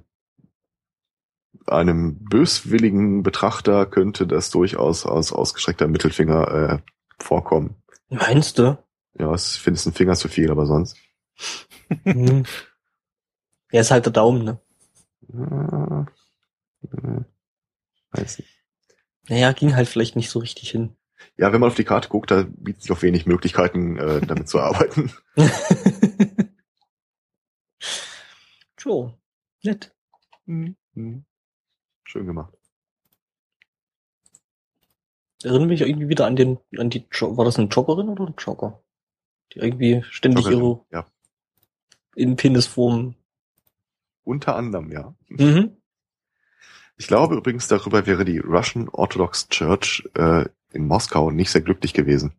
[1.67, 6.79] einem böswilligen Betrachter könnte das durchaus als ausgestreckter Mittelfinger äh,
[7.23, 7.77] vorkommen.
[8.09, 8.77] Meinst du?
[9.23, 10.97] Ja, ich finde es ein Finger zu viel, aber sonst.
[12.03, 12.43] Mhm.
[13.71, 14.59] Ja, ist halt der Daumen, ne?
[15.33, 16.07] Ja,
[18.11, 18.51] Weiß nicht.
[19.29, 20.97] Naja, ging halt vielleicht nicht so richtig hin.
[21.37, 24.49] Ja, wenn man auf die Karte guckt, da bietet sich auch wenig Möglichkeiten, äh, damit
[24.49, 25.13] zu arbeiten.
[28.77, 29.17] so,
[29.63, 29.95] nett.
[30.47, 31.25] Hm, hm.
[32.03, 32.53] Schön gemacht.
[35.45, 38.35] Erinnere mich irgendwie wieder an den, an die, Jo- war das eine Joggerin oder ein
[38.37, 38.82] Jogger?
[39.55, 41.07] Die irgendwie ständig ihre ja.
[42.15, 43.15] in Penisform.
[44.25, 45.15] Unter anderem, ja.
[45.29, 45.77] Mhm.
[46.97, 51.95] Ich glaube übrigens, darüber wäre die Russian Orthodox Church äh, in Moskau nicht sehr glücklich
[51.95, 52.33] gewesen.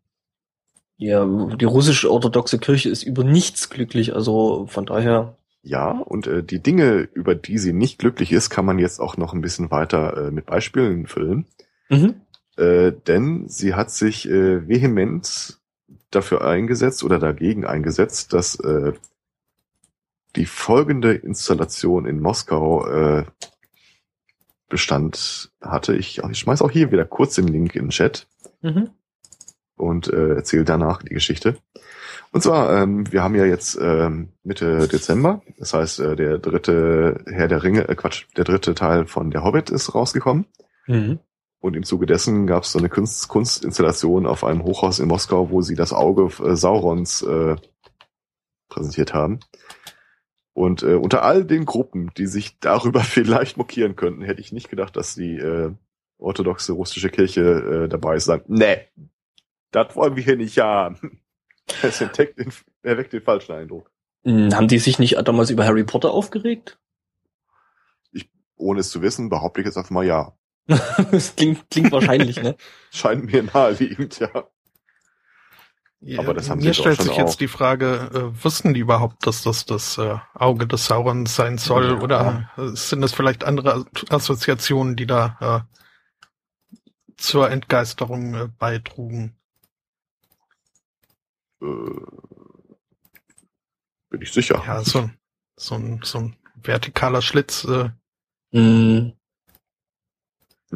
[0.97, 5.35] Ja, die russische orthodoxe Kirche ist über nichts glücklich, also von daher.
[5.63, 9.17] Ja, und äh, die Dinge, über die sie nicht glücklich ist, kann man jetzt auch
[9.17, 11.45] noch ein bisschen weiter äh, mit Beispielen füllen.
[11.89, 12.21] Mhm.
[12.57, 15.59] Äh, denn sie hat sich äh, vehement
[16.15, 18.93] dafür eingesetzt oder dagegen eingesetzt, dass äh,
[20.35, 23.25] die folgende Installation in Moskau äh,
[24.69, 25.95] Bestand hatte.
[25.95, 28.27] Ich, ich schmeiß auch hier wieder kurz den Link in den Chat
[28.61, 28.91] Mhm.
[29.75, 31.57] und äh, erzähle danach die Geschichte.
[32.31, 37.23] Und zwar, ähm, wir haben ja jetzt ähm, Mitte Dezember, das heißt, äh, der dritte
[37.27, 40.45] Herr der Ringe, äh, Quatsch, der dritte Teil von Der Hobbit ist rausgekommen.
[40.87, 41.19] Mhm.
[41.63, 45.49] Und im Zuge dessen gab es so eine Kunst, Kunstinstallation auf einem Hochhaus in Moskau,
[45.49, 47.55] wo sie das Auge äh, Saurons äh,
[48.67, 49.39] präsentiert haben.
[50.51, 54.69] Und äh, unter all den Gruppen, die sich darüber vielleicht mokieren könnten, hätte ich nicht
[54.69, 55.71] gedacht, dass die äh,
[56.17, 58.25] orthodoxe russische Kirche äh, dabei ist.
[58.25, 58.81] Sagen, nee,
[59.71, 61.21] das wollen wir hier nicht haben.
[61.81, 63.89] Das entdeckt den, erweckt den falschen Eindruck.
[64.25, 66.77] Hm, Haben die sich nicht damals über Harry Potter aufgeregt?
[68.57, 70.33] Ohne es zu wissen, behaupte ich jetzt einfach mal ja.
[71.11, 72.55] das klingt, klingt wahrscheinlich, ne?
[72.91, 74.29] Scheint mir naheliegend, ja.
[76.05, 77.37] Ja, Aber das haben sie Mir doch stellt schon sich jetzt auch.
[77.37, 81.91] die Frage, äh, wussten die überhaupt, dass das das äh, Auge des Saurons sein soll?
[81.91, 81.99] Ja.
[82.01, 86.73] Oder äh, sind es vielleicht andere Assoziationen, die da äh,
[87.15, 89.37] zur Entgeisterung äh, beitrugen?
[91.61, 91.65] Äh,
[94.09, 94.61] bin ich sicher.
[94.65, 95.17] Ja, so ein,
[95.55, 97.89] so ein, so ein vertikaler Schlitz, äh,
[98.51, 99.13] Hm, Ja,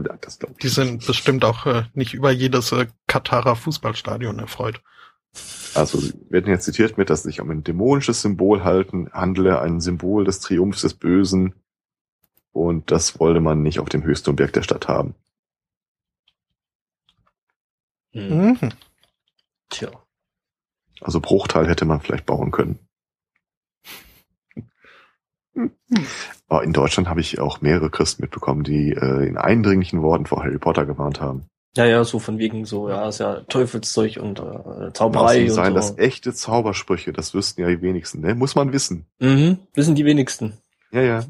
[0.04, 0.58] das glaub ich.
[0.58, 4.82] die sind bestimmt auch äh, nicht über jedes äh, Katarer Fußballstadion erfreut.
[5.74, 9.62] Also sie werden jetzt zitiert mit, dass es sich um ein dämonisches Symbol halten, handle,
[9.62, 11.54] ein Symbol des Triumphs des Bösen.
[12.52, 15.16] Und das wollte man nicht auf dem höchsten Berg der Stadt haben.
[18.14, 18.58] hm.
[18.60, 18.72] Mhm.
[19.70, 19.92] Tja.
[21.02, 22.80] Also Bruchteil hätte man vielleicht bauen können.
[26.48, 30.44] Aber in Deutschland habe ich auch mehrere Christen mitbekommen, die äh, in eindringlichen Worten vor
[30.44, 31.46] Harry Potter gewarnt haben.
[31.76, 35.74] Ja, ja, so von wegen so, ja, ist ja Teufelszeug und äh, Zauberei und seien
[35.74, 35.76] so.
[35.76, 38.34] das echte Zaubersprüche, das wüssten ja die wenigsten, ne?
[38.34, 39.06] Muss man wissen.
[39.20, 40.58] Mhm, wissen die wenigsten.
[40.92, 41.26] Ja, ja.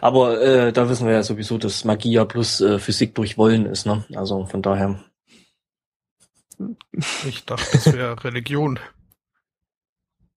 [0.00, 3.66] Aber äh, da wissen wir ja sowieso, dass Magie ja plus äh, Physik durch Wollen
[3.66, 4.04] ist, ne?
[4.14, 5.04] Also von daher.
[7.26, 8.78] Ich dachte, das wäre Religion.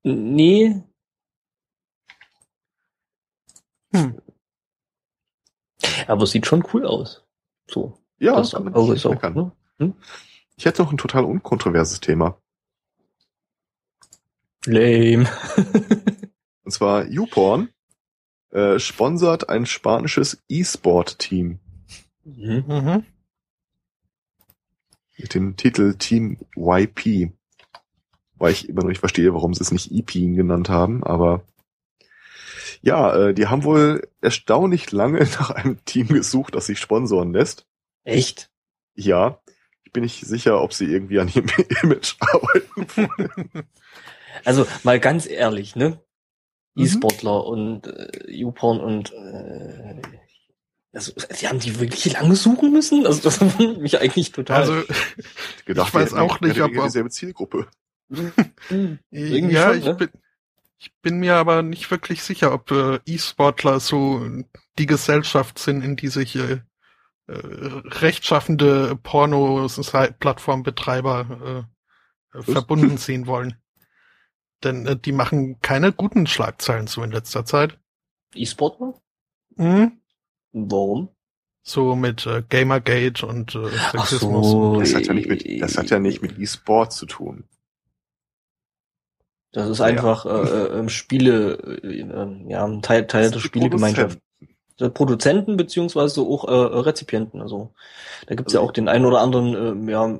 [0.03, 0.81] Nee.
[3.93, 4.19] Hm.
[6.07, 7.23] Aber sieht schon cool aus.
[7.67, 7.97] So.
[8.19, 9.51] Ja, das kann man Auge ist auch, ne?
[10.55, 12.37] Ich hätte noch ein total unkontroverses Thema.
[14.65, 15.27] Lame.
[16.63, 17.69] Und zwar YouPorn
[18.51, 21.59] äh, sponsert ein spanisches E-Sport-Team.
[22.25, 23.03] Mhm.
[25.17, 27.33] mit dem Titel Team YP.
[28.35, 31.43] Weil ich immer noch nicht verstehe, warum sie es nicht EP genannt haben, aber
[32.83, 37.65] ja, äh, die haben wohl erstaunlich lange nach einem Team gesucht, das sich sponsoren lässt.
[38.03, 38.51] Echt?
[38.93, 39.39] Ja,
[39.83, 41.47] ich bin nicht sicher, ob sie irgendwie an ihrem
[41.83, 43.63] Image arbeiten.
[44.45, 45.99] Also mal ganz ehrlich, ne?
[46.73, 46.83] Mhm.
[46.85, 50.01] E-Sportler und äh, YouPorn und äh,
[50.91, 53.05] also, die haben die wirklich lange suchen müssen?
[53.05, 54.61] Also das wundert mich eigentlich total.
[54.61, 54.81] Also,
[55.65, 57.67] Gedacht, Ich weiß auch nicht, ob- dieselbe Zielgruppe.
[59.11, 59.93] Irgendwie ja, schon, ich, ne?
[59.95, 60.09] bin,
[60.77, 64.27] ich bin mir aber nicht wirklich sicher, ob äh, E-Sportler so
[64.77, 66.59] die Gesellschaft sind, in die sich äh,
[67.27, 67.37] äh,
[67.85, 71.63] rechtschaffende Porno-Plattformbetreiber äh, äh,
[72.33, 72.51] Was?
[72.51, 73.55] verbunden sehen wollen.
[74.63, 77.79] Denn äh, die machen keine guten Schlagzeilen so in letzter Zeit.
[78.33, 78.95] E-Sportler?
[79.55, 80.01] Mhm.
[80.51, 81.09] Warum?
[81.61, 84.51] So mit äh, Gamergate und äh, Sexismus.
[84.51, 84.79] so.
[84.79, 87.45] Das hat ja nicht mit, das hat ja nicht mit E-Sport zu tun.
[89.53, 89.85] Das ist Ja.
[89.85, 91.53] einfach äh, äh, ähm, Spiele,
[91.83, 94.19] äh, äh, ja, ein Teil, Teil der Spielegemeinschaft.
[94.93, 95.55] Produzenten.
[95.55, 97.41] Beziehungsweise auch äh, Rezipienten.
[97.41, 97.73] Also
[98.27, 100.19] da gibt's ja Also auch den einen oder anderen ähm, ja,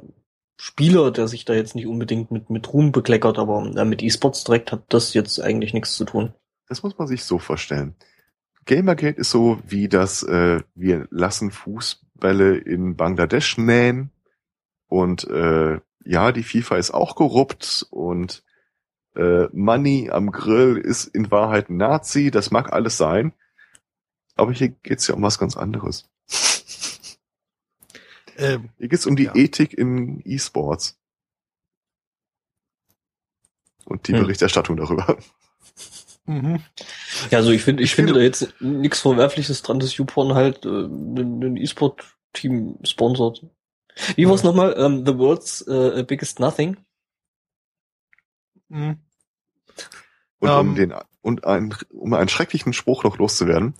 [0.55, 4.43] Spieler, der sich da jetzt nicht unbedingt mit, mit Ruhm bekleckert, aber äh, mit E-Sports
[4.43, 6.33] direkt hat das jetzt eigentlich nichts zu tun.
[6.69, 7.95] Das muss man sich so vorstellen.
[8.65, 14.11] Gamergate ist so wie das, äh, wir lassen Fußbälle in Bangladesch nähen
[14.87, 18.43] und äh, ja, die FIFA ist auch korrupt und
[19.15, 23.33] äh, Money am Grill ist in Wahrheit ein Nazi, das mag alles sein.
[24.35, 26.09] Aber hier geht's ja um was ganz anderes.
[28.35, 29.35] Ähm, Hier geht's um die Ja.
[29.35, 30.97] Ethik in E-Sports.
[33.85, 34.21] Und die Hm.
[34.21, 35.17] Berichterstattung darüber.
[36.25, 36.63] mhm.
[37.29, 40.65] Ja, also ich finde, ich Ich finde da jetzt nichts Verwerfliches dran, dass YouPorn halt
[40.65, 43.45] äh, ein E-Sport-Team sponsort.
[44.15, 44.47] Wie war's Ja.
[44.49, 44.73] nochmal?
[44.77, 46.77] Ähm, the world's äh, biggest nothing.
[48.73, 48.97] Mhm.
[50.39, 50.69] Und Ähm.
[50.69, 53.75] um den, und ein, um einen schrecklichen Spruch noch loszuwerden.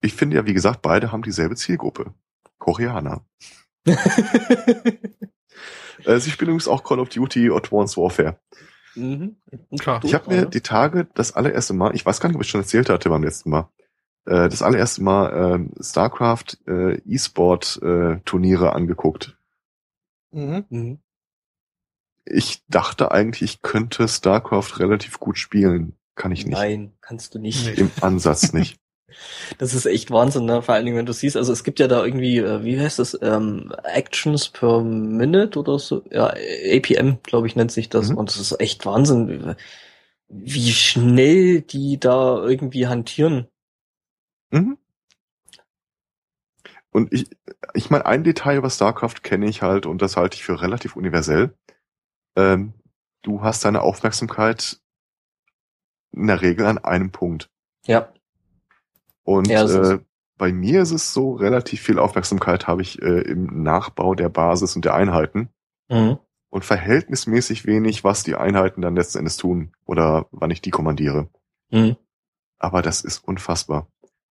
[0.00, 2.14] Ich finde ja, wie gesagt, beide haben dieselbe Zielgruppe.
[2.58, 3.24] Koreaner.
[6.04, 8.38] Äh, sie spielen übrigens auch Call of Duty Advanced Warfare.
[8.94, 9.36] mhm.
[9.78, 10.04] Klar.
[10.04, 12.60] Ich habe mir die Tage das allererste Mal, ich weiß gar nicht, ob ich schon
[12.60, 13.70] erzählt hatte beim letzten Mal,
[14.26, 19.38] äh, das allererste Mal ähm, StarCraft äh, E-Sport äh, Turniere angeguckt.
[20.32, 20.98] Mhm.
[22.26, 25.96] Ich dachte eigentlich, ich könnte StarCraft relativ gut spielen.
[26.14, 26.56] Kann ich nicht.
[26.56, 27.78] Nein, kannst du nicht.
[27.78, 28.76] Im Ansatz nicht.
[29.58, 30.62] Das ist echt Wahnsinn, ne?
[30.62, 32.98] Vor allen Dingen, wenn du siehst, also es gibt ja da irgendwie, äh, wie heißt
[32.98, 38.10] das, ähm, Actions per Minute oder so, ja, APM, glaube ich, nennt sich das.
[38.10, 38.18] Mhm.
[38.18, 39.54] Und das ist echt Wahnsinn, wie,
[40.28, 43.46] wie schnell die da irgendwie hantieren.
[44.50, 44.78] Mhm.
[46.90, 47.28] Und ich,
[47.74, 50.96] ich meine, ein Detail über StarCraft kenne ich halt und das halte ich für relativ
[50.96, 51.54] universell.
[52.36, 52.72] Ähm,
[53.22, 54.78] du hast deine Aufmerksamkeit
[56.12, 57.50] in der Regel an einem Punkt.
[57.86, 58.12] Ja.
[59.24, 59.98] Und Ja, äh,
[60.38, 64.76] bei mir ist es so, relativ viel Aufmerksamkeit habe ich äh, im Nachbau der Basis
[64.76, 65.48] und der Einheiten
[65.88, 66.18] Mhm.
[66.50, 71.28] und verhältnismäßig wenig, was die Einheiten dann letzten Endes tun oder wann ich die kommandiere.
[71.70, 71.96] Mhm.
[72.58, 73.88] Aber das ist unfassbar.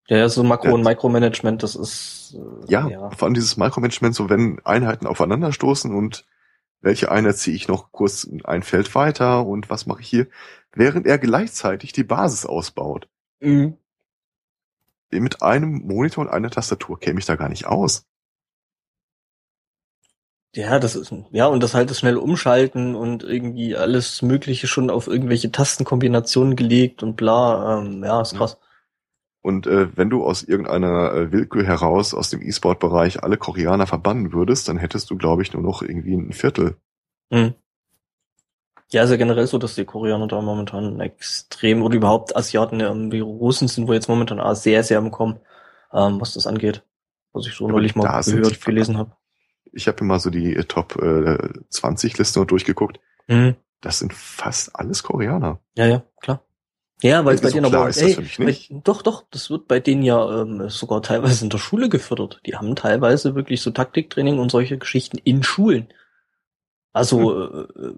[0.08, 3.10] Ja, so Makro- und Micromanagement, das ist, äh, Ja, ja.
[3.12, 6.26] vor allem dieses Micromanagement, so wenn Einheiten aufeinander stoßen und
[6.86, 10.28] welche Einheit ziehe ich noch kurz ein Feld weiter und was mache ich hier,
[10.72, 13.10] während er gleichzeitig die Basis ausbaut.
[13.40, 13.78] Mhm.
[15.10, 18.06] Mit einem Monitor und einer Tastatur käme ich da gar nicht aus.
[20.54, 24.90] Ja, das ist, ja, und das halt das schnell umschalten und irgendwie alles Mögliche schon
[24.92, 28.58] auf irgendwelche Tastenkombinationen gelegt und bla, ähm, ja, ist krass.
[29.46, 34.34] Und äh, wenn du aus irgendeiner äh, Willkür heraus aus dem E-Sport-Bereich alle Koreaner verbannen
[34.34, 36.78] würdest, dann hättest du, glaube ich, nur noch irgendwie ein Viertel.
[37.30, 37.54] Mhm.
[38.90, 43.12] Ja, ist ja generell so, dass die Koreaner da momentan extrem oder überhaupt Asiaten, ähm,
[43.12, 45.40] die Russen sind wohl jetzt momentan auch sehr, sehr im Kommen,
[45.94, 46.82] ähm, was das angeht.
[47.32, 49.12] Was ich so Ja, neulich mal gehört, gelesen habe.
[49.72, 51.38] Ich habe mir mal so die äh, Top äh,
[51.70, 53.00] 20 Liste noch durchgeguckt.
[53.28, 53.58] Mhm.
[53.80, 55.60] Das sind fast alles Koreaner.
[55.78, 56.42] Ja, ja, klar.
[57.02, 58.38] Ja, weil es bei So denen aber, nicht.
[58.70, 62.40] Bei, doch, doch, das wird bei denen ja ähm, sogar teilweise in der Schule gefördert.
[62.46, 65.88] Die haben teilweise wirklich so Taktiktraining und solche Geschichten in Schulen.
[66.94, 67.68] Also, Hm.
[67.78, 67.92] äh,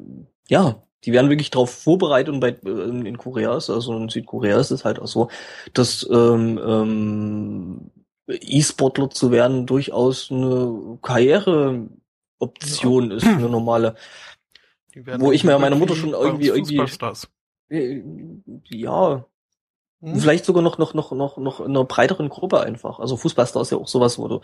[0.49, 4.59] ja, die werden wirklich darauf vorbereitet und bei äh, in Korea ist, also in Südkorea
[4.59, 5.29] ist es halt auch so,
[5.73, 7.91] dass ähm, ähm,
[8.27, 13.95] E-Sportler zu werden durchaus eine Karriereoption ist, eine normale.
[14.95, 17.29] Die werden Wo ich mir ja meiner Mutter schon irgendwie- irgendwie- Fußballstars.
[17.69, 18.01] Äh,
[18.69, 19.25] Ja,
[20.01, 20.19] Hm?
[20.19, 22.99] Vielleicht sogar noch, noch, noch, noch, noch in einer breiteren Gruppe einfach.
[22.99, 24.35] Also Fußballstar ist ja auch sowas, wo du,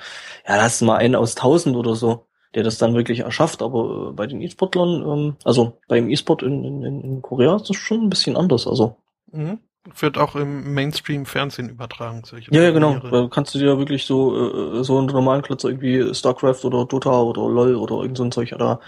[0.47, 2.25] ja, lass mal einen aus tausend oder so,
[2.55, 3.61] der das dann wirklich erschafft.
[3.61, 7.77] Aber äh, bei den E-Sportlern, ähm, also beim E-Sport in, in, in- Korea ist das
[7.77, 8.67] schon ein bisschen anders.
[8.67, 8.97] Also,
[9.31, 9.59] Mhm.
[9.99, 12.99] Wird auch im Mainstream-Fernsehen übertragen, solche ja, ja, genau.
[12.99, 17.21] Da kannst du dir wirklich so, äh, so einen normalen Klotz irgendwie StarCraft oder Dota
[17.21, 18.79] oder LOL oder irgend so ein Zeug da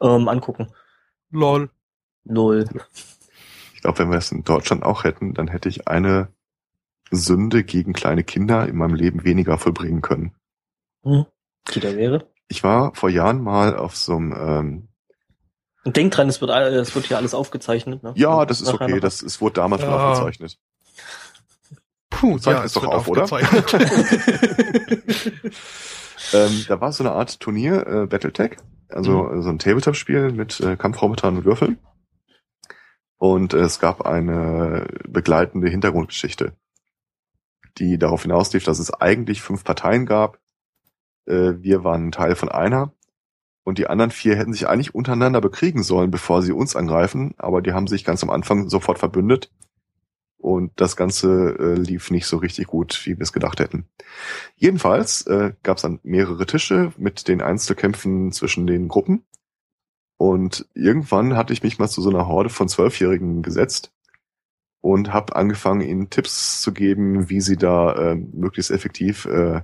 [0.00, 0.68] ähm, angucken.
[1.30, 1.68] Lol.
[2.24, 2.64] LOL.
[3.86, 6.26] Glaube, wenn wir es in Deutschland auch hätten, dann hätte ich eine
[7.12, 10.34] Sünde gegen kleine Kinder in meinem Leben weniger vollbringen können.
[11.04, 11.26] Hm.
[11.72, 12.28] Die da wäre.
[12.48, 14.88] Ich war vor Jahren mal auf so einem, ähm,
[15.84, 18.02] Und denk dran, es wird, es wird hier alles aufgezeichnet.
[18.02, 18.12] Ne?
[18.16, 20.14] ja, das ist okay, das es wurde damals schon Ja.
[20.14, 20.58] aufgezeichnet.
[22.10, 23.22] Puh, Zeichnet ja, es es doch wird auf, oder?
[23.22, 23.92] aufgezeichnet.
[26.32, 28.56] Ähm, da war so eine Art Turnier, äh, Battletech,
[28.88, 31.78] also äh, so ein Tabletop-Spiel mit äh, Kampfrobotern und Würfeln.
[33.18, 36.54] Und es gab eine begleitende Hintergrundgeschichte,
[37.78, 40.38] die darauf hinauslief, dass es eigentlich fünf Parteien gab.
[41.26, 42.92] Äh, wir waren Teil von einer.
[43.64, 47.34] Und die anderen vier hätten sich eigentlich untereinander bekriegen sollen, bevor sie uns angreifen.
[47.36, 49.50] Aber die haben sich ganz am Anfang sofort verbündet.
[50.38, 53.88] Und das Ganze äh, lief nicht so richtig gut, wie wir es gedacht hätten.
[54.54, 59.25] Jedenfalls äh, gab es dann mehrere Tische mit den Einzelkämpfen zwischen den Gruppen.
[60.18, 63.92] Und irgendwann hatte ich mich mal zu so einer Horde von Zwölfjährigen gesetzt.
[64.80, 69.62] und habe angefangen, ihnen Tipps zu geben, wie sie da äh, möglichst effektiv äh,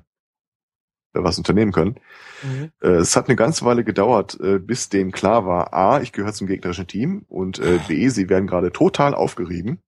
[1.13, 1.97] was unternehmen können.
[2.43, 2.73] Mhm.
[2.83, 6.33] Äh, es hat eine ganze Weile gedauert, äh, bis denen klar war, a, ich gehöre
[6.33, 9.81] zum gegnerischen Team und äh, b, sie werden gerade total aufgerieben.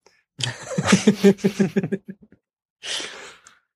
[1.24, 2.03] Ein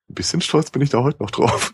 [0.08, 1.72] bisschen stolz bin ich da heute noch drauf.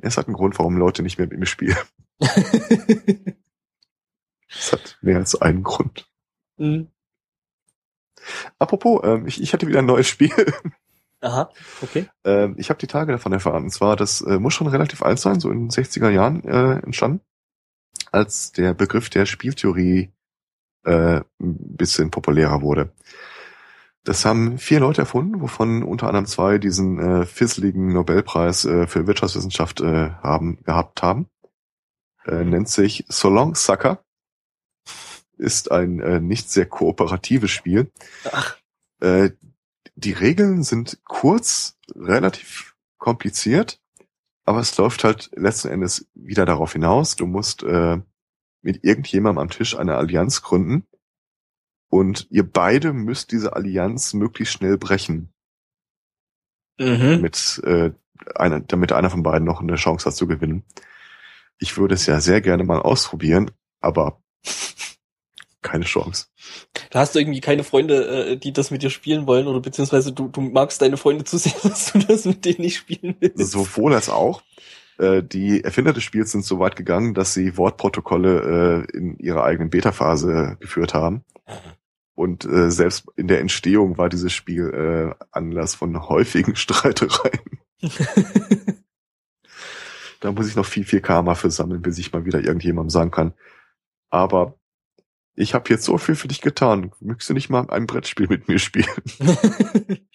[0.00, 1.76] Es hat einen Grund, warum Leute nicht mehr mit mir spielen.
[4.50, 6.10] Es hat mehr als einen Grund.
[6.56, 6.88] Mhm.
[8.58, 10.32] Apropos, ähm, ich, ich hatte wieder ein neues Spiel.
[11.20, 11.50] Aha,
[11.82, 12.08] okay.
[12.24, 13.64] Ähm, ich habe die Tage davon erfahren.
[13.64, 16.78] Und zwar, das äh, muss schon relativ alt sein, so in den 60er Jahren äh,
[16.78, 17.20] entstanden,
[18.12, 20.12] als der Begriff der Spieltheorie
[20.84, 22.92] äh, ein bisschen populärer wurde.
[24.08, 29.06] Das haben vier Leute erfunden, wovon unter anderem zwei diesen äh, fisseligen Nobelpreis äh, für
[29.06, 31.28] Wirtschaftswissenschaft äh, haben gehabt haben.
[32.24, 34.02] Äh, nennt sich Solong Sucker
[35.36, 37.92] ist ein äh, nicht sehr kooperatives Spiel.
[38.32, 38.56] Ach.
[39.00, 39.32] Äh,
[39.94, 43.78] die Regeln sind kurz, relativ kompliziert,
[44.46, 48.00] aber es läuft halt letzten Endes wieder darauf hinaus, du musst äh,
[48.62, 50.86] mit irgendjemandem am Tisch eine Allianz gründen
[51.88, 55.32] und ihr beide müsst diese Allianz möglichst schnell brechen.
[56.78, 57.10] Mhm.
[57.10, 57.90] Damit, äh,
[58.34, 60.64] einer, damit einer von beiden noch eine Chance hat zu gewinnen.
[61.58, 63.50] Ich würde es ja sehr gerne mal ausprobieren,
[63.80, 64.22] aber
[65.62, 66.26] keine Chance.
[66.90, 70.12] Da hast du irgendwie keine Freunde, äh, die das mit dir spielen wollen oder beziehungsweise
[70.12, 73.50] du, du magst deine Freunde zu sehr, dass du das mit denen nicht spielen willst.
[73.50, 74.42] Sowohl als auch.
[74.98, 79.44] Äh, die Erfinder des Spiels sind so weit gegangen, dass sie Wortprotokolle äh, in ihrer
[79.44, 81.24] eigenen Beta-Phase geführt haben.
[82.18, 87.60] Und äh, selbst in der Entstehung war dieses Spiel äh, Anlass von häufigen Streitereien.
[90.18, 93.12] da muss ich noch viel, viel Karma für sammeln, bis ich mal wieder irgendjemandem sagen
[93.12, 93.34] kann.
[94.10, 94.58] Aber
[95.36, 96.90] ich habe jetzt so viel für dich getan.
[96.98, 98.88] Möchtest du nicht mal ein Brettspiel mit mir spielen?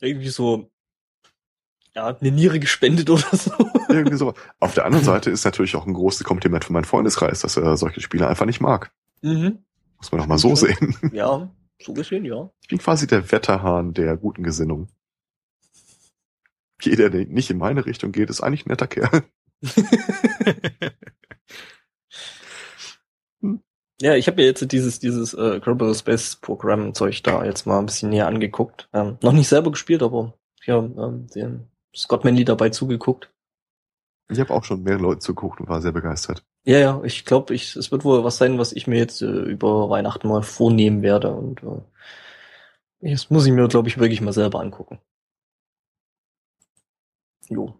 [0.00, 0.70] Irgendwie so,
[1.94, 3.52] ja, eine Niere gespendet oder so.
[3.90, 4.32] Irgendwie so.
[4.60, 7.76] Auf der anderen Seite ist natürlich auch ein großes Kompliment für meinen Freundeskreis, dass er
[7.76, 8.92] solche Spiele einfach nicht mag.
[9.20, 9.58] Mhm.
[9.98, 10.96] Muss man doch mal so sehen.
[11.12, 11.50] Ja,
[11.80, 12.50] so gesehen, ja.
[12.62, 14.88] Ich bin quasi der Wetterhahn der guten Gesinnung.
[16.80, 19.24] Jeder, der nicht in meine Richtung geht, ist eigentlich ein netter Kerl.
[24.00, 27.80] Ja, ich habe mir jetzt dieses dieses äh, Global Space Program Zeug da jetzt mal
[27.80, 28.88] ein bisschen näher angeguckt.
[28.92, 30.34] Ähm, noch nicht selber gespielt, aber
[30.64, 31.66] ja, ähm, den
[31.96, 33.32] Scott Manley dabei zugeguckt.
[34.30, 36.44] Ich habe auch schon mehrere Leute zugeguckt und war sehr begeistert.
[36.64, 39.26] Ja, ja, ich glaube, ich, es wird wohl was sein, was ich mir jetzt äh,
[39.26, 44.32] über Weihnachten mal vornehmen werde und äh, das muss ich mir, glaube ich, wirklich mal
[44.32, 44.98] selber angucken.
[47.48, 47.78] Jo.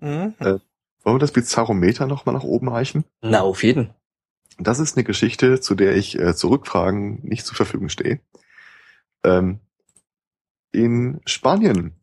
[0.00, 0.34] Mhm.
[0.38, 0.58] Äh,
[1.04, 3.04] wollen wir das Bizarrometer noch mal nach oben reichen?
[3.20, 3.94] Na, auf jeden.
[4.58, 8.20] Das ist eine Geschichte, zu der ich äh, zu Rückfragen nicht zur Verfügung stehe.
[9.22, 9.60] Ähm,
[10.72, 11.94] in Spanien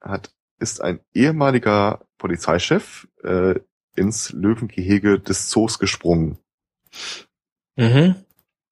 [0.00, 3.54] hat, ist ein ehemaliger Polizeichef äh,
[3.94, 6.38] ins Löwengehege des Zoos gesprungen.
[7.76, 8.16] Mhm.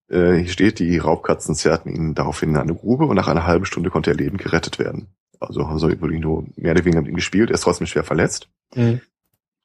[0.08, 3.64] Äh, hier steht, die Raubkatzen zerrten ihn daraufhin in eine Grube und nach einer halben
[3.64, 5.08] Stunde konnte er lebend gerettet werden.
[5.40, 8.04] Also, also wurde ihn nur mehr oder weniger mit ihm gespielt, er ist trotzdem schwer
[8.04, 8.48] verletzt.
[8.74, 9.00] Mhm.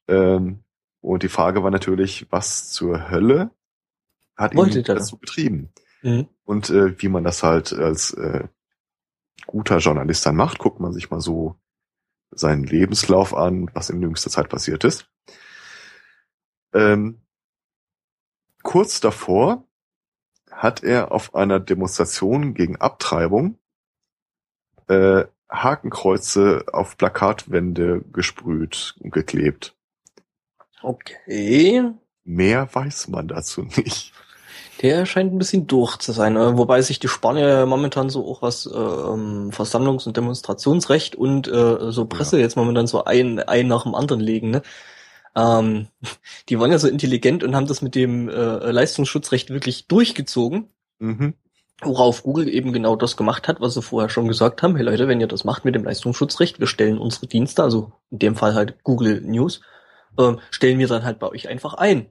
[0.08, 0.60] Ähm,
[1.00, 3.52] und die Frage war natürlich, was zur Hölle
[4.36, 5.70] hat Wollte ihn dazu betrieben.
[6.02, 6.28] Mhm.
[6.44, 8.48] Und äh, wie man das halt als äh,
[9.46, 11.56] guter Journalist dann macht, guckt man sich mal so
[12.32, 15.10] seinen Lebenslauf an, was in jüngster Zeit passiert ist.
[16.74, 17.22] Ähm,
[18.64, 19.66] kurz davor
[20.50, 23.58] hat er auf einer Demonstration gegen Abtreibung
[24.88, 29.76] äh, Hakenkreuze auf Plakatwände gesprüht und geklebt.
[30.82, 31.92] Okay.
[32.24, 34.14] Mehr weiß man dazu nicht.
[34.82, 38.42] Der scheint ein bisschen durch zu sein, äh, wobei sich die Spanier momentan so auch
[38.42, 42.44] was äh, ähm, Versammlungs- und Demonstrationsrecht und äh, so Presse ja.
[42.44, 44.50] jetzt momentan so ein, ein nach dem anderen legen.
[44.50, 44.64] Ne?
[45.36, 45.88] Ähm,
[46.50, 50.68] die waren ja so intelligent und haben das mit dem äh, Leistungsschutzrecht wirklich durchgezogen.
[50.98, 51.36] Mhm.
[51.84, 54.76] Worauf Google eben genau das gemacht hat, was sie vorher schon gesagt haben.
[54.76, 58.20] Hey Leute, wenn ihr das macht mit dem Leistungsschutzrecht, wir stellen unsere Dienste, also in
[58.20, 59.62] dem Fall halt Google News,
[60.18, 62.08] äh, stellen wir dann halt bei euch einfach ein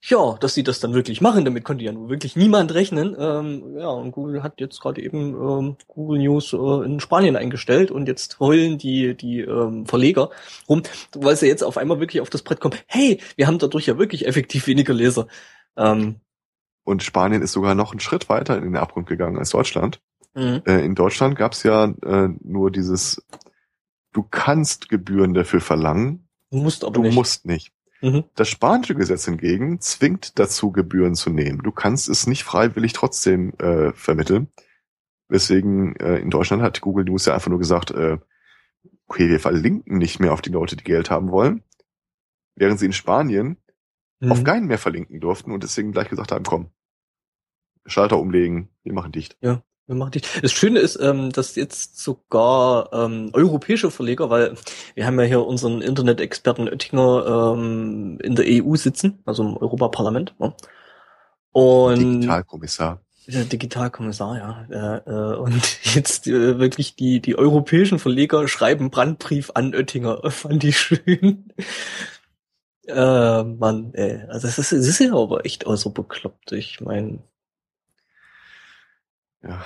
[0.00, 3.16] ja, dass sie das dann wirklich machen, damit konnte ja nur wirklich niemand rechnen.
[3.18, 7.90] Ähm, ja, und Google hat jetzt gerade eben ähm, Google News äh, in Spanien eingestellt
[7.90, 10.30] und jetzt heulen die, die ähm, Verleger
[10.68, 10.82] rum,
[11.14, 13.98] weil sie jetzt auf einmal wirklich auf das Brett kommen, hey, wir haben dadurch ja
[13.98, 15.26] wirklich effektiv weniger Leser.
[15.76, 16.20] Ähm,
[16.84, 20.00] und Spanien ist sogar noch einen Schritt weiter in den Abgrund gegangen als Deutschland.
[20.34, 20.62] Mhm.
[20.64, 23.26] Äh, in Deutschland gab es ja äh, nur dieses,
[24.12, 27.14] du kannst Gebühren dafür verlangen, du musst aber du nicht.
[27.14, 27.72] musst nicht.
[28.00, 28.24] Mhm.
[28.34, 31.62] Das spanische Gesetz hingegen zwingt dazu, Gebühren zu nehmen.
[31.62, 34.48] Du kannst es nicht freiwillig trotzdem äh, vermitteln.
[35.28, 38.18] Weswegen äh, in Deutschland hat Google News ja einfach nur gesagt, äh,
[39.06, 41.62] okay, wir verlinken nicht mehr auf die Leute, die Geld haben wollen.
[42.54, 43.56] Während sie in Spanien
[44.20, 44.32] mhm.
[44.32, 46.70] auf keinen mehr verlinken durften und deswegen gleich gesagt haben, komm,
[47.84, 49.36] Schalter umlegen, wir machen dicht.
[49.40, 49.62] Ja.
[49.88, 50.44] Wir machen dicht.
[50.44, 54.54] Das Schöne ist, ähm, dass jetzt sogar ähm, europäische Verleger, weil
[54.94, 60.34] wir haben ja hier unseren Internet-Experten Oettinger ähm, in der EU sitzen, also im Europaparlament.
[60.38, 60.52] Ne?
[61.52, 63.00] Und Digitalkommissar.
[63.28, 65.04] Der Digitalkommissar, ja.
[65.04, 70.20] Äh, äh, und jetzt äh, wirklich die, die europäischen Verleger schreiben Brandbrief an Oettinger.
[70.30, 71.50] Fand ich schön.
[72.86, 74.20] Äh, Mann, ey.
[74.28, 76.52] Also es ist, es ist ja aber echt auch so bekloppt.
[76.52, 77.20] Ich meine,
[79.42, 79.64] ja.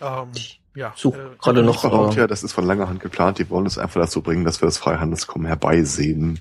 [0.00, 0.32] Ähm,
[0.74, 0.92] ja.
[0.96, 1.84] So, äh, gerade noch.
[1.84, 3.38] Aber, ja, das ist von langer Hand geplant.
[3.38, 6.40] Die wollen es einfach dazu bringen, dass wir das Freihandelskommen herbeisehen.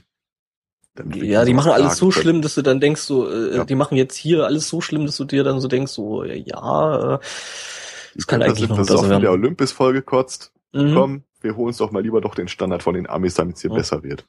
[1.14, 2.22] Ja, die machen alles so können.
[2.22, 3.66] schlimm, dass du dann denkst, so, äh, ja.
[3.66, 7.16] die machen jetzt hier alles so schlimm, dass du dir dann so denkst, so, ja,
[7.16, 7.20] äh,
[8.16, 9.22] das kann eigentlich noch besser werden.
[9.22, 10.52] der Olympus vollgekotzt.
[10.74, 10.94] Mhm.
[10.94, 13.62] Komm, wir holen uns doch mal lieber doch den Standard von den Amis, damit es
[13.62, 13.78] hier ja.
[13.78, 14.26] besser wird.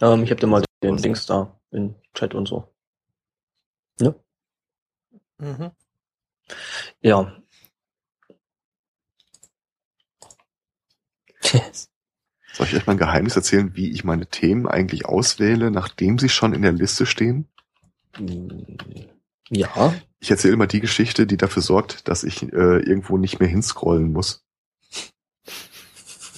[0.00, 2.71] Ähm, ich habe dir mal den Links da in Chat und so.
[4.00, 4.14] Ne?
[5.38, 5.70] Mhm.
[7.00, 7.36] Ja.
[12.52, 16.28] Soll ich euch mal ein Geheimnis erzählen, wie ich meine Themen eigentlich auswähle, nachdem sie
[16.28, 17.48] schon in der Liste stehen?
[19.48, 19.94] Ja.
[20.20, 24.12] Ich erzähle immer die Geschichte, die dafür sorgt, dass ich äh, irgendwo nicht mehr hinscrollen
[24.12, 24.44] muss.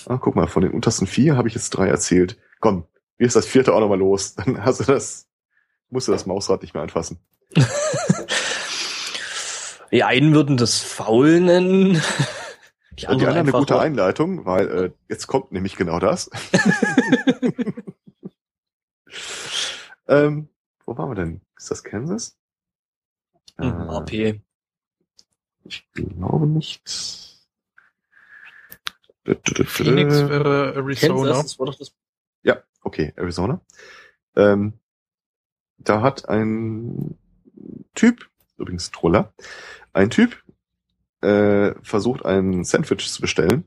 [0.07, 2.37] Ah, guck mal, von den untersten vier habe ich jetzt drei erzählt.
[2.61, 2.87] Komm,
[3.17, 4.35] wie ist das vierte auch nochmal los?
[4.37, 5.31] Dann hast du das,
[5.95, 7.19] musst du das Mausrad nicht mehr anfassen.
[9.93, 12.03] Die einen würden das faul nennen.
[12.99, 16.29] Die anderen, die anderen eine gute Einleitung, weil äh, jetzt kommt nämlich genau das.
[20.09, 20.49] ähm,
[20.85, 21.41] wo waren wir denn?
[21.57, 22.37] Ist das Kansas?
[23.57, 24.41] Hm, äh, AP.
[25.65, 26.83] Ich glaube nicht.
[29.25, 31.35] Phoenix wäre Arizona.
[31.35, 31.95] Kansas, war doch das
[32.43, 33.61] ja, okay, Arizona.
[34.37, 34.75] Ähm,
[35.85, 37.17] da hat ein
[37.95, 38.29] Typ,
[38.59, 39.33] übrigens Troller,
[39.93, 40.43] ein Typ
[41.21, 43.65] äh, versucht ein Sandwich zu bestellen,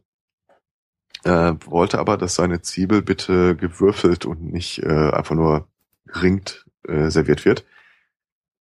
[1.23, 5.67] äh, wollte aber, dass seine Zwiebel bitte gewürfelt und nicht äh, einfach nur
[6.07, 7.65] ringt äh, serviert wird.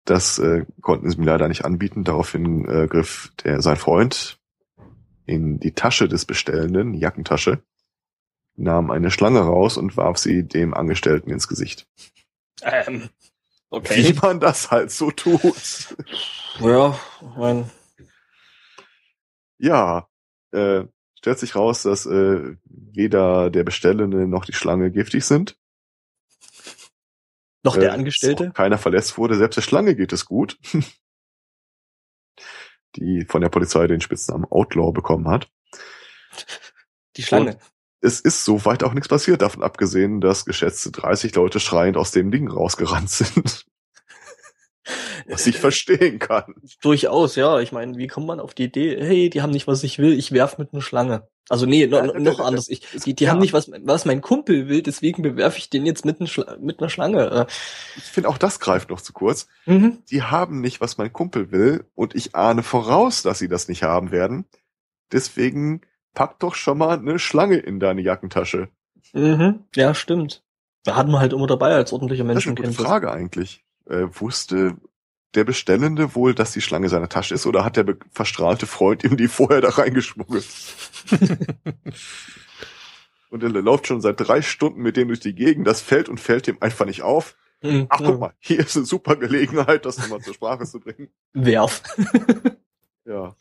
[0.05, 2.05] Das äh, konnten sie mir leider nicht anbieten.
[2.05, 4.39] Daraufhin äh, griff der sein Freund
[5.27, 7.63] in die Tasche des Bestellenden, Jackentasche,
[8.55, 11.89] nahm eine Schlange raus und warf sie dem Angestellten ins Gesicht.
[12.63, 13.11] Ähm,
[13.71, 14.05] okay.
[14.05, 15.97] Wie man das halt so tut.
[16.61, 16.99] Ja,
[17.37, 17.71] mein.
[19.59, 20.09] Ja,
[20.53, 20.85] äh,
[21.15, 25.57] stellt sich raus, dass äh, weder der Bestellende noch die Schlange giftig sind.
[27.63, 28.53] Noch der äh, Angestellte?
[28.53, 29.35] Keiner verletzt wurde.
[29.37, 30.59] Selbst der Schlange geht es gut.
[32.97, 35.51] die von der Polizei den Spitznamen Outlaw bekommen hat.
[37.17, 37.55] Die Schlange.
[37.55, 37.61] Und
[38.01, 42.31] es ist soweit auch nichts passiert, davon abgesehen, dass geschätzte 30 Leute schreiend aus dem
[42.31, 43.67] Ding rausgerannt sind.
[45.29, 46.55] was ich verstehen kann.
[46.81, 47.61] Durchaus, ja.
[47.61, 50.17] Ich meine, wie kommt man auf die Idee, hey, die haben nicht, was ich will,
[50.17, 51.29] ich werf mit einer Schlange.
[51.49, 52.69] Also nee, no, noch anders.
[52.69, 56.05] Ich, die die haben nicht, was, was mein Kumpel will, deswegen bewerfe ich den jetzt
[56.05, 56.29] mit, ein
[56.61, 57.31] mit einer Schlange.
[57.31, 57.47] Äh.
[57.97, 59.47] Ich finde, auch das greift noch zu kurz.
[59.65, 59.99] Mhm.
[60.11, 63.83] Die haben nicht, was mein Kumpel will, und ich ahne voraus, dass sie das nicht
[63.83, 64.45] haben werden.
[65.13, 65.83] Deswegen
[66.17, 68.69] pack doch schon mal eine Schlange in deine Jackentasche.
[69.13, 69.67] Mhm.
[69.77, 70.43] Ja, stimmt.
[70.83, 72.45] Da hat man halt immer dabei als ordentlicher Mensch.
[72.45, 73.65] Das ist eine gute Frage eigentlich.
[73.89, 74.77] Äh, wusste
[75.35, 79.17] der Bestellende wohl, dass die Schlange seine Tasche ist, oder hat der verstrahlte Freund ihm
[79.17, 80.47] die vorher da reingeschmuggelt?
[83.31, 86.19] und er läuft schon seit drei Stunden mit dem durch die Gegend, das fällt und
[86.19, 87.37] fällt ihm einfach nicht auf.
[87.63, 91.11] Mhm, Ach, guck mal, hier ist eine super Gelegenheit, das nochmal zur Sprache zu bringen.
[91.35, 91.83] Werf.
[93.05, 93.37] ja.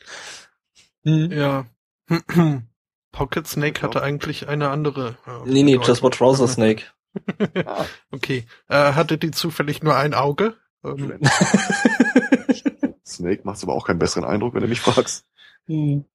[1.03, 1.31] Mhm.
[1.31, 1.65] Ja.
[3.11, 5.17] Pocket Snake hatte eigentlich eine andere.
[5.25, 6.83] Äh, nee, nee, Just Watch Trouser Snake.
[7.65, 7.85] ah.
[8.11, 8.45] Okay.
[8.67, 10.55] Äh, hatte die zufällig nur ein Auge?
[10.83, 11.19] Ähm.
[13.05, 15.25] Snake macht aber auch keinen besseren Eindruck, wenn du mich fragst.
[15.67, 16.05] Hm.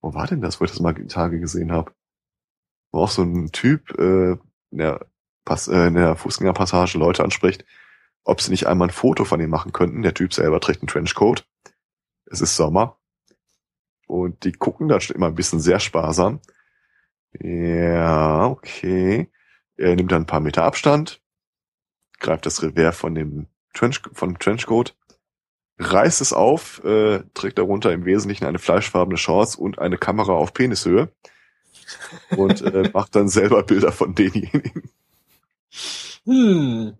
[0.00, 1.92] Wo war denn das, wo ich das mal die Tage gesehen habe?
[2.90, 4.32] Wo auch so ein Typ äh,
[4.70, 5.06] in, der
[5.44, 7.64] Pass, äh, in der Fußgängerpassage Leute anspricht,
[8.24, 10.02] ob sie nicht einmal ein Foto von ihm machen könnten.
[10.02, 11.46] Der Typ selber trägt einen Trenchcoat.
[12.26, 12.98] Es ist Sommer.
[14.12, 16.40] Und die gucken da immer ein bisschen sehr sparsam.
[17.40, 19.32] Ja, okay.
[19.78, 21.22] Er nimmt dann ein paar Meter Abstand,
[22.20, 24.94] greift das Revers von dem Trench, von Trenchcoat,
[25.78, 30.52] reißt es auf, äh, trägt darunter im Wesentlichen eine fleischfarbene Shorts und eine Kamera auf
[30.52, 31.10] Penishöhe
[32.36, 34.90] und äh, macht dann selber Bilder von denjenigen.
[36.26, 36.98] Hm.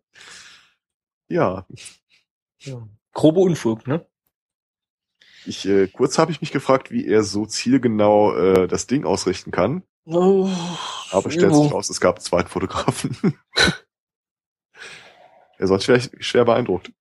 [1.28, 1.66] Ja,
[2.60, 2.88] Ja.
[3.12, 4.06] Grobe Unfug, ne?
[5.46, 9.50] Ich äh, kurz habe ich mich gefragt, wie er so zielgenau äh, das Ding ausrichten
[9.50, 10.48] kann, Oh,
[11.12, 13.16] aber stellt sich raus, es gab einen zweiten Fotografen.
[15.58, 16.92] er sonst vielleicht schwer beeindruckt.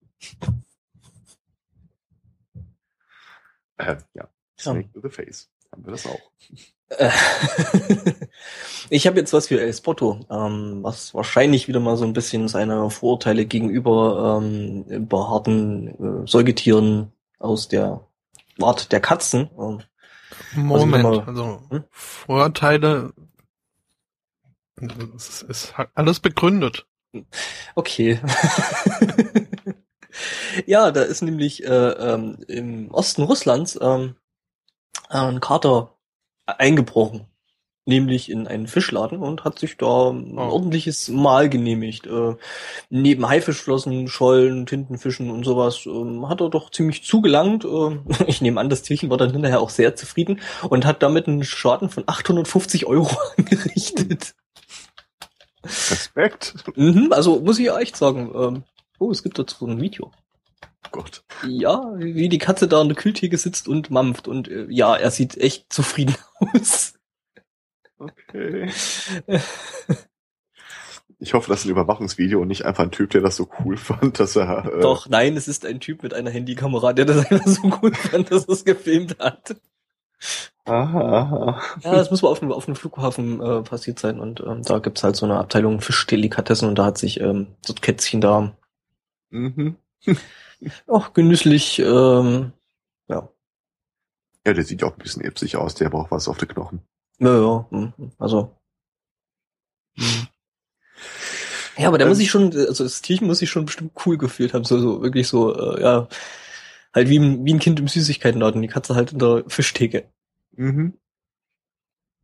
[3.78, 4.28] Äh, ja,
[4.58, 5.50] Snake to the Face.
[5.72, 6.20] Haben wir das auch.
[6.90, 7.10] Äh,
[8.90, 12.46] ich habe jetzt was für El Spotto, ähm, was wahrscheinlich wieder mal so ein bisschen
[12.46, 17.10] seine Vorurteile gegenüber ähm, behaarten äh, Säugetieren
[17.40, 18.06] aus der
[18.60, 19.50] Art der Katzen.
[19.58, 19.82] Ähm,
[20.54, 21.84] Moment, Also, also hm?
[21.90, 23.12] Vorurteile,
[25.16, 26.86] es ist alles begründet.
[27.74, 28.20] okay.
[30.66, 34.16] ja, da ist nämlich äh, ähm, im Osten Russlands ähm,
[35.08, 35.96] ein Kater
[36.46, 37.26] eingebrochen.
[37.84, 40.42] Nämlich in einen Fischladen und hat sich da ein Oh.
[40.52, 42.06] ordentliches Mahl genehmigt.
[42.06, 42.36] Äh,
[42.90, 47.64] neben Haifischflossen, Schollen, Tintenfischen und sowas ähm, hat er doch ziemlich zugelangt.
[47.64, 51.26] Ähm, ich nehme an, das Tierchen war dann hinterher auch sehr zufrieden und hat damit
[51.26, 54.34] einen Schaden von 850 Euro angerichtet.
[55.64, 56.54] Respekt.
[56.76, 58.30] Mhm, also muss ich ja echt sagen.
[58.34, 58.62] Ähm,
[58.98, 60.12] oh, es gibt dazu ein Video.
[60.90, 61.24] Gott.
[61.48, 64.28] Ja, wie die Katze da in der Kühltheke sitzt und mampft.
[64.28, 66.14] Und äh, ja, er sieht echt zufrieden
[66.54, 66.94] aus.
[68.02, 68.70] Okay.
[71.18, 73.76] Ich hoffe, das ist ein Überwachungsvideo und nicht einfach ein Typ, der das so cool
[73.76, 74.64] fand, dass er.
[74.66, 77.96] Äh, Doch, nein, es ist ein Typ mit einer Handykamera, der das einfach so gut
[77.96, 79.56] fand, dass er es gefilmt hat.
[80.64, 81.62] Aha, aha.
[81.82, 84.20] Ja, das muss wohl auf dem, auf dem Flughafen äh, passiert sein.
[84.20, 87.72] Und ähm, da gibt's halt so eine Abteilung Fischdelikatessen und da hat sich ähm, so
[87.72, 88.56] ein Kätzchen da
[89.30, 89.76] Mhm.
[90.86, 92.52] auch genüsslich, ähm,
[93.08, 93.28] ja,
[94.46, 96.82] Ja, der sieht auch ein bisschen ipsig aus, der braucht was auf den Knochen.
[97.22, 98.56] Ja, ja, mhm, also.
[99.96, 100.26] mhm.
[101.78, 104.18] Ja, aber der Ähm, muss sich schon, also das Tierchen muss sich schon bestimmt cool
[104.18, 106.08] gefühlt haben, so, so wirklich so, äh, ja,
[106.94, 110.04] halt wie, ein- wie ein Kind im Süßigkeitenladen, die Katze halt in der Fischtheke.
[110.54, 110.98] Mhm.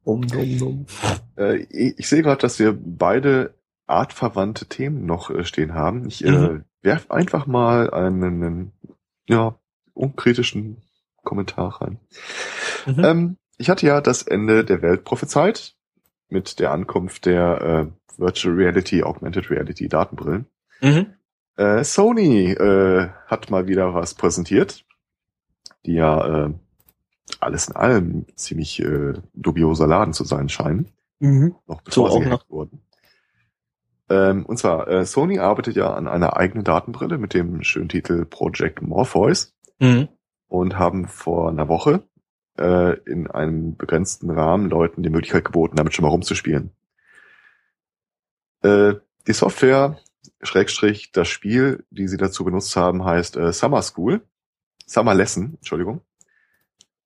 [0.05, 0.87] Um, um, um.
[1.37, 3.55] Äh, ich, ich sehe gerade, dass wir beide
[3.87, 6.07] artverwandte Themen noch äh, stehen haben.
[6.07, 6.65] Ich äh, Mhm.
[6.83, 8.73] werf einfach mal einen, einen
[9.29, 9.59] ja,
[9.95, 10.83] unkritischen
[11.25, 11.99] Kommentar rein.
[12.87, 13.05] Mhm.
[13.05, 15.74] Ähm, ich hatte ja das Ende der Welt prophezeit
[16.28, 20.47] mit der Ankunft der äh, Virtual Reality, Augmented Reality Datenbrillen.
[20.80, 21.14] Mhm.
[21.56, 24.85] Äh, Sony äh, hat mal wieder was präsentiert,
[25.86, 26.55] die ja äh,
[27.40, 30.89] alles in allem ziemlich äh, dubioser Laden zu sein scheinen,
[31.20, 31.56] Mhm.
[31.66, 32.80] noch bevor So sie gehackt wurden.
[34.09, 38.24] Ähm, und zwar, äh, Sony arbeitet ja an einer eigenen Datenbrille mit dem schönen Titel
[38.24, 40.09] Project Morpheus Mhm.
[40.47, 42.02] und haben vor einer Woche
[42.59, 46.70] äh, in einem begrenzten Rahmen Leuten die Möglichkeit geboten, damit schon mal rumzuspielen.
[48.62, 48.94] Äh,
[49.26, 49.98] die Software,
[50.43, 54.22] Schrägstrich, das Spiel, die sie dazu benutzt haben, heißt äh, Summer School.
[54.86, 56.01] Summer Lesson, Entschuldigung.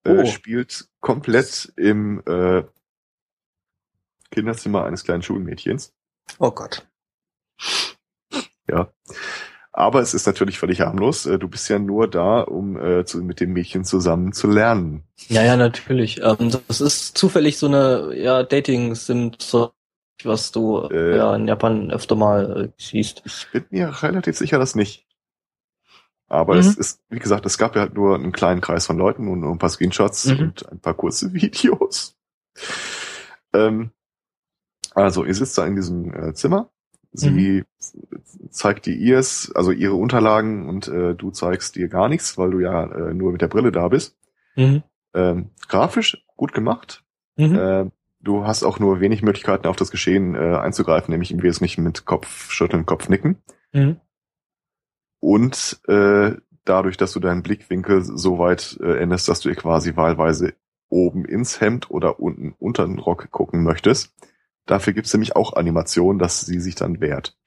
[0.03, 0.25] Äh, Oh.
[0.25, 2.63] Spielt komplett im äh,
[4.31, 5.93] Kinderzimmer eines kleinen Schulmädchens.
[6.39, 6.87] Oh Gott.
[8.67, 8.91] Ja.
[9.75, 11.25] Aber es ist natürlich völlig harmlos.
[11.25, 15.03] Äh, Du bist ja nur da, um äh, zu, mit dem Mädchen zusammen zu lernen.
[15.29, 16.21] Ja, ja, natürlich.
[16.21, 19.31] Ähm, das ist zufällig so eine ja, Dating-Sim,
[20.23, 21.17] was du Äh.
[21.17, 23.23] ja in Japan öfter mal äh, siehst.
[23.25, 25.07] Ich bin mir relativ sicher, dass nicht.
[26.27, 26.59] Aber Mhm.
[26.61, 29.39] es ist, wie gesagt, es gab ja halt nur einen kleinen Kreis von Leuten und
[29.39, 30.39] nur ein paar Screenshots Mhm.
[30.39, 32.15] und ein paar kurze Videos.
[33.53, 33.91] Ähm,
[34.95, 36.69] also, ihr sitzt da in diesem äh, Zimmer.
[37.13, 37.63] Sie
[38.49, 42.59] zeigt dir ihrs, also ihre Unterlagen und äh, du zeigst dir gar nichts, weil du
[42.59, 44.17] ja äh, nur mit der Brille da bist.
[44.55, 44.83] Mhm.
[45.13, 47.03] Ähm, grafisch gut gemacht.
[47.35, 47.55] Mhm.
[47.55, 47.85] Äh,
[48.19, 52.05] du hast auch nur wenig Möglichkeiten auf das Geschehen äh, einzugreifen, nämlich im Wesentlichen mit
[52.05, 53.37] Kopfschütteln, Kopfnicken.
[53.73, 53.97] Mhm.
[55.19, 56.33] Und äh,
[56.65, 60.53] dadurch, dass du deinen Blickwinkel so weit äh, änderst, dass du ihr quasi wahlweise
[60.89, 64.13] oben ins Hemd oder unten unter den Rock gucken möchtest.
[64.65, 67.37] Dafür gibt's nämlich auch Animationen, dass sie sich dann wehrt.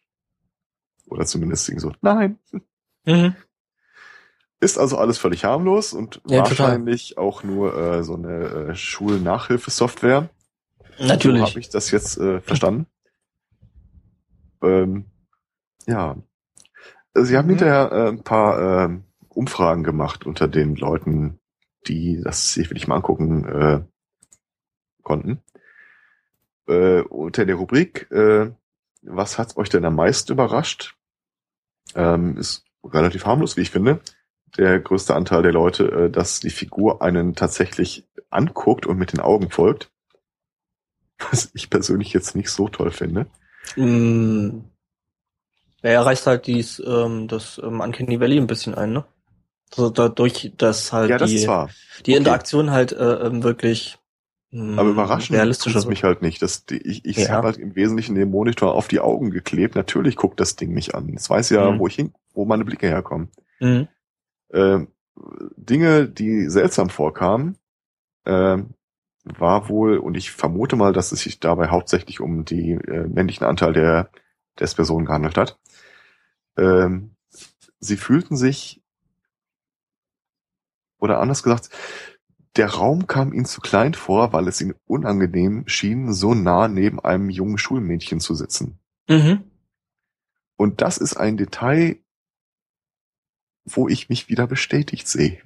[1.07, 2.39] Oder zumindest irgendwie so, nein.
[3.05, 3.35] Mhm.
[4.59, 6.67] Ist also alles völlig harmlos und Ja, total.
[6.67, 10.31] wahrscheinlich auch nur äh, so eine äh, Schulnachhilfesoftware.
[10.99, 11.43] Natürlich.
[11.43, 12.87] So habe ich das jetzt äh, verstanden.
[14.63, 15.05] Ähm,
[15.87, 16.17] ja.
[17.15, 17.51] Sie haben Mhm.
[17.51, 18.99] hinterher äh, ein paar äh,
[19.29, 21.39] Umfragen gemacht unter den Leuten,
[21.87, 23.85] die das sich wirklich mal angucken äh,
[25.03, 25.43] konnten.
[26.69, 28.51] Äh, unter der Rubrik, äh,
[29.03, 30.97] was hat euch denn am meisten überrascht?
[31.95, 34.01] Ähm, ist relativ harmlos, wie ich finde.
[34.57, 39.21] Der größte Anteil der Leute, äh, dass die Figur einen tatsächlich anguckt und mit den
[39.21, 39.91] Augen folgt.
[41.31, 43.27] Was ich persönlich jetzt nicht so toll finde.
[43.77, 44.61] Mm,
[45.83, 49.05] ja, er reißt halt dies, ähm, das ähm, Uncanny Valley ein bisschen ein, ne?
[49.71, 52.17] Also dadurch, dass halt ja, das die, die okay.
[52.17, 53.99] Interaktion halt äh, ähm, wirklich
[54.53, 56.41] Aber überraschend realistischer tut's mich halt nicht.
[56.41, 57.31] Das, ich ich Ja.
[57.31, 59.75] habe halt im Wesentlichen den Monitor auf die Augen geklebt.
[59.75, 61.13] Natürlich guckt das Ding mich an.
[61.15, 61.79] Es weiß ja, Mhm.
[61.79, 63.29] wo ich hin, wo meine Blicke herkommen.
[63.61, 63.89] Mhm.
[64.53, 64.89] Ähm,
[65.57, 67.57] Dinge, die seltsam vorkamen,
[68.25, 68.71] ähm,
[69.25, 73.45] war wohl, und ich vermute mal, dass es sich dabei hauptsächlich um die äh, männlichen
[73.47, 74.11] Anteil der
[74.59, 75.59] des Personen gehandelt hat.
[76.57, 77.11] Ähm,
[77.81, 78.81] sie fühlten sich,
[80.99, 81.69] oder anders gesagt,
[82.57, 87.01] der Raum kam ihnen zu klein vor, weil es ihnen unangenehm schien, so nah neben
[87.01, 88.79] einem jungen Schulmädchen zu sitzen.
[89.09, 89.45] Mhm.
[90.57, 91.99] Und das ist ein Detail,
[93.65, 95.43] wo ich mich wieder bestätigt sehe.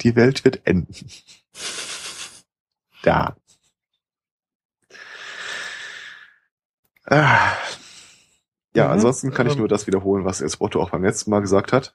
[0.00, 0.94] Die Welt wird enden.
[3.02, 3.36] Da.
[7.04, 7.52] Ah.
[8.74, 9.58] Ja, Mhm, ansonsten kann ich ähm.
[9.58, 11.94] nur das wiederholen, was Esbotto auch beim letzten Mal gesagt hat.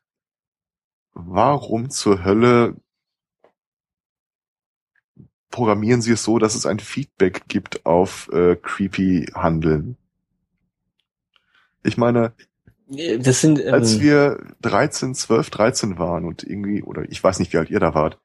[1.13, 2.75] Warum zur Hölle
[5.49, 9.97] programmieren Sie es so, dass es ein Feedback gibt auf äh, creepy Handeln?
[11.83, 12.33] Ich meine,
[12.87, 17.53] Das sind ähm, als wir 13, 12, 13 waren und irgendwie, oder ich weiß nicht,
[17.53, 18.19] wie alt ihr da wart,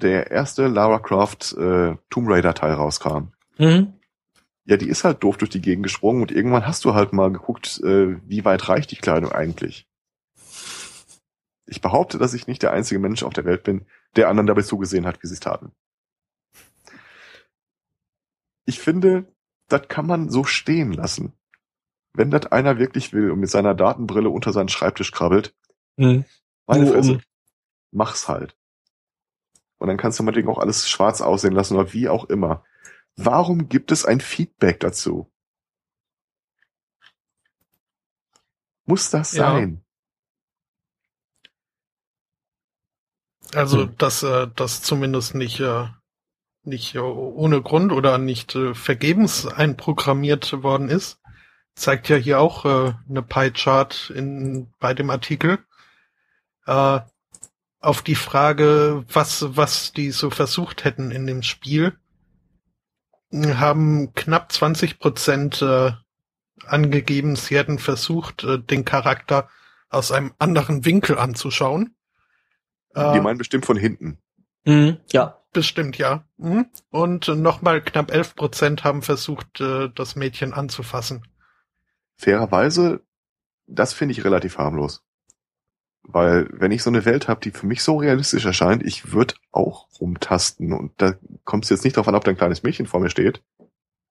[0.00, 3.32] der erste Lara Croft äh, Tomb Raider Teil rauskam.
[3.58, 3.92] mhm.
[4.64, 7.32] Ja, die ist halt doof durch die Gegend gesprungen und irgendwann hast du halt mal
[7.32, 9.86] geguckt, äh, wie weit reicht die Kleidung eigentlich.
[11.64, 13.86] Ich behaupte, dass ich nicht der einzige Mensch auf der Welt bin,
[14.16, 15.72] der anderen dabei zugesehen hat, wie sie es taten.
[18.68, 19.34] Ich finde,
[19.68, 21.32] das kann man so stehen lassen.
[22.12, 25.56] Wenn das einer wirklich will und mit seiner Datenbrille unter seinen Schreibtisch krabbelt,
[25.96, 26.26] Mhm.
[26.66, 27.22] meine Fresse, um-
[27.92, 28.58] mach's halt.
[29.78, 32.62] Und dann kannst du meinetwegen auch alles schwarz aussehen lassen oder wie auch immer.
[33.16, 35.32] Warum gibt es ein Feedback dazu?
[38.84, 39.52] Muss das Ja.
[39.52, 39.82] sein?
[43.54, 43.96] Also, Hm.
[43.96, 45.86] dass äh, das zumindest nicht, äh,
[46.68, 51.20] nicht äh, ohne Grund oder nicht äh, vergebens einprogrammiert worden ist,
[51.74, 55.58] zeigt ja hier auch äh, eine Pie-Chart in, bei dem Artikel.
[56.66, 57.00] Äh,
[57.80, 61.96] auf die Frage, was, was die so versucht hätten in dem Spiel,
[63.32, 65.92] haben knapp 20 Prozent äh,
[66.66, 69.48] angegeben, sie hätten versucht, äh, den Charakter
[69.90, 71.94] aus einem anderen Winkel anzuschauen.
[72.94, 74.18] Äh, Die meinen bestimmt von hinten.
[74.64, 74.98] Mhm.
[75.12, 75.37] Ja.
[75.52, 76.24] Bestimmt, ja.
[76.36, 76.66] Mhm.
[76.90, 81.26] Und nochmal knapp 11 Prozent haben versucht, äh, das Mädchen anzufassen.
[82.16, 83.00] Fairerweise,
[83.66, 85.02] das finde ich relativ harmlos.
[86.02, 89.34] Weil wenn ich so eine Welt habe, die für mich so realistisch erscheint, ich würde
[89.52, 90.72] auch rumtasten.
[90.72, 91.14] Und da
[91.44, 93.42] kommt es jetzt nicht darauf an, ob da ein kleines Mädchen vor mir steht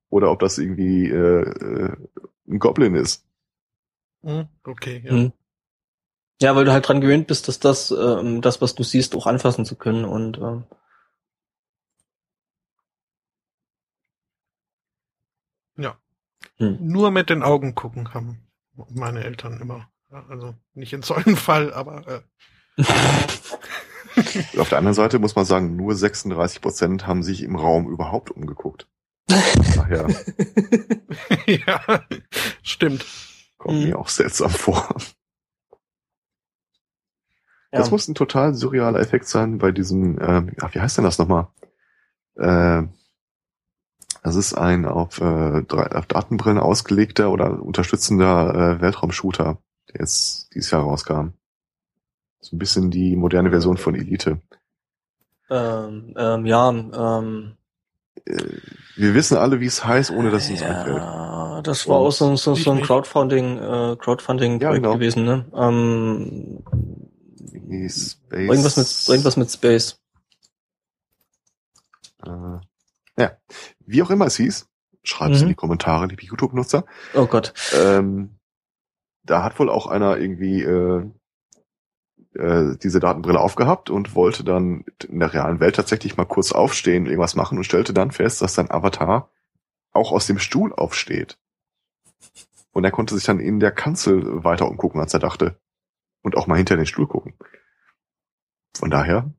[0.10, 1.96] oder ob das irgendwie äh, äh,
[2.48, 3.26] ein Goblin ist.
[4.22, 4.48] Mhm.
[4.64, 5.14] Okay, ja.
[5.14, 5.34] Mhm.
[6.40, 9.26] Ja, weil du halt dran gewöhnt bist, dass das, ähm, das, was du siehst, auch
[9.26, 10.66] anfassen zu können und ähm,
[15.78, 15.98] ja.
[16.58, 16.78] Hm.
[16.82, 18.48] Nur mit den Augen gucken haben
[18.90, 19.90] meine Eltern immer.
[20.10, 22.22] Also nicht in so einem Fall, aber äh,
[24.58, 28.32] auf der anderen Seite muss man sagen, nur 36 Prozent haben sich im Raum überhaupt
[28.32, 28.88] umgeguckt.
[29.76, 30.08] Daher
[31.45, 31.82] ja,
[32.64, 33.06] stimmt.
[33.58, 34.95] kommt mir auch seltsam vor.
[37.72, 37.80] ja.
[37.80, 41.18] Das muss ein total surrealer Effekt sein bei diesem, ähm, ach, wie heißt denn das
[41.18, 41.48] nochmal?
[42.36, 42.84] Äh,
[44.23, 49.57] das ist ein auf, äh, auf Datenbrillen ausgelegter oder unterstützender äh, Weltraumshooter,
[49.94, 51.30] der jetzt dieses Jahr rauskam.
[52.41, 54.41] So ein bisschen die moderne Version von Elite.
[55.49, 57.57] ähm, ähm, ja, ähm,
[58.26, 58.61] Äh,
[58.95, 60.98] wir wissen alle, wie es heißt, ohne dass es uns einfällt.
[60.98, 62.81] ja, das war Und auch so, so, so ein.
[62.81, 64.94] Crowdfunding, äh, Crowdfunding Ja, genau.
[64.95, 65.45] gewesen, ne?
[65.56, 66.64] Ähm,
[68.48, 69.99] irgendwas mit irgendwas mit Space.
[72.26, 72.60] Äh,
[73.18, 73.31] ja,
[73.88, 74.68] wie auch immer es hieß,
[75.04, 75.50] schreibt es in Mhm.
[75.50, 76.86] die Kommentare, liebe YouTube-Nutzer.
[77.16, 77.54] Oh Gott.
[77.76, 78.38] Ähm,
[79.24, 81.06] da hat wohl auch einer irgendwie äh,
[82.36, 87.06] äh, diese Datenbrille aufgehabt und wollte dann in der realen Welt tatsächlich mal kurz aufstehen,
[87.06, 89.30] irgendwas machen und stellte dann fest, dass sein Avatar
[89.92, 91.38] auch aus dem Stuhl aufsteht.
[92.72, 95.58] Und er konnte sich dann in der Kanzel weiter umgucken, als er dachte.
[96.22, 97.34] Und auch mal hinter den Stuhl gucken.
[98.78, 99.32] Von daher,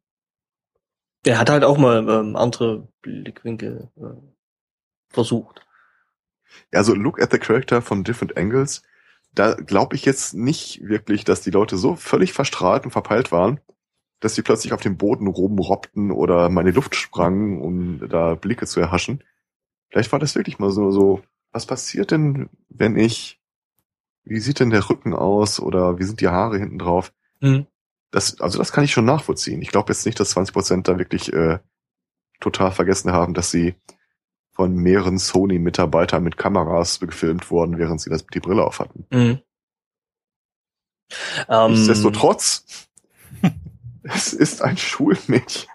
[1.25, 4.38] Der hat halt auch mal ähm, andere Blickwinkel äh,
[5.11, 5.67] versucht.
[6.73, 8.83] also look at the character from different angles.
[9.35, 13.61] Da glaube ich jetzt nicht wirklich, dass die Leute so völlig verstrahlt und verpeilt waren,
[14.21, 18.35] dass sie plötzlich auf dem Boden rumrobbten oder mal in die Luft sprangen, um da
[18.35, 19.23] Blicke zu erhaschen.
[19.91, 21.23] Vielleicht war das wirklich mal so, so,
[21.53, 23.41] was passiert denn, wenn ich,
[24.25, 27.13] wie sieht denn der Rücken aus oder wie sind die Haare hinten drauf?
[27.41, 27.67] Mhm.
[28.11, 29.63] Das, also das kann ich schon nachvollziehen.
[29.63, 31.59] Ich glaube jetzt nicht, dass 20 Prozent da wirklich äh,
[32.41, 33.75] total vergessen haben, dass sie
[34.59, 39.07] von mehreren Sony-Mitarbeitern mit Kameras gefilmt wurden, während sie das die Brille auf hatten.
[39.11, 39.41] Mhm.
[41.49, 42.89] Ähm, Nichtsdestotrotz,
[44.03, 45.71] es ist ein Schulmädchen.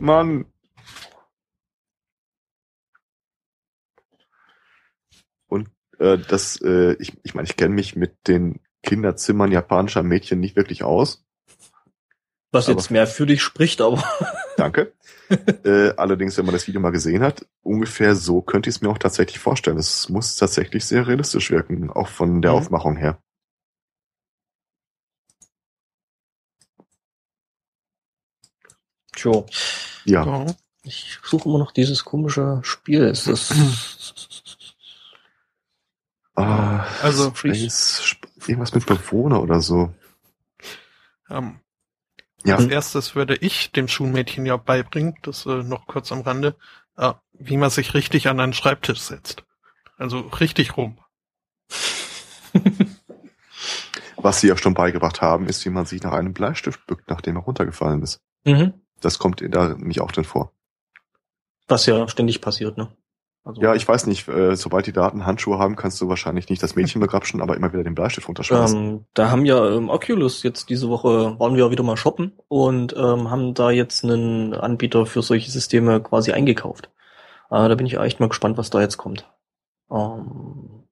[0.00, 0.46] Mann.
[5.48, 5.68] Und
[5.98, 10.56] äh, das, äh, ich, ich meine, ich kenne mich mit den Kinderzimmern japanischer Mädchen nicht
[10.56, 11.22] wirklich aus.
[12.52, 14.02] was jetzt mehr für dich spricht, aber
[14.62, 14.92] Danke.
[15.64, 18.90] äh, allerdings, wenn man das Video mal gesehen hat, ungefähr so könnte ich es mir
[18.90, 19.76] auch tatsächlich vorstellen.
[19.76, 22.58] Es muss tatsächlich sehr realistisch wirken, auch von der Mhm.
[22.58, 23.18] Aufmachung her.
[29.12, 29.44] tja,
[30.04, 30.24] Ja.
[30.24, 30.46] Ja.
[30.84, 33.04] ich suche immer noch dieses komische Spiel.
[33.04, 33.52] Es ist
[36.34, 39.92] Ah, Also, Space, Sp- irgendwas mit Bewohner oder so.
[41.28, 41.60] Ähm,
[42.44, 46.56] Ja, Als erstes würde ich dem Schulmädchen ja beibringen, das äh, noch kurz am Rande,
[46.96, 49.44] äh, wie man sich richtig an einen Schreibtisch setzt.
[49.96, 50.98] Also richtig rum.
[54.16, 57.36] was sie ja schon beigebracht haben, ist, wie man sich nach einem Bleistift bückt, nachdem
[57.36, 58.20] er runtergefallen ist.
[58.44, 58.74] mhm.
[59.00, 60.52] Das kommt da nämlich auch drin vor.
[61.66, 62.88] was ja ständig passiert, ne?
[63.44, 66.62] Also, Ja, ich weiß nicht, äh, sobald die Daten Handschuhe haben, kannst du wahrscheinlich nicht
[66.62, 68.78] das Mädchen begrapschen, aber immer wieder den Bleistift runterschmeißen.
[68.78, 72.94] ähm, da haben ja ähm, Oculus jetzt diese Woche waren wir wieder mal shoppen und
[72.96, 76.90] ähm, haben da jetzt einen Anbieter für solche Systeme quasi eingekauft.
[77.50, 79.28] Äh, da bin ich echt mal gespannt, was da jetzt kommt.
[79.90, 80.84] Ähm,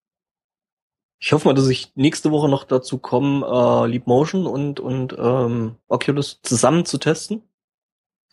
[1.20, 5.14] ich hoffe mal, dass ich nächste Woche noch dazu komme, äh, Leap Motion und und
[5.16, 7.42] ähm, Oculus zusammen zu testen.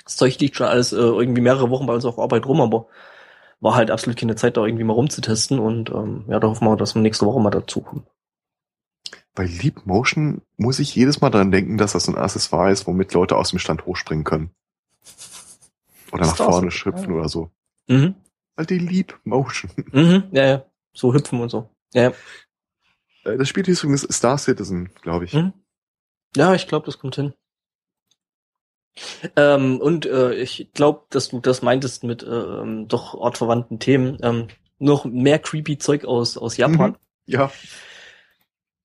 [0.03, 2.87] Das Zeug liegt schon alles äh, irgendwie mehrere Wochen bei uns auf Arbeit rum, aber
[3.59, 6.75] war halt absolut keine Zeit, da irgendwie mal rumzutesten und ähm, ja, da hoffen wir,
[6.77, 8.05] dass wir nächste Woche mal dazu kommen.
[9.33, 13.13] Bei Leap Motion muss ich jedes Mal dran denken, dass das ein Accessoire ist, womit
[13.13, 14.51] Leute aus dem Stand hochspringen können.
[16.11, 16.71] Oder nach Ist vorne so?
[16.71, 17.51] schüpfen oder so.
[17.87, 18.15] Mhm.
[18.55, 19.71] Weil die Leap Motion.
[19.91, 20.65] Mhm, ja, ja.
[20.93, 21.69] So hüpfen und so.
[21.93, 22.13] Ja, ja.
[23.31, 25.33] Äh, Das Spiel hieß übrigens Star Citizen, glaube ich.
[25.33, 25.53] Mhm.
[26.35, 27.33] ja ich glaube, das kommt hin.
[29.35, 34.17] Ähm, und äh, ich glaube, dass du das meintest mit äh, ähm, doch ortverwandten Themen.
[34.21, 34.47] Ähm,
[34.79, 36.91] noch mehr creepy Zeug aus, aus Japan.
[36.91, 36.97] Mhm.
[37.25, 37.51] Ja.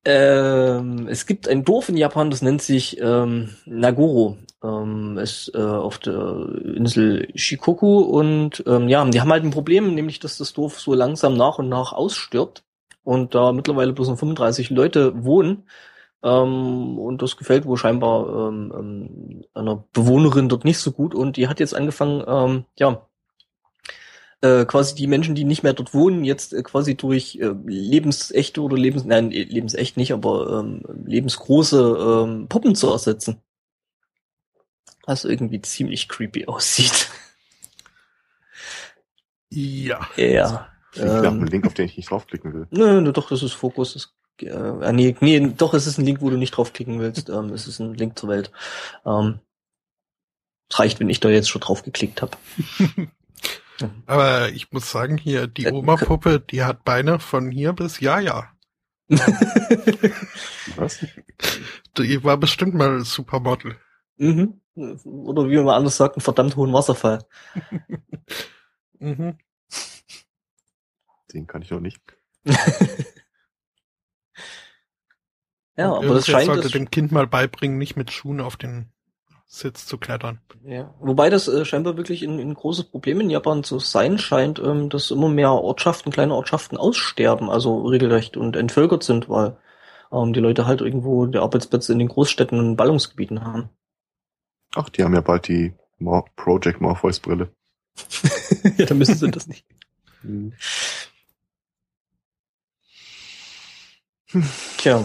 [0.04, 4.38] Ähm, es gibt ein Dorf in Japan, das nennt sich ähm, Nagoro.
[4.62, 9.94] Ähm, ist äh, auf der Insel Shikoku und ähm, ja, die haben halt ein Problem,
[9.94, 12.64] nämlich dass das Dorf so langsam nach und nach ausstirbt
[13.04, 15.64] und da mittlerweile bloß noch 35 Leute wohnen.
[16.24, 21.36] Ähm, und das gefällt wohl scheinbar ähm, ähm, einer Bewohnerin dort nicht so gut und
[21.36, 23.06] die hat jetzt angefangen, ähm, ja,
[24.40, 28.60] äh, quasi die Menschen, die nicht mehr dort wohnen, jetzt äh, quasi durch äh, lebensechte
[28.60, 33.40] oder lebens, nein, äh, lebensecht nicht, aber ähm, lebensgroße ähm, Puppen zu ersetzen.
[35.06, 37.08] Was irgendwie ziemlich creepy aussieht.
[39.50, 40.08] Ja.
[40.16, 40.68] Ja.
[40.90, 42.68] Klingt nach einem Ähm, Link, auf den ich nicht draufklicken will.
[42.70, 43.94] nö, nö, doch, das ist Fokus.
[43.94, 47.28] Das, äh, ah, nee, nee, doch, es ist ein Link, wo du nicht draufklicken willst.
[47.28, 48.50] Ähm, es ist ein Link zur Welt.
[49.04, 49.40] Ähm,
[50.70, 52.36] es reicht, wenn ich da jetzt schon drauf geklickt habe.
[54.06, 58.20] Aber ich muss sagen, hier, die Äh, Oma-Puppe, die hat Beine von hier bis ja,
[58.20, 58.48] ja.
[60.76, 61.04] Was?
[61.98, 63.76] Die war bestimmt mal Supermodel.
[64.16, 64.60] mhm.
[64.74, 67.18] Oder wie man anders sagt, einen verdammt hohen Wasserfall.
[68.98, 69.36] Mhm.
[71.32, 72.00] Den kann ich noch nicht.
[75.76, 78.86] Ja, Und aber das scheint sollte dem Kind mal beibringen, nicht mit Schuhen auf den
[79.46, 80.40] Sitz zu klettern.
[80.64, 80.94] ja.
[81.00, 84.88] Wobei das äh, scheinbar wirklich ein, ein großes Problem in Japan zu sein scheint, ähm,
[84.88, 89.56] dass immer mehr Ortschaften, kleine Ortschaften aussterben, also regelrecht und entvölkert sind, weil
[90.10, 93.68] ähm, die Leute halt irgendwo die Arbeitsplätze in den Großstädten und Ballungsgebieten haben.
[94.74, 97.52] Ach, die haben ja bald die Mor Project Morpheus Brille.
[98.78, 99.66] ja, dann müssen sie das nicht.
[104.78, 105.04] Tja.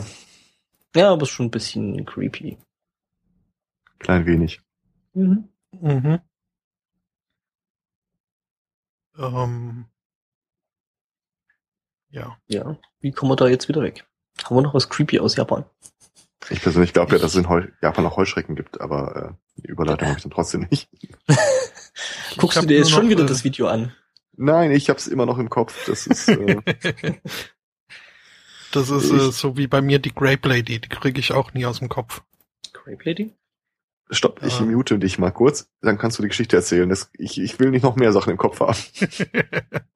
[0.95, 2.57] Ja, aber ist schon ein bisschen creepy.
[3.99, 4.61] Klein wenig.
[5.13, 5.49] Mhm.
[5.71, 6.19] Mhm.
[9.17, 9.85] Ähm,
[12.09, 12.37] ja.
[12.47, 12.77] Ja.
[12.99, 14.05] Wie kommen wir da jetzt wieder weg?
[14.43, 15.65] Haben wir noch was creepy aus Japan?
[16.49, 19.67] Ich persönlich glaube ja, dass es in Heu Japan auch Heuschrecken gibt, aber äh, die
[19.67, 20.89] Überleitung habe ich dann trotzdem nicht.
[22.37, 23.93] Guckst du dir jetzt schon wieder äh, das Video an?
[24.33, 25.85] Nein, ich habe es immer noch im Kopf.
[25.87, 26.61] Das ist äh,
[28.77, 31.53] Das ist Ich- äh, so wie bei mir die Grape Lady, die kriege ich auch
[31.53, 32.21] nie aus dem Kopf.
[32.73, 33.33] Grape Lady?
[34.09, 34.63] Stopp, ich Ah.
[34.63, 36.87] mute dich mal kurz, dann kannst du die Geschichte erzählen.
[36.87, 38.77] Das, ich, ich will nicht noch mehr Sachen im Kopf haben.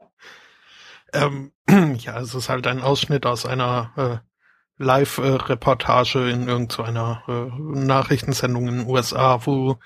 [1.13, 1.51] ähm,
[1.99, 8.79] ja, es ist halt ein Ausschnitt aus einer äh, Live-Reportage in irgendeiner äh, Nachrichtensendung in
[8.79, 9.77] den USA, wo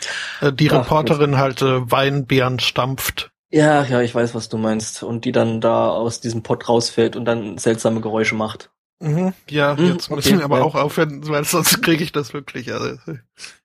[0.41, 3.31] äh, die Ach, Reporterin halt äh, Weinbeeren stampft.
[3.51, 5.03] Ja, ja, ich weiß, was du meinst.
[5.03, 8.71] Und die dann da aus diesem Pott rausfällt und dann seltsame Geräusche macht.
[8.99, 10.63] Mhm, ja, Hm, jetzt okay, müssen wir aber ja.
[10.63, 12.71] auch aufhören, weil sonst kriege ich das wirklich.
[12.73, 12.97] Also,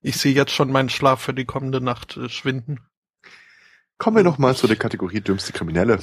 [0.02, 2.81] ich sehe jetzt schon meinen Schlaf für die kommende Nacht äh, schwinden.
[3.98, 5.98] Kommen wir noch mal zu der Kategorie dümmste Kriminelle.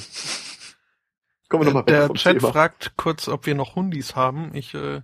[1.48, 2.52] Kommen wir noch mal weg Der vom Chat Thema.
[2.52, 4.54] fragt kurz, ob wir noch Hundis haben.
[4.54, 5.02] Ich äh, äh,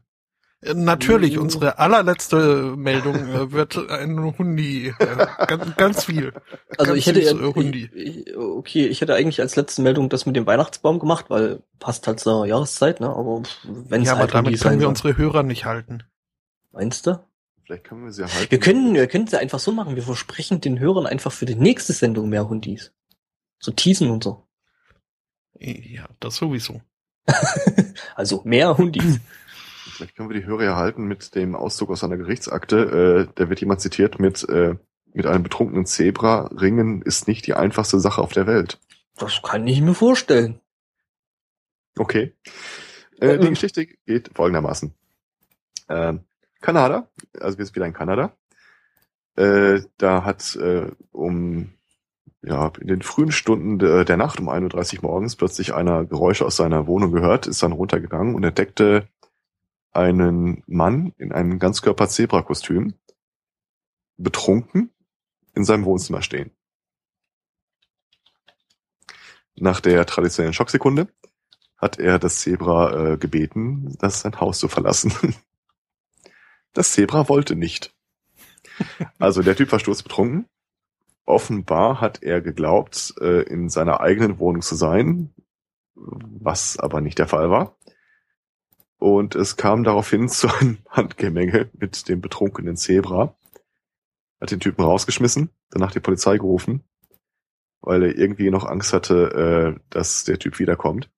[0.74, 1.42] natürlich, Uh.
[1.42, 6.32] unsere allerletzte Meldung äh, wird ein Hundi, äh, ganz, ganz viel.
[6.78, 7.90] Also Ganz ich hätte, süß, äh, Hundi.
[7.94, 12.06] ich, okay, ich hätte eigentlich als letzte Meldung das mit dem Weihnachtsbaum gemacht, weil passt
[12.06, 13.08] halt zur Jahreszeit, ne?
[13.08, 16.04] Aber wenn es Ja, aber halt damit Hundis können wir unsere Hörer nicht halten.
[16.72, 17.20] Meinst du?
[17.64, 18.50] Vielleicht können wir sie erhalten.
[18.50, 19.96] Wir können, wir können es ja einfach so machen.
[19.96, 22.92] Wir versprechen den Hörern einfach für die nächste Sendung mehr Hundis.
[23.58, 24.46] So teasen und so.
[25.58, 26.80] Ja, das sowieso.
[28.16, 29.20] Also mehr Hundis.
[29.93, 33.28] Vielleicht können wir die Hörer erhalten mit dem Auszug aus einer Gerichtsakte.
[33.28, 34.77] Äh, da wird jemand zitiert mit, äh,
[35.12, 36.47] mit einem betrunkenen Zebra.
[36.47, 38.81] Ringen ist nicht die einfachste Sache auf der Welt.
[39.16, 40.61] Das kann ich mir vorstellen.
[41.97, 42.32] Okay.
[43.20, 44.94] Äh, die Äh, Geschichte geht folgendermaßen.
[45.89, 46.20] Ähm,
[46.61, 47.09] Kanada,
[47.40, 48.32] also wir sind wieder in Kanada.
[49.36, 51.74] Äh, da hat äh, um
[52.43, 56.44] ja, in den frühen Stunden de, der Nacht um 1.30 Uhr morgens plötzlich einer Geräusche
[56.44, 59.09] aus seiner Wohnung gehört, ist dann runtergegangen und entdeckte
[59.94, 62.94] einen Mann in einem Ganzkörper-Zebra-Kostüm
[64.16, 64.90] betrunken
[65.54, 66.50] in seinem Wohnzimmer stehen.
[69.56, 71.08] Nach der traditionellen Schocksekunde
[71.76, 75.12] hat er das Zebra äh, gebeten, das sein Haus zu verlassen.
[76.76, 77.94] Das Zebra wollte nicht.
[79.20, 80.48] Also der Typ war sturzbetrunken.
[81.24, 85.32] Offenbar hat er geglaubt, äh, in seiner eigenen Wohnung zu sein,
[85.94, 87.76] was aber nicht der Fall war.
[88.98, 93.36] Und es kam daraufhin zu einem Handgemenge mit dem betrunkenen Zebra.
[94.40, 96.82] Hat den Typen rausgeschmissen, danach die Polizei gerufen,
[97.80, 101.10] weil er irgendwie noch Angst hatte, äh, dass der Typ wiederkommt.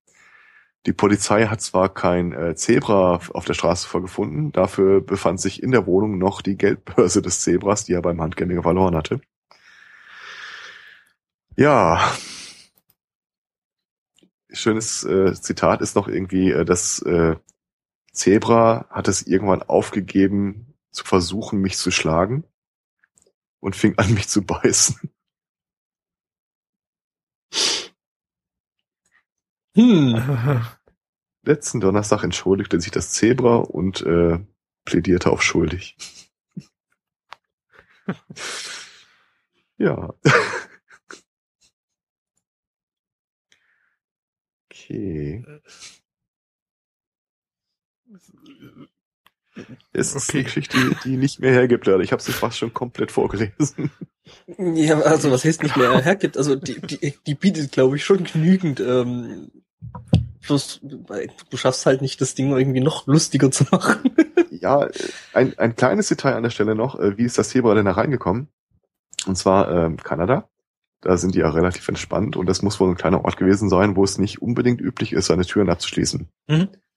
[0.86, 5.72] Die Polizei hat zwar kein äh, Zebra auf der Straße vorgefunden, dafür befand sich in
[5.72, 9.20] der Wohnung noch die Geldbörse des Zebras, die er beim Handgemenge verloren hatte.
[11.56, 12.12] Ja.
[14.52, 17.36] Schönes äh, Zitat ist noch irgendwie, äh, das äh,
[18.16, 22.44] Zebra hat es irgendwann aufgegeben, zu versuchen, mich zu schlagen
[23.60, 25.10] und fing an, mich zu beißen.
[29.76, 30.64] Hm.
[31.42, 34.38] Letzten Donnerstag entschuldigte sich das Zebra und äh,
[34.84, 35.96] plädierte auf schuldig.
[39.76, 40.14] ja.
[44.70, 45.44] okay.
[49.92, 50.38] Es ist Okay.
[50.38, 52.00] eine Geschichte, die nicht mehr hergibt, leider.
[52.00, 53.90] Ich habe sie fast schon komplett vorgelesen.
[54.58, 56.36] Ja, also was heißt nicht mehr hergibt?
[56.36, 58.80] Also die, die, die bietet, glaube ich, schon genügend.
[58.80, 59.50] Ähm,
[60.46, 64.10] bloß, du schaffst halt nicht, das Ding irgendwie noch lustiger zu machen.
[64.58, 64.88] Ja,
[65.34, 66.98] ein, ein kleines Detail an der Stelle noch.
[66.98, 68.48] äh, Wie ist das Zebra denn da reingekommen?
[69.26, 70.48] Und zwar ähm, Kanada.
[71.02, 73.96] Da sind die ja relativ entspannt und das muss wohl ein kleiner Ort gewesen sein,
[73.96, 76.28] wo es nicht unbedingt üblich ist, seine Türen abzuschließen.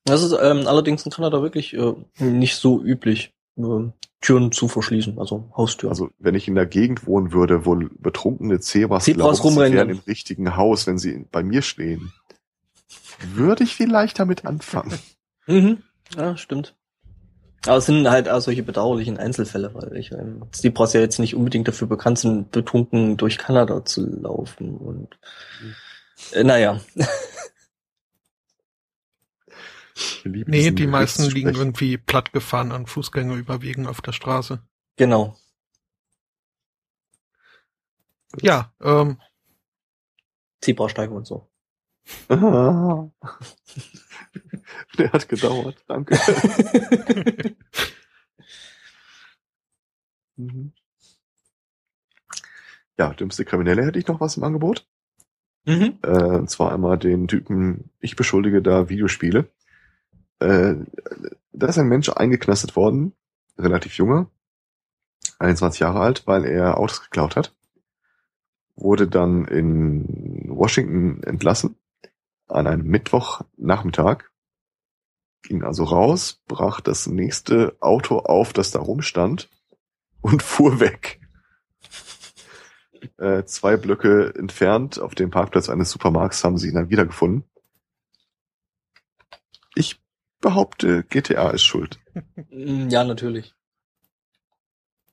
[0.10, 3.90] Das ist ähm, allerdings in Kanada wirklich äh, nicht so üblich, äh,
[4.22, 5.91] Türen zu verschließen, also Haustüren.
[5.91, 9.77] Also wenn ich in der Gegend wohnen würde, wo betrunkene Zebras, Zebras glauben, sie rumrennen.
[9.77, 12.11] wären im richtigen Haus, wenn sie bei mir stehen,
[13.34, 14.98] würde ich vielleicht damit anfangen.
[15.48, 15.84] Mhm.
[16.18, 16.76] Ja, stimmt.
[17.65, 21.36] Aber es sind halt auch solche bedauerlichen Einzelfälle, weil ich, ähm, Zebras ja jetzt nicht
[21.36, 25.18] unbedingt dafür bekannt sind, betrunken durch Kanada zu laufen und
[26.34, 26.80] äh, naja.
[30.23, 34.61] Wir lieben Nee, die meisten liegen irgendwie plattgefahren an Fußgängerüberwegen auf der Straße.
[34.97, 35.38] Genau.
[38.41, 39.19] Ja, ähm,
[40.61, 41.49] Zebrasteigen und so.
[42.27, 43.09] Ah.
[44.97, 46.17] Der hat gedauert, danke.
[50.39, 50.71] Mhm.
[52.97, 54.88] Ja, dümmste Kriminelle hätte ich noch was im Angebot.
[55.65, 55.99] mhm.
[56.01, 59.49] Äh, und zwar einmal den Typen, ich beschuldige da Videospiele.
[60.40, 60.76] Äh,
[61.52, 63.14] da ist ein Mensch eingeknastet worden,
[63.57, 64.30] relativ junger,
[65.40, 67.56] 21 Jahre alt, weil er Autos geklaut hat.
[68.76, 71.76] Wurde dann in Washington entlassen
[72.48, 74.26] an einem Mittwochnachmittag.
[75.44, 79.49] Ging also raus, brach das nächste Auto auf, das da rumstand
[80.22, 81.20] und fuhr weg.
[83.18, 87.45] Äh, zwei Blöcke entfernt auf dem Parkplatz eines Supermarkts haben sie ihn dann wiedergefunden.
[89.74, 90.02] Ich
[90.41, 91.99] behaupte, GTA ist schuld.
[92.49, 93.53] Mm, Ja, natürlich.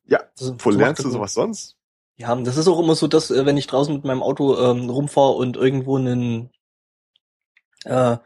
[0.06, 1.76] Ja, Das- Wo so lernst du sowas sonst?
[2.16, 4.88] Ja, das ist auch immer so, dass äh, wenn ich draußen mit meinem Auto ähm,
[4.88, 6.50] rumfahre und irgendwo einen
[7.84, 8.16] äh,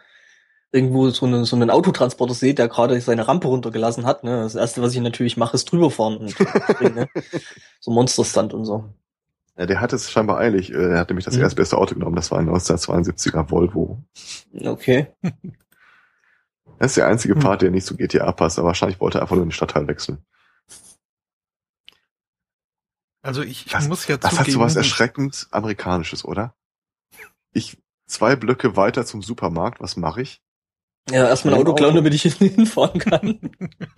[0.73, 4.55] irgendwo so, eine, so einen Autotransporter sehe, der gerade seine Rampe runtergelassen hat, ne, das
[4.55, 6.37] erste, was ich natürlich mache, ist drüberfahren und
[6.81, 7.09] ne,
[7.81, 8.85] so Monsterstand und so.
[9.57, 10.71] Ja, der hat es scheinbar eilig.
[10.73, 11.43] Äh, Er hat nämlich das Mhm.
[11.43, 12.15] erstbeste Auto genommen.
[12.17, 13.99] Das war ein 1972er Volvo.
[14.63, 15.09] Okay.
[16.81, 17.41] Das ist der einzige Hm.
[17.43, 18.59] Part, der nicht zu GTA passt.
[18.59, 20.25] Aber wahrscheinlich wollte er einfach nur den Stadtteil wechseln.
[23.23, 26.55] Also ich, ich Das, muss ja das hat zugeben, sowas erschreckend Amerikanisches, oder?
[27.53, 27.77] Ich
[28.07, 30.41] zwei Blöcke weiter zum Supermarkt, was mache ich?
[31.11, 33.41] Ja, erstmal ein Auto klauen, damit ich hinfahren kann.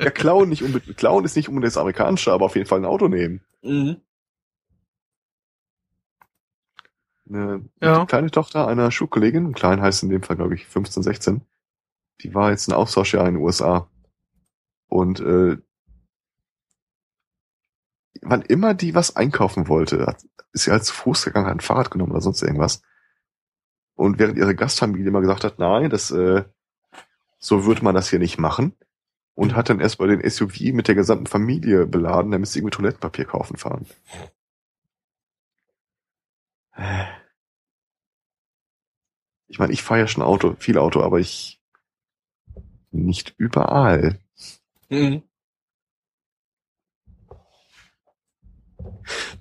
[0.00, 2.84] Ja, klauen nicht unbedingt, klauen ist nicht unbedingt das Amerikanische, aber auf jeden Fall ein
[2.84, 3.42] Auto nehmen.
[3.62, 4.00] mhm.
[7.28, 8.00] Eine Ja.
[8.00, 11.42] die kleine Tochter einer Schulkollegin, klein heißt in dem Fall, glaube ich, 15, 16,
[12.22, 13.88] die war jetzt ein Austauschjahr in den USA.
[14.88, 15.56] Und äh,
[18.20, 20.16] wann immer die was einkaufen wollte,
[20.52, 22.82] ist sie halt zu Fuß gegangen, hat ein Fahrrad genommen oder sonst irgendwas.
[23.94, 26.44] Und während ihre Gastfamilie immer gesagt hat, nein, das äh,
[27.38, 28.74] so würde man das hier nicht machen.
[29.34, 32.76] Und hat dann erst mal den SUV mit der gesamten Familie beladen, damit sie irgendwie
[32.76, 33.86] Toilettenpapier kaufen fahren.
[39.48, 41.61] Ich meine, ich fahre ja schon Auto, viel Auto, aber ich
[42.92, 44.18] nicht überall.
[44.90, 45.22] Mhm.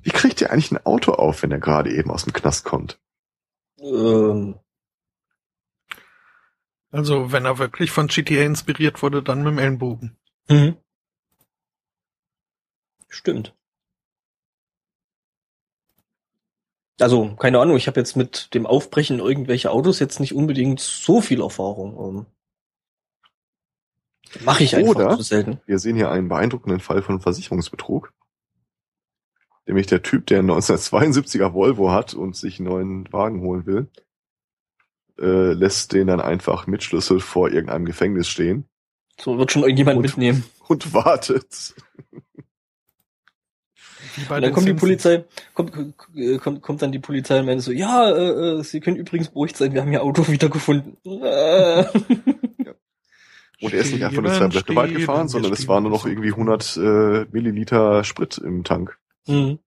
[0.02, 3.00] Wie kriegt ihr eigentlich ein Auto auf, wenn er gerade eben aus dem Knast kommt?
[3.80, 4.56] Ähm,
[6.92, 10.18] Also wenn er wirklich von GTA inspiriert wurde, dann mit dem Ellenbogen.
[10.50, 10.78] mhm.
[13.08, 13.54] Stimmt.
[17.00, 21.20] Also, keine Ahnung, ich habe jetzt mit dem Aufbrechen irgendwelcher Autos jetzt nicht unbedingt so
[21.20, 22.26] viel Erfahrung.
[24.46, 25.60] Mache ich einfach Oder- zu selten.
[25.66, 28.14] Wir sehen hier einen beeindruckenden Fall von Versicherungsbetrug.
[29.68, 33.90] Nämlich der Typ, der einen 1972er Volvo hat und sich einen neuen Wagen holen will,
[35.20, 38.66] äh, lässt den dann einfach mit Schlüssel vor irgendeinem Gefängnis stehen
[39.20, 40.44] So wird schon irgendjemand Und- mitnehmen.
[40.68, 41.76] und wartet.
[44.30, 44.74] Und dann kommt die.
[44.74, 45.74] Polizei, kommt,
[46.16, 49.30] äh, kommt, kommt dann die Polizei und meint so, ja, äh, äh, Sie können übrigens
[49.30, 50.98] beruhigt sein, wir haben Ihr Auto wiedergefunden.
[51.06, 51.86] Äh.
[53.62, 56.06] Und er ist nicht einfach nur zwei weit stehen, gefahren, sondern es waren nur noch
[56.06, 58.98] irgendwie 100 äh, Milliliter Sprit im Tank.
[59.28, 59.60] Mhm.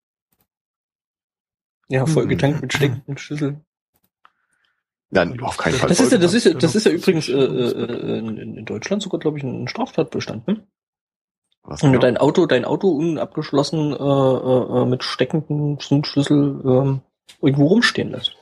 [1.88, 2.30] Ja, voll Hm.
[2.30, 3.60] getankt mit steckenden Schlüssel.
[5.10, 5.88] Nein, auf keinen Fall.
[5.88, 8.64] Das ist ja, das ist ja, das ist ja übrigens äh, schon äh, in, in
[8.64, 10.48] Deutschland sogar, glaube ich, ein Straftatbestand.
[10.48, 10.66] Ne?
[11.62, 12.02] Was Wenn du genau?
[12.02, 17.00] dein Auto, dein Auto unabgeschlossen äh, äh, äh, mit steckenden Zündschlüssel ähm,
[17.40, 18.36] irgendwo rumstehen lässt.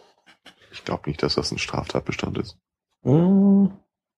[0.72, 2.56] Ich glaube nicht, dass das ein Straftatbestand ist.
[3.02, 3.70] Hm.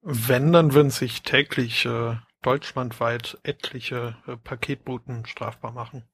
[0.06, 6.04] Wenn, dann würden sich täglich äh, deutschlandweit etliche äh, Paketboten strafbar machen.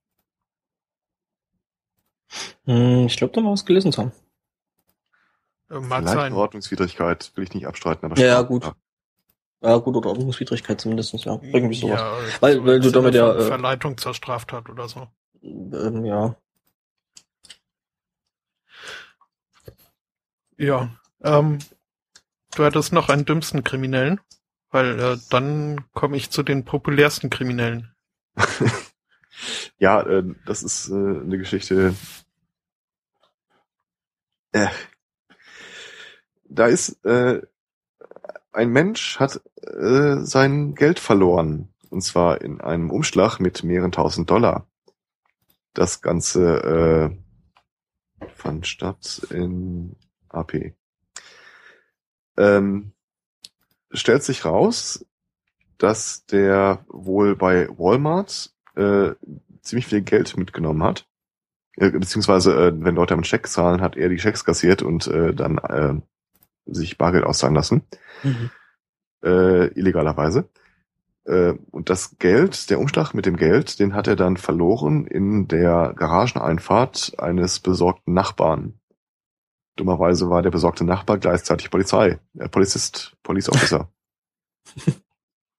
[2.67, 4.12] Hm, ich glaube, da mal was gelesen zu haben.
[5.71, 6.33] Äh, mag Vielleicht sein.
[6.33, 8.71] Ordnungswidrigkeit will ich nicht abstreiten, aber Ja, gut.
[9.61, 11.41] Ja, gut, oder Ordnungswidrigkeit zumindest, ja.
[11.43, 12.01] Irgendwie sowas.
[12.01, 15.09] Ja, Weil- weil im du damit ja, äh, Verleitung zur Straftat oder so.
[15.43, 16.37] Ähm, ja.
[20.57, 20.91] Ja.
[21.23, 21.59] Ähm,
[22.55, 24.21] du hattest noch einen dümmsten Kriminellen,
[24.71, 27.95] weil äh, dann komme ich zu den populärsten Kriminellen.
[29.79, 31.95] Ja, äh, das ist äh, eine Geschichte.
[34.53, 34.69] Äh,
[36.45, 37.41] da ist äh,
[38.53, 44.29] ein Mensch hat äh, sein Geld verloren und zwar in einem Umschlag mit mehreren tausend
[44.31, 44.67] Dollar.
[45.73, 47.17] Das Ganze
[48.21, 49.97] äh, fand statt in
[50.29, 50.75] AP.
[52.36, 52.93] Ähm,
[53.93, 55.05] stellt sich raus,
[55.78, 59.12] dass der wohl bei Walmart äh,
[59.62, 61.07] ziemlich viel Geld mitgenommen hat.
[61.77, 65.35] Äh, beziehungsweise, äh, wenn Leute einen Scheck zahlen, hat er die Schecks kassiert und äh,
[65.35, 65.94] dann äh,
[66.66, 67.82] sich Bargeld auszahlen lassen.
[68.23, 68.51] Mhm.
[69.23, 70.48] Äh, illegalerweise.
[71.24, 75.48] Äh, und das Geld, der Umschlag mit dem Geld, den hat er dann verloren in
[75.48, 78.80] der Garageneinfahrt eines besorgten Nachbarn.
[79.81, 83.90] Dummerweise war der besorgte Nachbar gleichzeitig Polizei, äh, Polizist, Police Officer.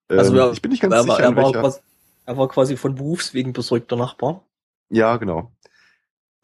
[0.08, 1.62] Also ähm, wer- ich bin nicht ganz Er sicher, war, er, war welcher...
[1.62, 1.80] quasi,
[2.26, 4.46] er war quasi von Berufswegen besorgter Nachbar.
[4.90, 5.54] Ja, genau.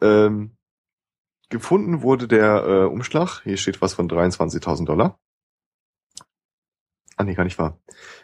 [0.00, 0.56] Ähm,
[1.50, 3.42] gefunden wurde der äh, Umschlag.
[3.44, 5.18] Hier steht was von 23.000 Dollar.
[7.18, 7.78] Ah, nee, gar nicht wahr.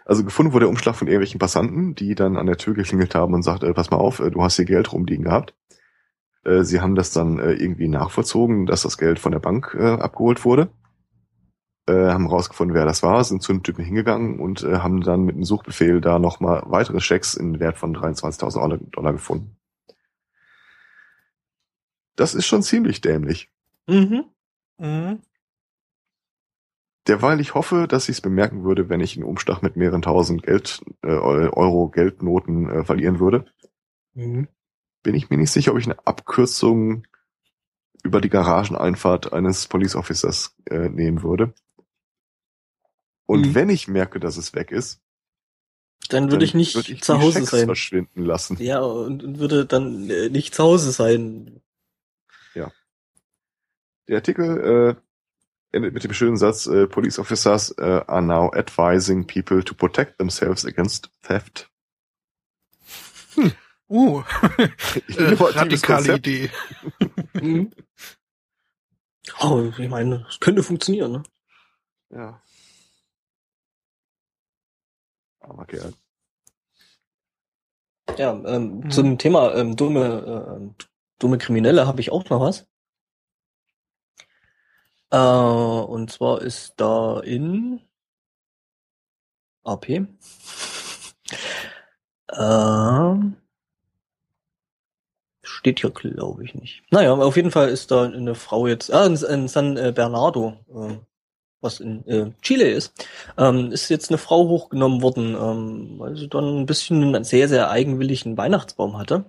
[0.07, 3.35] Also gefunden wurde der Umschlag von irgendwelchen Passanten, die dann an der Tür geklingelt haben
[3.35, 5.55] und sagt, äh, pass mal auf, äh, du hast hier Geld rumliegen gehabt.
[6.45, 9.85] Äh, sie haben das dann äh, irgendwie nachvollzogen, dass das Geld von der Bank äh,
[9.85, 10.71] abgeholt wurde.
[11.87, 15.25] Äh, haben rausgefunden, wer das war, sind zu dem Typen hingegangen und äh, haben dann
[15.25, 19.57] mit einem Suchbefehl da nochmal weitere Schecks in Wert von 23.000 Dollar gefunden.
[22.17, 23.51] Das ist schon ziemlich dämlich.
[23.87, 24.25] Mhm.
[24.79, 25.21] Mhm.
[27.07, 30.43] Derweil ich hoffe, dass ich es bemerken würde, wenn ich einen Umschlag mit mehreren tausend
[30.43, 33.45] Geld, äh, Euro Geldnoten äh, verlieren würde.
[34.15, 34.49] Mhm.
[35.05, 37.07] Bin ich mir nicht sicher, ob ich eine Abkürzung
[38.03, 41.55] über die Garageneinfahrt eines Police Officers äh, nehmen würde.
[43.27, 43.55] Und Mhm.
[43.55, 45.01] wenn ich merke, dass es weg ist,
[46.09, 47.67] Dann würde ich nicht würd ich zu Hause sein.
[47.67, 48.57] verschwinden lassen.
[48.61, 51.61] Ja, und, würde dann äh, nicht zu Hause sein.
[54.07, 59.27] Der Artikel äh, endet mit dem schönen Satz, äh, Police Officers äh, are now advising
[59.27, 61.71] people to protect themselves against theft.
[63.89, 64.21] Uh,
[65.09, 66.27] äh, radikale Konzept.
[66.27, 66.51] Idee.
[67.35, 67.73] Mhm.
[69.41, 71.23] Oh, ich meine, es könnte funktionieren, ne?
[72.11, 72.43] Ja.
[75.41, 75.93] Armer Kerl.
[78.17, 78.91] Ja, ähm, Mhm.
[78.91, 80.85] zum Thema ähm, dumme, äh,
[81.19, 82.67] dumme Kriminelle habe ich auch noch was.
[85.11, 87.81] Äh, und zwar ist da in
[89.65, 90.07] AP.
[92.37, 93.37] Ähm,
[95.65, 96.83] steht hier, glaube ich, nicht.
[96.91, 100.59] Naja, auf jeden Fall ist da eine Frau jetzt, ah, in, in San äh, Bernardo,
[100.69, 100.97] äh,
[101.63, 102.93] was in äh, Chile ist,
[103.39, 107.49] ähm, ist jetzt eine Frau hochgenommen worden, ähm, weil sie dann ein bisschen einen sehr,
[107.49, 109.25] sehr eigenwilligen Weihnachtsbaum hatte,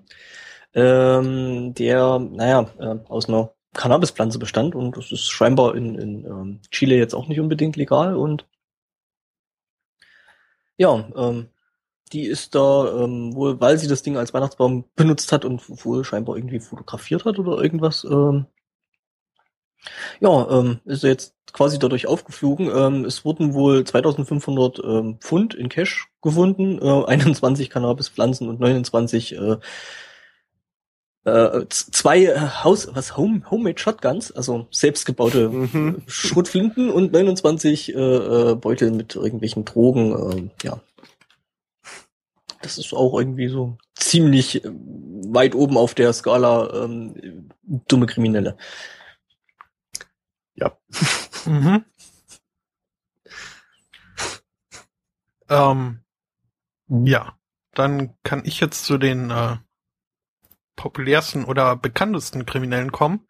[0.74, 6.60] ähm, der, naja, äh, aus einer Cannabispflanze bestand und das ist scheinbar in, in ähm,
[6.70, 8.46] Chile jetzt auch nicht unbedingt legal und
[10.78, 11.48] ja, ähm,
[12.16, 16.04] die ist da ähm, wohl, weil sie das Ding als Weihnachtsbaum benutzt hat und wohl
[16.06, 18.46] scheinbar irgendwie fotografiert hat oder irgendwas, ähm,
[20.20, 22.72] ja, ähm, ist er jetzt quasi dadurch aufgeflogen.
[22.74, 29.36] Ähm, es wurden wohl 2500 ähm, Pfund in Cash gefunden, äh, 21 Cannabispflanzen und 29
[29.36, 29.58] äh,
[31.26, 36.04] äh, zwei äh, Haus, was Home, Homemade Shotguns, also selbstgebaute Mhm.
[36.08, 40.12] Schrotflinten und 29 äh, äh, Beutel mit irgendwelchen Drogen.
[40.12, 40.80] ähm, ja,
[42.66, 48.58] das ist auch irgendwie so ziemlich ähm, weit oben auf der Skala ähm, dumme Kriminelle.
[50.56, 50.78] Ja.
[51.48, 51.86] Mhm.
[55.48, 56.00] Ähm,
[56.88, 57.38] ja,
[57.76, 59.58] dann kann ich jetzt zu den äh,
[60.76, 63.28] populärsten oder bekanntesten Kriminellen kommen,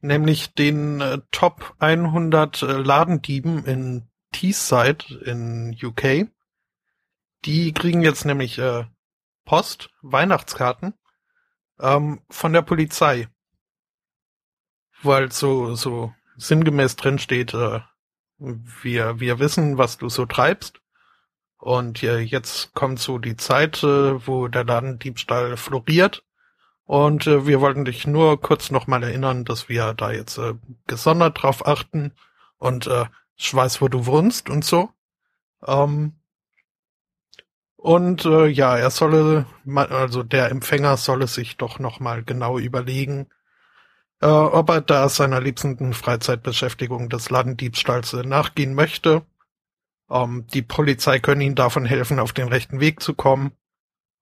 [0.00, 6.28] nämlich den äh, Top 100 äh, Ladendieben in Teesside in UK.
[7.44, 8.84] Die kriegen jetzt nämlich äh,
[9.44, 10.94] Post, Weihnachtskarten
[11.80, 13.28] ähm, von der Polizei,
[15.02, 17.80] weil so so sinngemäß drin steht, äh,
[18.38, 20.80] wir wir wissen, was du so treibst.
[21.58, 26.24] Und äh, jetzt kommt so die Zeit, äh, wo der Ladendiebstahl floriert.
[26.84, 30.54] Und äh, wir wollten dich nur kurz nochmal erinnern, dass wir da jetzt äh,
[30.86, 32.12] gesondert drauf achten
[32.58, 33.06] und äh,
[33.36, 34.90] ich weiß, wo du wohnst und so.
[35.66, 36.17] Ähm,
[37.78, 43.28] und äh, ja, er solle, also der Empfänger solle sich doch nochmal genau überlegen,
[44.20, 49.22] äh, ob er da seiner liebsten Freizeitbeschäftigung des Ladendiebstahls äh, nachgehen möchte.
[50.10, 53.52] Ähm, die Polizei können ihm davon helfen, auf den rechten Weg zu kommen.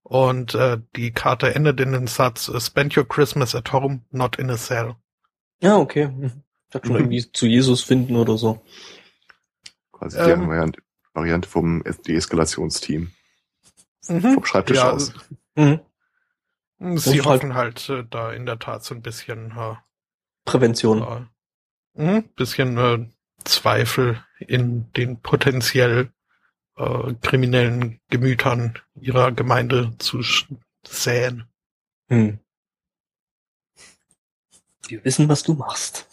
[0.02, 4.38] Und äh, die Karte endet in den Satz, äh, Spend your Christmas at home, not
[4.38, 4.96] in a cell.
[5.62, 6.08] Ja, okay.
[6.08, 6.42] Hm.
[6.66, 8.62] Ich dachte schon irgendwie zu Jesus finden oder so.
[9.92, 10.42] Quasi Ähm.
[10.42, 10.82] die Variante,
[11.14, 13.12] Variante vom Deeskalationsteam.
[14.08, 14.34] Mhm.
[14.34, 15.12] Vom Schreibtisch Ja, aus.
[15.54, 15.80] Mhm.
[16.78, 19.74] Sie Und halt- hoffen halt äh, da in der Tat so ein bisschen, äh,
[20.44, 21.28] Prävention.
[21.96, 23.08] äh, mhm, bisschen äh,
[23.44, 26.10] Zweifel in den potenziell
[26.76, 30.20] äh, kriminellen Gemütern ihrer Gemeinde zu
[30.86, 31.44] säen.
[32.08, 32.38] Hm.
[34.88, 36.06] Wir wissen, was du machst.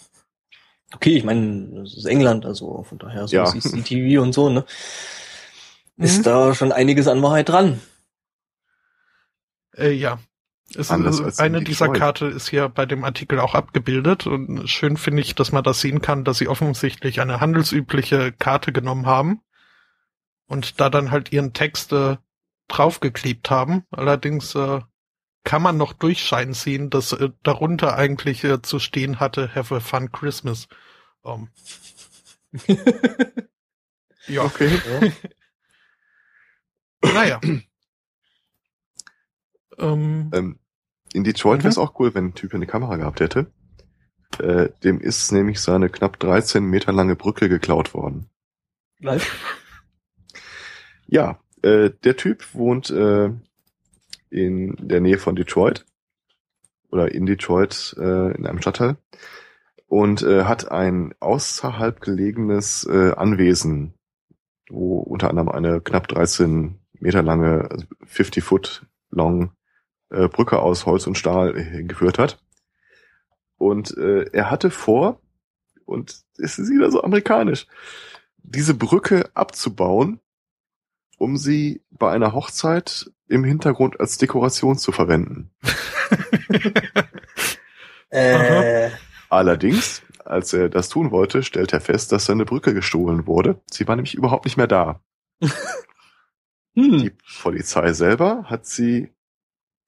[0.95, 3.45] Okay, ich meine, das ist England, also von daher so Ja.
[3.45, 4.65] CCTV und so, ne?
[5.95, 6.06] Mhm.
[6.06, 7.82] Ist da schon einiges an Wahrheit dran.
[9.76, 10.20] Äh, ja.
[10.76, 11.99] Ist, als in eine dieser Detroit.
[11.99, 15.82] Karte ist hier bei dem Artikel auch abgebildet und schön finde ich, dass man das
[15.82, 19.41] sehen kann, dass sie offensichtlich eine handelsübliche Karte genommen haben
[20.48, 22.18] und da dann halt ihren Text äh,
[22.70, 23.84] draufgeklebt haben.
[23.91, 24.80] Allerdings äh,
[25.44, 29.80] kann man noch durchscheinen sehen, dass äh, darunter eigentlich äh, zu stehen hatte, Have a
[29.80, 30.68] fun Christmas.
[31.24, 31.49] Ähm,
[34.28, 34.80] ja, Okay.
[37.04, 37.40] Naja.
[39.78, 40.60] ähm, Ähm,
[41.14, 41.64] In Detroit Mhm.
[41.64, 43.52] wäre es auch cool, wenn ein Typ eine Kamera gehabt hätte.
[44.40, 48.30] Äh, dem ist nämlich seine knapp 13 Meter lange Brücke geklaut worden.
[49.00, 49.60] Live?
[51.06, 53.30] Ja, äh, der Typ wohnt äh,
[54.30, 55.86] in der Nähe von Detroit
[56.90, 58.98] oder in Detroit äh, in einem Stadtteil
[59.88, 63.94] und äh, hat ein außerhalb gelegenes äh, Anwesen,
[64.70, 69.52] wo unter anderem eine knapp 13 Meter lange, also 50 Foot long
[70.10, 72.42] äh, Brücke aus Holz und Stahl hingeführt hat.
[73.58, 75.20] Und äh, er hatte vor,
[75.86, 77.68] und es ist wieder so amerikanisch,
[78.38, 80.20] diese Brücke abzubauen,
[81.18, 85.52] um sie bei einer Hochzeit im Hintergrund als Dekoration zu verwenden.
[88.16, 88.92] Äh,
[89.34, 93.60] Allerdings, als er das tun wollte, stellte er fest, dass seine Brücke gestohlen wurde.
[93.72, 95.02] Sie war nämlich überhaupt nicht mehr da.
[96.76, 96.99] hm.
[96.99, 97.11] Die
[97.41, 99.13] Polizei selber hat sie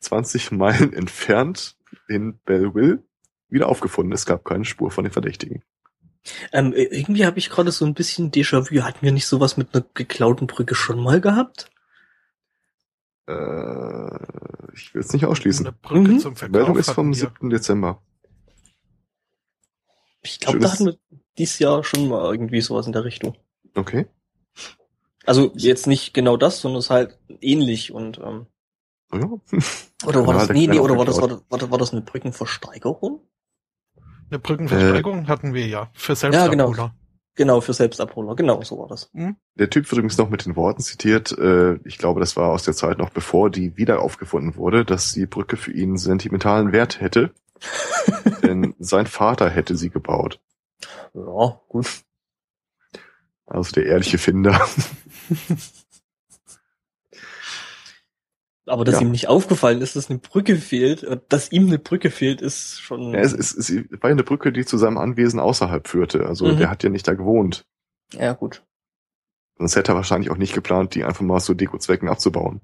[0.01, 3.03] 20 Meilen entfernt in Belleville
[3.49, 4.11] wieder aufgefunden.
[4.14, 5.64] Es gab keine Spur von den Verdächtigen.
[6.51, 8.81] ähm, irgendwie habe ich gerade so ein bisschen Déjà-vu.
[8.83, 11.69] Hatten wir nicht sowas mit einer geklauten Brücke schon mal gehabt?
[13.27, 15.65] Äh, ich will es nicht ausschließen.
[15.65, 16.19] Eine Brücke Mhm.
[16.19, 16.55] zum Die Verkauf.
[16.57, 17.15] Meldung ist vom wir.
[17.15, 17.49] 7.
[17.49, 18.01] Dezember.
[20.22, 20.97] Ich glaube, da hatten wir
[21.38, 23.35] dieses Jahr schon mal irgendwie sowas in der Richtung.
[23.75, 24.07] Okay.
[25.26, 28.45] Also jetzt nicht genau das, sondern es ist halt ähnlich und ähm,
[29.14, 29.30] Ja.
[30.06, 32.02] oder war das nee, nee, oder war das, war das war das, war das eine
[32.02, 33.22] Brückenversteigerung?
[34.30, 35.90] Eine Brückenversteigerung hatten wir ja.
[35.94, 36.68] Für Äh, Ja, genau.
[36.68, 36.95] Selbstabholer.
[37.38, 39.12] Genau, für Selbstabholer, genau, so war das.
[39.14, 42.64] Der Typ wird übrigens noch mit den Worten zitiert, äh, ich glaube, das war aus
[42.64, 47.02] der Zeit noch bevor die wieder aufgefunden wurde, dass die Brücke für ihn sentimentalen Wert
[47.02, 47.34] hätte.
[48.44, 50.40] denn sein Vater hätte sie gebaut.
[51.14, 51.88] Ja, gut.
[53.48, 54.60] Also der ehrliche Finder.
[58.68, 59.02] Aber dass Ja.
[59.02, 62.80] ihm nicht aufgefallen ist, dass eine Brücke fehlt, äh, dass ihm eine Brücke fehlt, ist
[62.82, 63.14] schon.
[63.14, 63.70] Ja, es, es, es
[64.02, 66.26] war ja eine Brücke, die zu seinem Anwesen außerhalb führte.
[66.26, 66.58] Also Mhm.
[66.58, 67.66] der hat ja nicht da gewohnt.
[68.14, 68.64] ja, gut.
[69.58, 72.60] Sonst hätte er wahrscheinlich auch nicht geplant, die einfach mal zu Dekozwecken abzubauen.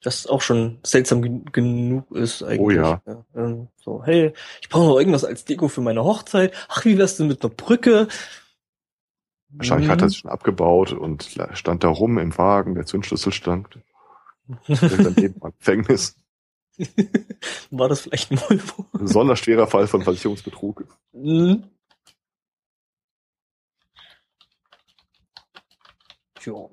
[0.00, 2.60] Das auch schon seltsam gen genug ist eigentlich.
[2.60, 3.02] Oh ja.
[3.34, 6.52] ähm, so, hey, ich brauche noch irgendwas als Deko für meine Hochzeit.
[6.68, 8.06] Ach, wie wär's denn mit einer Brücke?
[9.56, 9.92] Wahrscheinlich Mhm.
[9.92, 13.78] hat er sich schon abgebaut und stand da rum im Wagen, der Zündschlüssel stand.
[14.66, 16.16] Daneben am Gefängnis.
[17.70, 18.84] War das vielleicht ein Volvo?
[18.94, 20.84] Ein besonders schwerer Fall von Versicherungsbetrug.
[21.12, 21.64] Mhm.
[26.34, 26.68] Tja,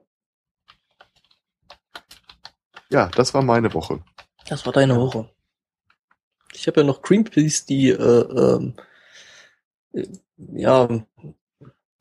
[2.90, 4.03] Ja, das war meine Woche.
[4.50, 5.30] das war deine Woche.
[6.53, 8.74] Ich habe ja noch Greenpeace, die äh, ähm,
[9.93, 11.06] äh, ja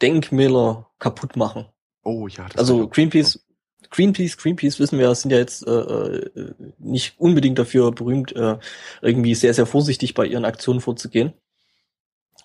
[0.02, 1.66] Denkmäler kaputt machen.
[2.02, 3.44] Oh ja, das Also Greenpeace,
[3.90, 8.58] Greenpeace, Greenpeace wissen wir, sind ja jetzt äh, äh, nicht unbedingt dafür berühmt, äh,
[9.02, 11.32] irgendwie sehr, sehr vorsichtig bei ihren Aktionen vorzugehen.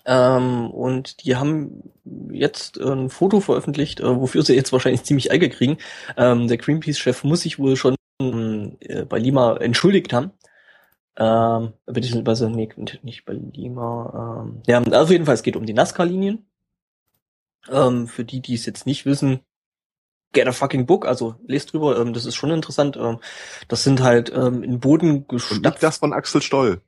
[0.04, 1.92] Ähm, und die haben
[2.30, 5.78] jetzt ein Foto veröffentlicht, äh, wofür sie jetzt wahrscheinlich ziemlich Ärger kriegen.
[6.16, 10.30] Ähm, der Greenpeace-Chef muss sich wohl schon äh, bei Lima entschuldigt haben.
[11.18, 12.68] Ähm, beziehungsweise, nee,
[13.02, 14.44] nicht bei Lima.
[14.44, 16.46] Ähm, ja, auf jeden Fall, es geht um die NASCAR-Linien.
[17.70, 19.40] Ähm, für die, die es jetzt nicht wissen,
[20.32, 22.96] get a fucking book, also lest drüber, ähm, das ist schon interessant.
[22.96, 23.18] Ähm,
[23.68, 25.62] das sind halt ähm, in Boden gestapft.
[25.62, 26.80] nicht das von Axel Stoll.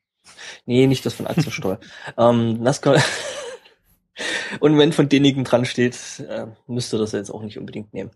[0.66, 1.78] Nee, nicht das von Axel Stoll.
[2.18, 3.02] ähm, NASCAR.
[4.60, 5.96] Und wenn von denigen dran steht,
[6.28, 8.10] äh, müsste das jetzt auch nicht unbedingt nehmen.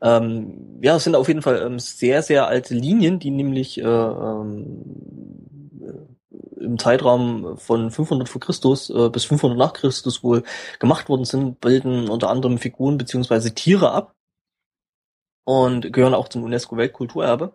[0.00, 3.82] Ähm, ja, es sind auf jeden Fall ähm, sehr, sehr alte Linien, die nämlich äh,
[3.82, 4.84] ähm,
[5.82, 6.17] äh,
[6.56, 10.42] im Zeitraum von 500 vor Christus äh, bis 500 nach Christus wohl
[10.78, 14.14] gemacht worden sind, bilden unter anderem Figuren beziehungsweise Tiere ab
[15.44, 17.52] und gehören auch zum UNESCO-Weltkulturerbe.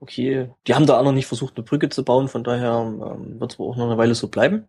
[0.00, 3.40] Okay, die haben da auch noch nicht versucht, eine Brücke zu bauen, von daher ähm,
[3.40, 4.68] wird es wohl auch noch eine Weile so bleiben.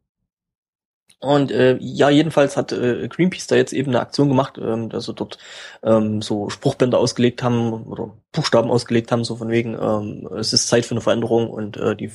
[1.24, 5.06] Und äh, ja, jedenfalls hat äh, Greenpeace da jetzt eben eine Aktion gemacht, ähm, dass
[5.06, 5.38] sie dort
[5.82, 10.67] ähm, so Spruchbänder ausgelegt haben oder Buchstaben ausgelegt haben, so von wegen, ähm, es ist
[10.67, 12.11] Zeit für eine Veränderung und äh, die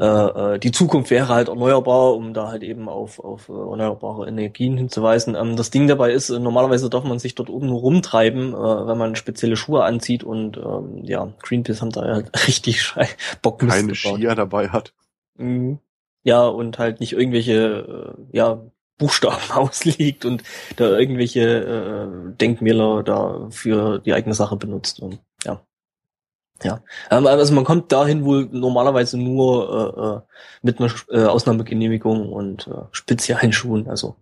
[0.00, 4.26] äh, äh, die Zukunft wäre halt erneuerbar, um da halt eben auf, auf äh, erneuerbare
[4.26, 5.34] Energien hinzuweisen.
[5.34, 8.86] Ähm, das Ding dabei ist, äh, normalerweise darf man sich dort oben nur rumtreiben, äh,
[8.86, 13.08] wenn man spezielle Schuhe anzieht und ähm, ja, Greenpeace haben da halt richtig schei
[13.42, 14.16] Bockmist Keine gebaut.
[14.16, 14.94] Skier dabei hat.
[15.36, 15.80] Mhm.
[16.22, 18.62] Ja, und halt nicht irgendwelche äh, ja,
[18.96, 20.42] Buchstaben auslegt und
[20.76, 25.00] da irgendwelche äh, Denkmäler da für die eigene Sache benutzt.
[25.00, 25.18] Und
[26.62, 26.82] ja.
[27.10, 32.66] Ähm, also man kommt dahin wohl normalerweise nur äh, äh, mit einer äh, Ausnahmegenehmigung und
[32.68, 33.88] äh, speziellen Schuhen.
[33.88, 34.16] Also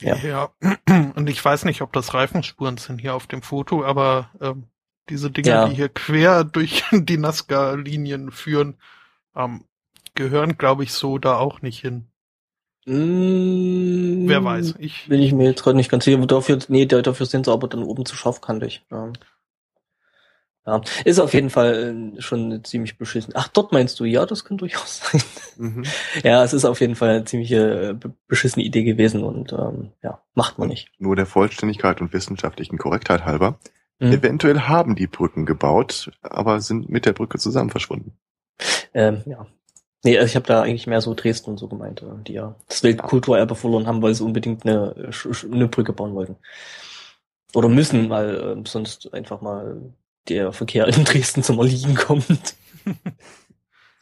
[0.00, 0.16] Ja.
[0.16, 0.50] Ja.
[1.16, 4.64] Und ich weiß nicht, ob das Reifenspuren sind hier auf dem Foto, aber ähm,
[5.08, 5.68] Diese Dinger, Ja.
[5.68, 8.74] die hier quer durch die Nazca-Linien führen,
[9.34, 9.64] ähm,
[10.14, 12.06] gehören, glaube ich, so da auch nicht hin.
[12.86, 14.74] Mm, Wer weiß.
[14.78, 16.24] Ich, Bin ich mir jetzt gerade nicht ganz sicher.
[16.26, 18.84] Dafür, nee, da- dafür sind sie aber dann oben zu scharfkantig.
[18.90, 19.12] Ja.
[20.66, 20.80] Ja.
[21.04, 23.32] Ist auf jeden Fall äh, schon ziemlich beschissen.
[23.36, 24.04] Ach, dort meinst du?
[24.04, 25.22] Ja, das kann durchaus sein.
[25.56, 25.84] Mhm.
[26.22, 29.92] ja, es ist auf jeden Fall eine ziemliche äh, be- beschissene Idee gewesen und ähm,
[30.02, 30.90] ja, macht man nicht.
[30.98, 33.58] Nur der Vollständigkeit und wissenschaftlichen Korrektheit halber.
[33.98, 34.12] Mhm.
[34.12, 38.12] Eventuell haben die Brücken gebaut, aber sind mit der Brücke zusammen verschwunden.
[38.92, 39.46] Ähm, ja.
[40.04, 42.54] Nee, also ich habe da eigentlich mehr so Dresden und so gemeint, äh, die ja
[42.68, 45.10] das Weltkulturerbe verloren haben, weil sie unbedingt eine,
[45.50, 46.36] eine Brücke bauen wollten.
[47.54, 49.80] Oder müssen, weil äh, sonst einfach mal
[50.28, 52.54] der Verkehr in Dresden zum Erliegen kommt.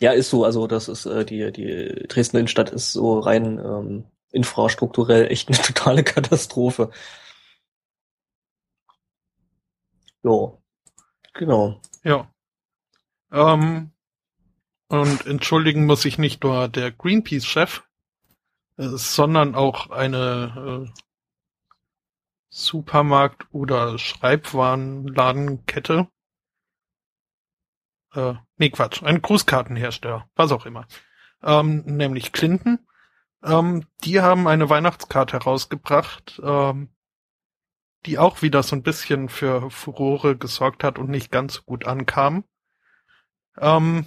[0.00, 4.04] ja, ist so, also das ist äh, die, die Dresdner Innenstadt ist so rein ähm,
[4.32, 6.90] infrastrukturell echt eine totale Katastrophe.
[10.22, 10.60] Jo.
[11.34, 11.80] Genau.
[12.04, 12.30] ja.
[13.32, 13.90] Ähm,
[14.88, 17.82] und entschuldigen muss ich nicht nur der Greenpeace-Chef,
[18.76, 21.00] äh, sondern auch eine äh,
[22.54, 26.06] Supermarkt- oder Schreibwarenladenkette.
[28.14, 30.86] Äh, nee, Quatsch, ein Grußkartenhersteller, was auch immer.
[31.42, 32.78] Ähm, nämlich Clinton.
[33.42, 36.94] Ähm, die haben eine Weihnachtskarte herausgebracht, ähm,
[38.06, 41.86] die auch wieder so ein bisschen für Furore gesorgt hat und nicht ganz so gut
[41.86, 42.44] ankam.
[43.58, 44.06] Ähm,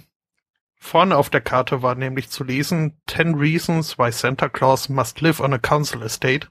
[0.76, 5.40] vorne auf der Karte war nämlich zu lesen 10 Reasons why Santa Claus must live
[5.40, 6.48] on a council estate.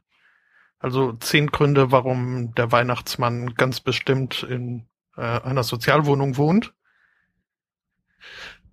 [0.80, 6.74] Also zehn Gründe, warum der Weihnachtsmann ganz bestimmt in äh, einer Sozialwohnung wohnt.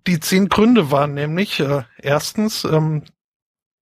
[0.07, 3.03] Die zehn Gründe waren nämlich äh, erstens, ähm,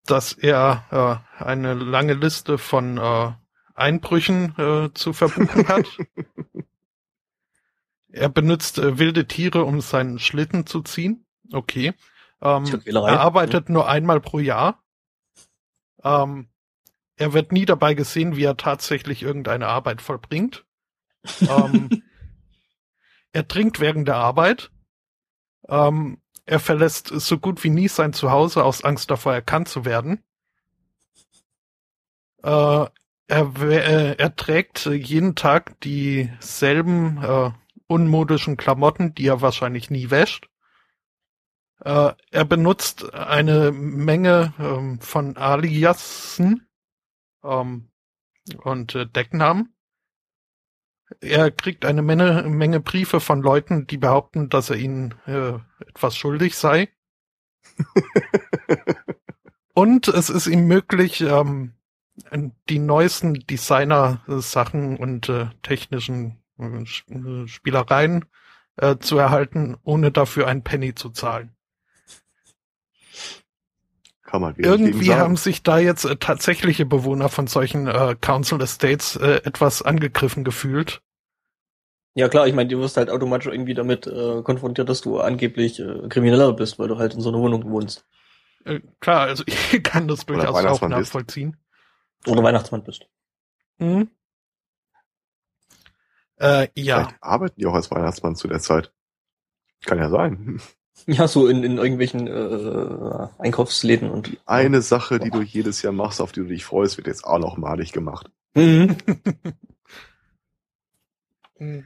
[0.05, 3.31] dass er äh, eine lange Liste von äh,
[3.75, 5.85] Einbrüchen äh, zu verbuchen hat.
[8.09, 11.25] er benutzt äh, wilde Tiere, um seinen Schlitten zu ziehen.
[11.51, 11.93] Okay.
[12.41, 14.81] Ähm, er arbeitet nur einmal pro Jahr.
[16.03, 16.47] Ähm,
[17.17, 20.65] er wird nie dabei gesehen, wie er tatsächlich irgendeine Arbeit vollbringt.
[21.41, 21.89] ähm,
[23.31, 24.71] er trinkt während der Arbeit.
[25.67, 30.23] Ähm, er verlässt so gut wie nie sein Zuhause aus Angst davor, erkannt zu werden.
[32.43, 32.85] Äh,
[33.27, 37.51] er, äh, er trägt jeden Tag dieselben äh,
[37.87, 40.49] unmodischen Klamotten, die er wahrscheinlich nie wäscht.
[41.79, 46.67] Äh, er benutzt eine Menge ähm, von Aliasen
[47.43, 47.89] ähm,
[48.63, 49.75] und äh, Decknamen.
[51.21, 56.15] Er kriegt eine Menge, Menge Briefe von Leuten, die behaupten, dass er ihnen äh, etwas
[56.15, 56.89] schuldig sei.
[59.73, 61.73] Und es ist ihm möglich, ähm,
[62.69, 68.25] die neuesten Designer-Sachen und äh, technischen äh, äh, Spielereien
[68.77, 71.55] äh, zu erhalten, ohne dafür einen Penny zu zahlen.
[74.33, 75.21] Kann man Irgendwie sagen.
[75.21, 80.43] haben sich da jetzt äh, tatsächliche Bewohner von solchen äh, Council Estates äh, etwas angegriffen
[80.43, 81.03] gefühlt.
[82.15, 85.79] Ja klar, ich meine, du wirst halt automatisch irgendwie damit äh, konfrontiert, dass du angeblich
[85.79, 88.07] äh, Krimineller bist, weil du halt in so einer Wohnung wohnst.
[88.65, 91.13] Äh, klar, also ich kann das durchaus auch Weihnachtsmann bist.
[91.13, 91.57] nachvollziehen.
[92.25, 93.05] Oder Weihnachtsmann bist.
[93.77, 94.09] Mhm.
[96.37, 98.91] Äh, ja, Vielleicht arbeiten die auch als Weihnachtsmann zu der Zeit.
[99.85, 100.59] Kann ja sein.
[101.07, 104.37] Ja, so in, in irgendwelchen äh, Einkaufsläden und.
[104.45, 107.39] Eine Sache, die du jedes Jahr machst, auf die du dich freust, wird jetzt auch
[107.39, 108.29] noch malig gemacht.
[108.55, 108.95] Mhm.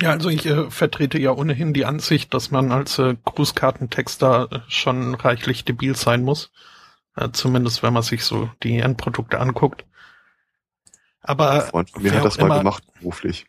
[0.00, 4.60] Ja, also ich äh, vertrete ja ohnehin die Ansicht, dass man als äh, Grußkartentexter äh,
[4.68, 6.50] schon reichlich debil sein muss.
[7.16, 9.84] Äh, zumindest wenn man sich so die Endprodukte anguckt.
[11.20, 13.46] Aber Ein Freund von mir hat das mal gemacht, beruflich.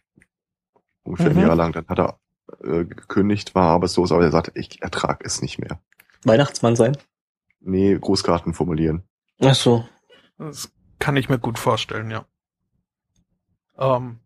[1.03, 1.41] Ungefähr ein Mhm.
[1.41, 1.71] Jahr lang.
[1.73, 2.19] Dann hat er
[2.63, 5.79] äh, gekündigt, war arbeitslos, aber er sagte, ich ertrag es nicht mehr.
[6.23, 6.97] Weihnachtsmann sein.
[7.59, 9.03] Nee, Grußkarten formulieren.
[9.41, 9.85] Ach so.
[10.37, 12.25] das kann ich mir gut vorstellen, ja.
[13.77, 14.19] Ähm,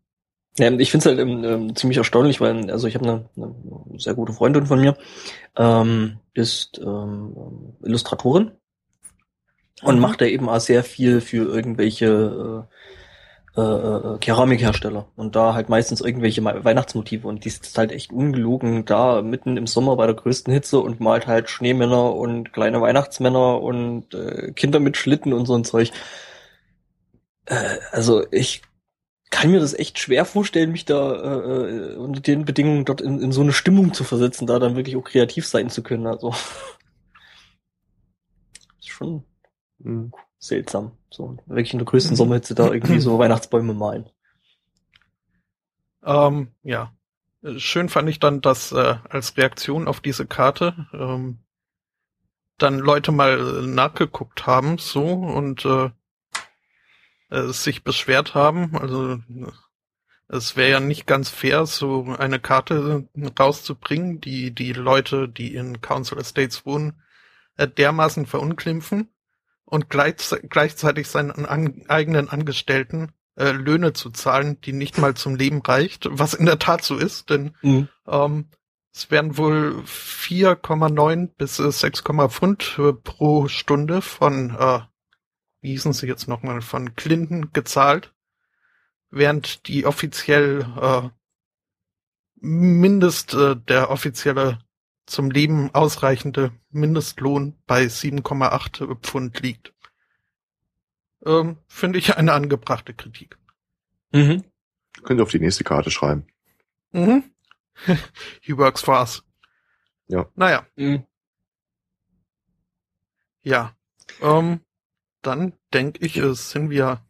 [0.58, 4.00] Ja, ich finde es halt ähm, ähm, ziemlich erstaunlich, weil also ich habe eine, eine
[4.00, 4.98] sehr gute Freundin von mir,
[5.56, 8.52] ähm, ist ähm, Illustratorin
[9.82, 10.02] und Mhm.
[10.02, 12.74] macht da eben auch sehr viel für irgendwelche äh,
[13.56, 19.22] äh, Keramikhersteller und da halt meistens irgendwelche Weihnachtsmotive und die ist halt echt ungelogen da
[19.22, 24.14] mitten im Sommer bei der größten Hitze und malt halt Schneemänner und kleine Weihnachtsmänner und
[24.14, 25.92] äh, Kinder mit Schlitten und so ein Zeug.
[27.46, 28.62] Äh, also ich
[29.32, 33.22] kann mir das echt schwer vorstellen, mich da äh, äh, unter den Bedingungen dort in,
[33.22, 36.08] in so eine Stimmung zu versetzen, da dann wirklich auch kreativ sein zu können.
[36.08, 36.30] Also
[38.80, 39.24] ist schon
[39.84, 40.12] Hm.
[40.40, 40.94] Seltsam.
[41.12, 44.10] So wirklich in der größten Sommerhitze da irgendwie so Weihnachtsbäume malen.
[46.04, 46.94] Ähm, ja.
[47.58, 51.40] Schön fand ich dann, dass äh, als Reaktion auf diese Karte ähm,
[52.58, 55.90] dann Leute mal nachgeguckt haben, so und äh,
[57.30, 58.76] äh, sich beschwert haben.
[58.76, 59.20] Also
[60.28, 63.08] es wäre ja nicht ganz fair, so eine Karte
[63.40, 67.02] rauszubringen, die die Leute, die in Council Estates wohnen,
[67.56, 69.08] äh, dermaßen verunglimpfen
[69.70, 70.16] und gleich,
[70.50, 76.08] gleichzeitig seinen an, eigenen Angestellten äh, Löhne zu zahlen, die nicht mal zum Leben reicht,
[76.10, 77.88] was in der Tat so ist, denn mhm.
[78.08, 78.50] ähm,
[78.92, 84.80] es werden wohl 4,9 bis 6,5 äh, Pfund pro Stunde von, äh,
[85.62, 88.14] wie hießen sie jetzt nochmal, von Clinton gezahlt,
[89.12, 91.10] während die offiziell äh,
[92.42, 94.60] Mindest, äh, der offizielle
[95.10, 99.74] zum Leben ausreichende Mindestlohn bei 7,8 Pfund liegt.
[101.26, 103.38] Ähm, Finde ich eine angebrachte Kritik.
[104.12, 104.44] Mhm.
[105.04, 106.28] Könnt ihr auf die nächste Karte schreiben.
[106.92, 107.24] Mhm.
[108.42, 109.24] He works for us.
[110.08, 110.28] Ja.
[110.36, 110.66] Naja.
[110.76, 111.06] Mhm.
[113.42, 113.76] Ja.
[114.22, 114.62] Ähm,
[115.22, 117.04] dann denke ich, sind wir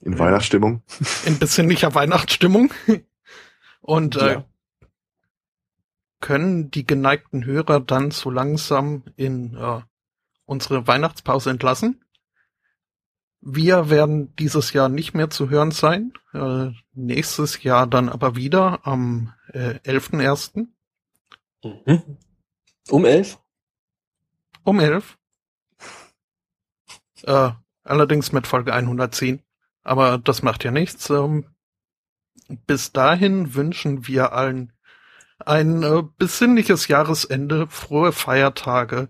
[0.00, 0.82] in Weihnachtsstimmung.
[1.26, 2.72] In besinnlicher Weihnachtsstimmung.
[3.82, 4.44] Und äh, ja.
[6.20, 9.80] Können die geneigten Hörer dann so langsam in äh,
[10.44, 12.04] unsere Weihnachtspause entlassen.
[13.40, 16.12] Wir werden dieses Jahr nicht mehr zu hören sein.
[16.34, 20.66] Äh, nächstes Jahr dann aber wieder am äh, 11.01.
[21.62, 22.18] Mhm.
[22.90, 23.38] Um elf?
[24.62, 25.16] Um elf.
[27.22, 27.50] Äh,
[27.82, 29.42] allerdings mit Folge 110.
[29.82, 31.08] Aber das macht ja nichts.
[31.08, 31.46] Ähm,
[32.66, 34.72] bis dahin wünschen wir allen
[35.46, 39.08] ein äh, besinnliches Jahresende, frohe Feiertage,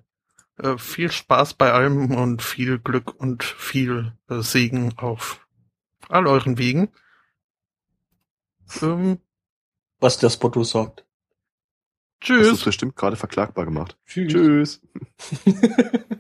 [0.59, 5.47] äh, viel Spaß bei allem und viel Glück und viel äh, Segen auf
[6.09, 6.89] all euren Wegen.
[8.83, 9.19] Ähm,
[9.99, 11.05] Was der Spotto sagt.
[12.21, 12.51] Tschüss.
[12.51, 13.99] Hast du bestimmt gerade verklagbar gemacht.
[14.07, 14.33] Tschüss.
[14.33, 14.81] Tschüss.